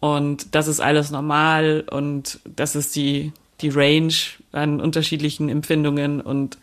und 0.00 0.54
das 0.54 0.66
ist 0.66 0.80
alles 0.80 1.10
normal 1.10 1.84
und 1.90 2.40
das 2.44 2.74
ist 2.74 2.96
die, 2.96 3.32
die 3.60 3.68
Range 3.68 4.14
an 4.50 4.80
unterschiedlichen 4.80 5.48
Empfindungen 5.48 6.20
und 6.20 6.58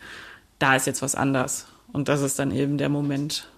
da 0.58 0.74
ist 0.74 0.86
jetzt 0.86 1.02
was 1.02 1.14
anders. 1.14 1.66
Und 1.92 2.08
das 2.08 2.20
ist 2.20 2.38
dann 2.38 2.50
eben 2.50 2.76
der 2.76 2.88
Moment, 2.88 3.48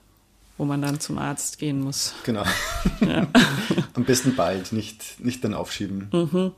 wo 0.61 0.67
man 0.67 0.83
dann 0.83 1.01
zum 1.01 1.17
Arzt 1.17 1.59
gehen 1.59 1.81
muss. 1.81 2.13
Genau. 2.23 2.45
Am 3.95 4.05
besten 4.05 4.37
bald, 4.37 4.73
nicht, 4.73 5.19
nicht 5.19 5.43
dann 5.43 5.55
aufschieben. 5.55 6.53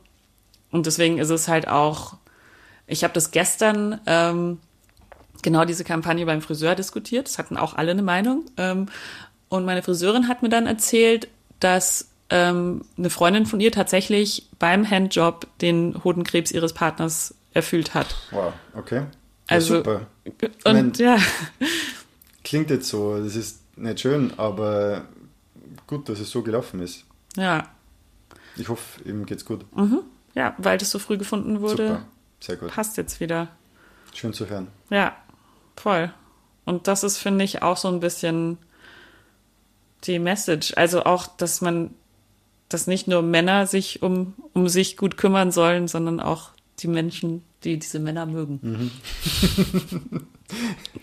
Und 0.73 0.87
deswegen 0.87 1.19
ist 1.19 1.31
es 1.31 1.47
halt 1.47 1.69
auch, 1.69 2.17
ich 2.89 3.05
habe 3.05 3.15
das 3.15 3.31
gestern, 3.31 4.01
ähm, 4.07 4.59
genau 5.43 5.65
diese 5.65 5.85
Kampagne 5.85 6.27
beim 6.27 6.43
Friseur 6.43 6.75
diskutiert, 6.75 7.29
das 7.29 7.39
hatten 7.39 7.57
auch 7.57 7.75
alle 7.77 7.93
eine 7.93 8.03
Meinung. 8.03 8.45
Ähm, 8.57 8.87
und 9.49 9.65
meine 9.65 9.85
Friseurin 9.85 10.27
hat 10.27 10.43
mir 10.43 10.49
dann 10.49 10.67
erzählt, 10.67 11.29
dass 11.61 12.09
ähm, 12.29 12.85
eine 12.99 13.09
Freundin 13.09 13.47
von 13.47 13.61
ihr 13.61 13.71
tatsächlich 13.71 14.49
beim 14.59 14.91
Handjob 14.91 15.47
den 15.61 16.03
Hodenkrebs 16.03 16.51
ihres 16.51 16.73
Partners 16.73 17.37
erfüllt 17.55 17.95
hat. 17.95 18.17
Wow, 18.33 18.53
okay. 18.75 18.97
Ja, 18.97 19.07
Also- 19.47 19.77
super. 19.77 20.07
Und 20.65 20.65
Mein- 20.65 20.93
ja, 20.97 21.19
Klingt 22.43 22.71
jetzt 22.71 22.89
so, 22.89 23.23
das 23.23 23.37
ist 23.37 23.62
nicht 23.77 24.01
schön, 24.01 24.33
aber 24.39 25.07
gut, 25.87 26.09
dass 26.09 26.19
es 26.21 26.31
so 26.31 26.43
gelaufen 26.43 26.81
ist. 26.81 27.05
ja, 27.37 27.69
Ich 28.57 28.69
hoffe, 28.69 29.03
ihm 29.09 29.25
geht's 29.27 29.45
gut. 29.45 29.65
ja, 30.35 30.55
weil 30.59 30.79
das 30.79 30.91
so 30.91 30.99
früh 30.99 31.17
gefunden 31.19 31.61
wurde, 31.61 31.89
Super, 31.89 32.07
sehr 32.41 32.57
gut. 32.57 32.69
passt 32.71 32.97
jetzt 32.97 33.21
wieder. 33.21 33.49
Schön 34.15 34.33
zu 34.33 34.49
hören. 34.49 34.69
Ja, 34.91 35.17
voll. 35.77 36.13
Und 36.65 36.87
das 36.87 37.03
ist, 37.03 37.19
finde 37.19 37.45
ich, 37.45 37.63
auch 37.63 37.77
so 37.77 37.89
ein 37.89 38.01
bisschen 38.01 38.59
die 40.05 40.19
Message. 40.19 40.75
Also 40.77 41.05
auch, 41.05 41.27
dass 41.27 41.61
man, 41.61 41.91
dass 42.69 42.87
nicht 42.87 43.09
nur 43.09 43.23
Männer 43.23 43.67
sich 43.67 44.03
um, 44.03 44.35
um 44.53 44.69
sich 44.69 44.97
gut 44.97 45.17
kümmern 45.17 45.51
sollen, 45.51 45.89
sondern 45.89 46.21
auch 46.21 46.51
die 46.81 46.89
Menschen, 46.89 47.43
die 47.65 47.79
diese 47.79 47.99
Männer 48.01 48.27
mögen. 48.27 48.91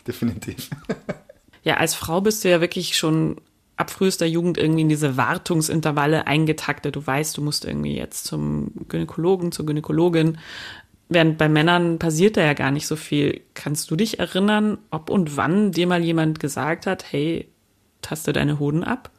Definitiv. 0.08 0.70
Ja, 1.64 1.78
als 1.78 1.96
Frau 1.96 2.22
bist 2.22 2.44
du 2.44 2.50
ja 2.50 2.62
wirklich 2.62 2.98
schon 2.98 3.38
ab 3.80 3.92
frühester 3.92 4.26
Jugend 4.26 4.58
irgendwie 4.58 4.82
in 4.82 4.90
diese 4.90 5.16
Wartungsintervalle 5.16 6.28
eingetaktet. 6.28 6.98
Du 6.98 7.06
weißt, 7.06 7.38
du 7.38 7.42
musst 7.42 7.64
irgendwie 7.64 7.96
jetzt 7.96 8.26
zum 8.26 8.72
Gynäkologen, 8.90 9.54
zur 9.54 9.66
Gynäkologin. 9.66 10.38
Während 11.08 11.38
bei 11.38 11.48
Männern 11.48 11.98
passiert 11.98 12.38
da 12.38 12.42
ja 12.42 12.54
gar 12.54 12.72
nicht 12.72 12.88
so 12.88 12.96
viel. 12.96 13.42
Kannst 13.54 13.90
du 13.90 13.96
dich 13.96 14.20
erinnern, 14.20 14.78
ob 14.92 15.10
und 15.10 15.38
wann 15.38 15.72
dir 15.72 15.88
mal 15.88 16.04
jemand 16.04 16.42
gesagt 16.42 16.88
hat, 16.88 17.12
hey, 17.12 17.48
taste 18.02 18.34
deine 18.34 18.60
Hoden 18.60 18.84
ab? 18.84 19.12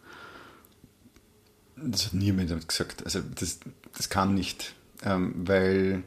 Das 1.76 2.06
hat 2.06 2.14
niemand 2.14 2.68
gesagt. 2.68 3.04
Also 3.04 3.20
das, 3.34 3.60
das 3.96 4.10
kam 4.10 4.34
nicht. 4.34 4.74
Ähm, 5.02 5.34
weil 5.36 6.02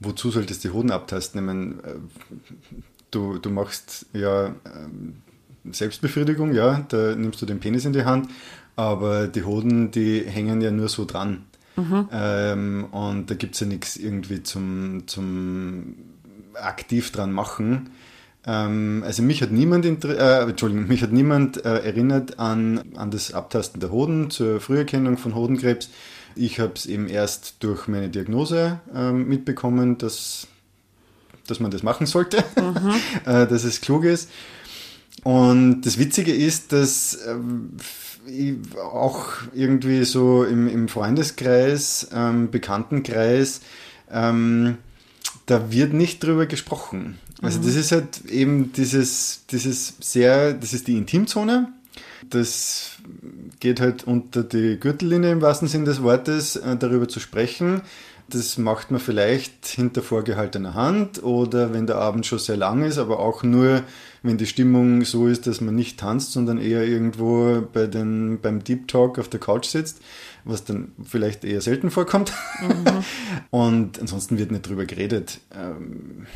wozu 0.00 0.30
solltest 0.30 0.64
du 0.64 0.68
die 0.68 0.74
Hoden 0.74 0.90
abtasten? 0.90 1.40
Ich 1.40 1.46
meine, 1.46 1.74
äh, 1.82 1.98
du, 3.10 3.38
du 3.38 3.50
machst 3.50 4.06
ja 4.14 4.54
ähm, 4.64 5.22
Selbstbefriedigung, 5.72 6.54
ja, 6.54 6.84
da 6.88 7.14
nimmst 7.14 7.40
du 7.42 7.46
den 7.46 7.60
Penis 7.60 7.84
in 7.84 7.92
die 7.92 8.04
Hand, 8.04 8.28
aber 8.76 9.26
die 9.26 9.42
Hoden, 9.42 9.90
die 9.90 10.20
hängen 10.20 10.60
ja 10.60 10.70
nur 10.70 10.88
so 10.88 11.04
dran. 11.04 11.44
Ähm, 12.12 12.86
und 12.90 13.30
da 13.30 13.34
gibt 13.34 13.54
es 13.54 13.60
ja 13.60 13.66
nichts 13.66 13.96
irgendwie 13.96 14.42
zum, 14.42 15.06
zum 15.06 15.94
aktiv 16.54 17.12
dran 17.12 17.32
machen. 17.32 17.90
Ähm, 18.46 19.02
also 19.06 19.22
mich 19.22 19.42
hat 19.42 19.52
niemand, 19.52 19.84
äh, 19.84 20.42
Entschuldigung, 20.42 20.88
mich 20.88 21.02
hat 21.02 21.12
niemand 21.12 21.64
äh, 21.64 21.78
erinnert 21.80 22.38
an, 22.38 22.82
an 22.96 23.10
das 23.10 23.32
Abtasten 23.32 23.80
der 23.80 23.90
Hoden 23.90 24.30
zur 24.30 24.60
Früherkennung 24.60 25.18
von 25.18 25.34
Hodenkrebs. 25.34 25.90
Ich 26.34 26.60
habe 26.60 26.72
es 26.74 26.86
eben 26.86 27.08
erst 27.08 27.62
durch 27.62 27.88
meine 27.88 28.08
Diagnose 28.08 28.80
ähm, 28.94 29.28
mitbekommen, 29.28 29.98
dass, 29.98 30.46
dass 31.46 31.60
man 31.60 31.70
das 31.70 31.82
machen 31.82 32.06
sollte, 32.06 32.44
mhm. 32.56 32.94
äh, 33.24 33.46
dass 33.46 33.64
es 33.64 33.80
klug 33.80 34.04
ist. 34.04 34.30
Und 35.24 35.82
das 35.82 35.98
Witzige 35.98 36.34
ist, 36.34 36.72
dass 36.72 37.18
ähm, 37.26 37.70
auch 38.82 39.28
irgendwie 39.54 40.04
so 40.04 40.44
im, 40.44 40.68
im 40.68 40.88
Freundeskreis, 40.88 42.08
ähm, 42.12 42.50
Bekanntenkreis, 42.50 43.60
ähm, 44.10 44.78
da 45.46 45.72
wird 45.72 45.92
nicht 45.92 46.22
drüber 46.22 46.46
gesprochen. 46.46 47.18
Also 47.42 47.60
mhm. 47.60 47.66
das 47.66 47.74
ist 47.74 47.92
halt 47.92 48.24
eben 48.26 48.72
dieses, 48.72 49.44
dieses 49.50 49.94
sehr, 50.00 50.52
das 50.54 50.72
ist 50.72 50.88
die 50.88 50.96
Intimzone. 50.96 51.72
Das 52.30 52.96
geht 53.60 53.80
halt 53.80 54.04
unter 54.04 54.42
die 54.42 54.78
Gürtellinie 54.78 55.32
im 55.32 55.40
wahrsten 55.40 55.68
Sinne 55.68 55.84
des 55.84 56.02
Wortes, 56.02 56.56
äh, 56.56 56.76
darüber 56.76 57.08
zu 57.08 57.20
sprechen. 57.20 57.82
Das 58.30 58.58
macht 58.58 58.90
man 58.90 59.00
vielleicht 59.00 59.66
hinter 59.66 60.02
vorgehaltener 60.02 60.74
Hand 60.74 61.22
oder 61.22 61.72
wenn 61.72 61.86
der 61.86 61.96
Abend 61.96 62.26
schon 62.26 62.38
sehr 62.38 62.58
lang 62.58 62.82
ist, 62.82 62.98
aber 62.98 63.20
auch 63.20 63.42
nur, 63.42 63.82
wenn 64.22 64.36
die 64.36 64.46
Stimmung 64.46 65.02
so 65.04 65.28
ist, 65.28 65.46
dass 65.46 65.62
man 65.62 65.74
nicht 65.74 65.98
tanzt, 65.98 66.32
sondern 66.32 66.58
eher 66.58 66.86
irgendwo 66.86 67.62
bei 67.72 67.86
den, 67.86 68.38
beim 68.42 68.62
Deep 68.62 68.86
Talk 68.86 69.18
auf 69.18 69.30
der 69.30 69.40
Couch 69.40 69.66
sitzt, 69.66 70.02
was 70.44 70.64
dann 70.64 70.92
vielleicht 71.02 71.42
eher 71.44 71.62
selten 71.62 71.90
vorkommt. 71.90 72.34
Mhm. 72.60 73.04
Und 73.50 73.98
ansonsten 73.98 74.36
wird 74.36 74.50
nicht 74.50 74.68
drüber 74.68 74.84
geredet. 74.84 75.40
Ähm, 75.54 76.26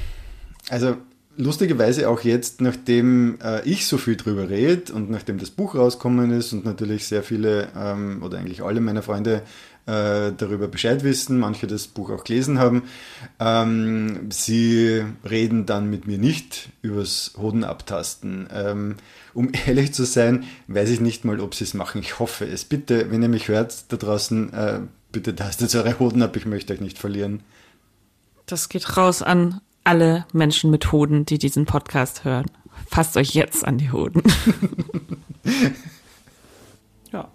also 0.71 0.97
lustigerweise 1.37 2.09
auch 2.09 2.21
jetzt, 2.21 2.61
nachdem 2.61 3.39
äh, 3.43 3.63
ich 3.69 3.87
so 3.87 3.99
viel 3.99 4.17
drüber 4.17 4.51
rede 4.51 4.93
und 4.93 5.11
nachdem 5.11 5.39
das 5.39 5.51
Buch 5.51 5.75
rausgekommen 5.75 6.31
ist 6.31 6.53
und 6.53 6.65
natürlich 6.65 7.07
sehr 7.07 7.23
viele 7.23 7.69
ähm, 7.77 8.23
oder 8.23 8.39
eigentlich 8.39 8.63
alle 8.63 8.81
meiner 8.81 9.03
Freunde 9.03 9.43
äh, 9.87 10.33
darüber 10.37 10.69
Bescheid 10.69 11.03
wissen, 11.03 11.39
manche 11.39 11.67
das 11.67 11.89
Buch 11.89 12.11
auch 12.11 12.25
gelesen 12.25 12.59
haben, 12.59 12.85
ähm, 13.41 14.31
sie 14.31 15.05
reden 15.29 15.67
dann 15.67 15.91
mit 15.91 16.07
mir 16.07 16.19
nicht 16.19 16.69
übers 16.83 17.33
Hoden 17.37 17.65
abtasten. 17.65 18.49
Ähm, 18.53 18.97
um 19.35 19.51
ehrlich 19.67 19.93
zu 19.95 20.05
sein, 20.05 20.45
weiß 20.69 20.91
ich 20.91 21.01
nicht 21.01 21.25
mal, 21.25 21.41
ob 21.41 21.55
sie 21.55 21.65
es 21.65 21.75
machen. 21.75 22.01
Ich 22.01 22.19
hoffe 22.19 22.45
es. 22.45 22.65
Bitte, 22.65 23.11
wenn 23.11 23.23
ihr 23.23 23.29
mich 23.29 23.49
hört 23.49 23.91
da 23.91 23.97
draußen, 23.97 24.53
äh, 24.53 24.81
bitte 25.11 25.35
tastet 25.35 25.75
eure 25.75 25.99
Hoden 25.99 26.23
ab, 26.23 26.37
ich 26.37 26.47
möchte 26.47 26.73
euch 26.73 26.81
nicht 26.81 26.99
verlieren. 26.99 27.43
Das 28.47 28.69
geht 28.69 28.97
raus 28.97 29.23
an 29.23 29.61
alle 29.85 30.27
Menschen 30.33 30.71
mit 30.71 30.93
Hoden, 30.93 31.27
die 31.27 31.39
diesen 31.39 31.67
Podcast 31.67 32.25
hören. 32.25 32.47
Fasst 32.87 33.17
euch 33.17 33.35
jetzt 33.35 33.67
an 33.67 33.79
die 33.79 33.91
Hoden. 33.91 34.23
ja. 37.13 37.29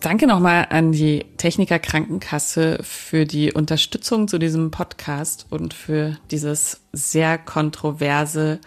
Danke 0.00 0.26
nochmal 0.26 0.66
an 0.70 0.92
die 0.92 1.24
Techniker 1.36 1.78
Krankenkasse 1.78 2.78
für 2.82 3.24
die 3.24 3.52
Unterstützung 3.52 4.26
zu 4.26 4.38
diesem 4.38 4.70
Podcast 4.70 5.46
und 5.50 5.74
für 5.74 6.16
dieses 6.30 6.80
sehr 6.92 7.38
kontroverse, 7.38 8.60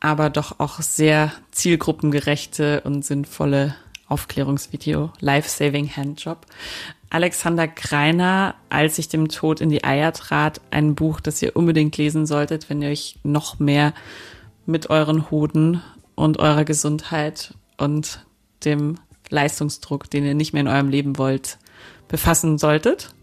aber 0.00 0.30
doch 0.30 0.58
auch 0.60 0.80
sehr 0.80 1.32
zielgruppengerechte 1.52 2.82
und 2.82 3.04
sinnvolle 3.04 3.74
Aufklärungsvideo 4.08 5.12
Life 5.20 5.48
Saving 5.48 5.88
Handjob. 5.88 6.46
Alexander 7.10 7.66
Greiner, 7.66 8.54
als 8.68 8.98
ich 8.98 9.08
dem 9.08 9.28
Tod 9.28 9.60
in 9.60 9.70
die 9.70 9.84
Eier 9.84 10.12
trat, 10.12 10.60
ein 10.70 10.94
Buch, 10.94 11.20
das 11.20 11.40
ihr 11.40 11.56
unbedingt 11.56 11.96
lesen 11.96 12.26
solltet, 12.26 12.68
wenn 12.68 12.82
ihr 12.82 12.90
euch 12.90 13.16
noch 13.22 13.58
mehr 13.58 13.94
mit 14.66 14.90
euren 14.90 15.30
Hoden 15.30 15.82
und 16.14 16.38
eurer 16.38 16.64
Gesundheit 16.64 17.54
und 17.78 18.26
dem 18.64 18.98
Leistungsdruck, 19.30 20.10
den 20.10 20.24
ihr 20.24 20.34
nicht 20.34 20.52
mehr 20.52 20.60
in 20.60 20.68
eurem 20.68 20.88
Leben 20.88 21.16
wollt, 21.16 21.58
befassen 22.08 22.58
solltet. 22.58 23.14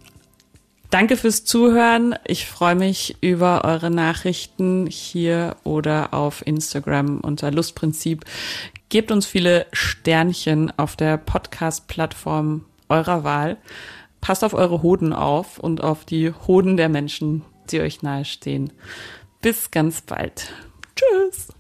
Danke 0.89 1.17
fürs 1.17 1.43
Zuhören. 1.43 2.15
Ich 2.25 2.47
freue 2.47 2.75
mich 2.75 3.17
über 3.21 3.65
eure 3.65 3.91
Nachrichten 3.91 4.87
hier 4.87 5.57
oder 5.63 6.13
auf 6.13 6.45
Instagram 6.45 7.19
unter 7.19 7.51
Lustprinzip. 7.51 8.23
Gebt 8.89 9.11
uns 9.11 9.25
viele 9.25 9.65
Sternchen 9.73 10.71
auf 10.77 10.95
der 10.95 11.17
Podcast-Plattform 11.17 12.63
eurer 12.89 13.23
Wahl. 13.23 13.57
Passt 14.21 14.43
auf 14.43 14.53
eure 14.53 14.81
Hoden 14.81 15.13
auf 15.13 15.59
und 15.59 15.83
auf 15.83 16.05
die 16.05 16.31
Hoden 16.31 16.77
der 16.77 16.89
Menschen, 16.89 17.43
die 17.69 17.79
euch 17.79 18.01
nahestehen. 18.01 18.73
Bis 19.41 19.71
ganz 19.71 20.01
bald. 20.01 20.51
Tschüss. 20.95 21.54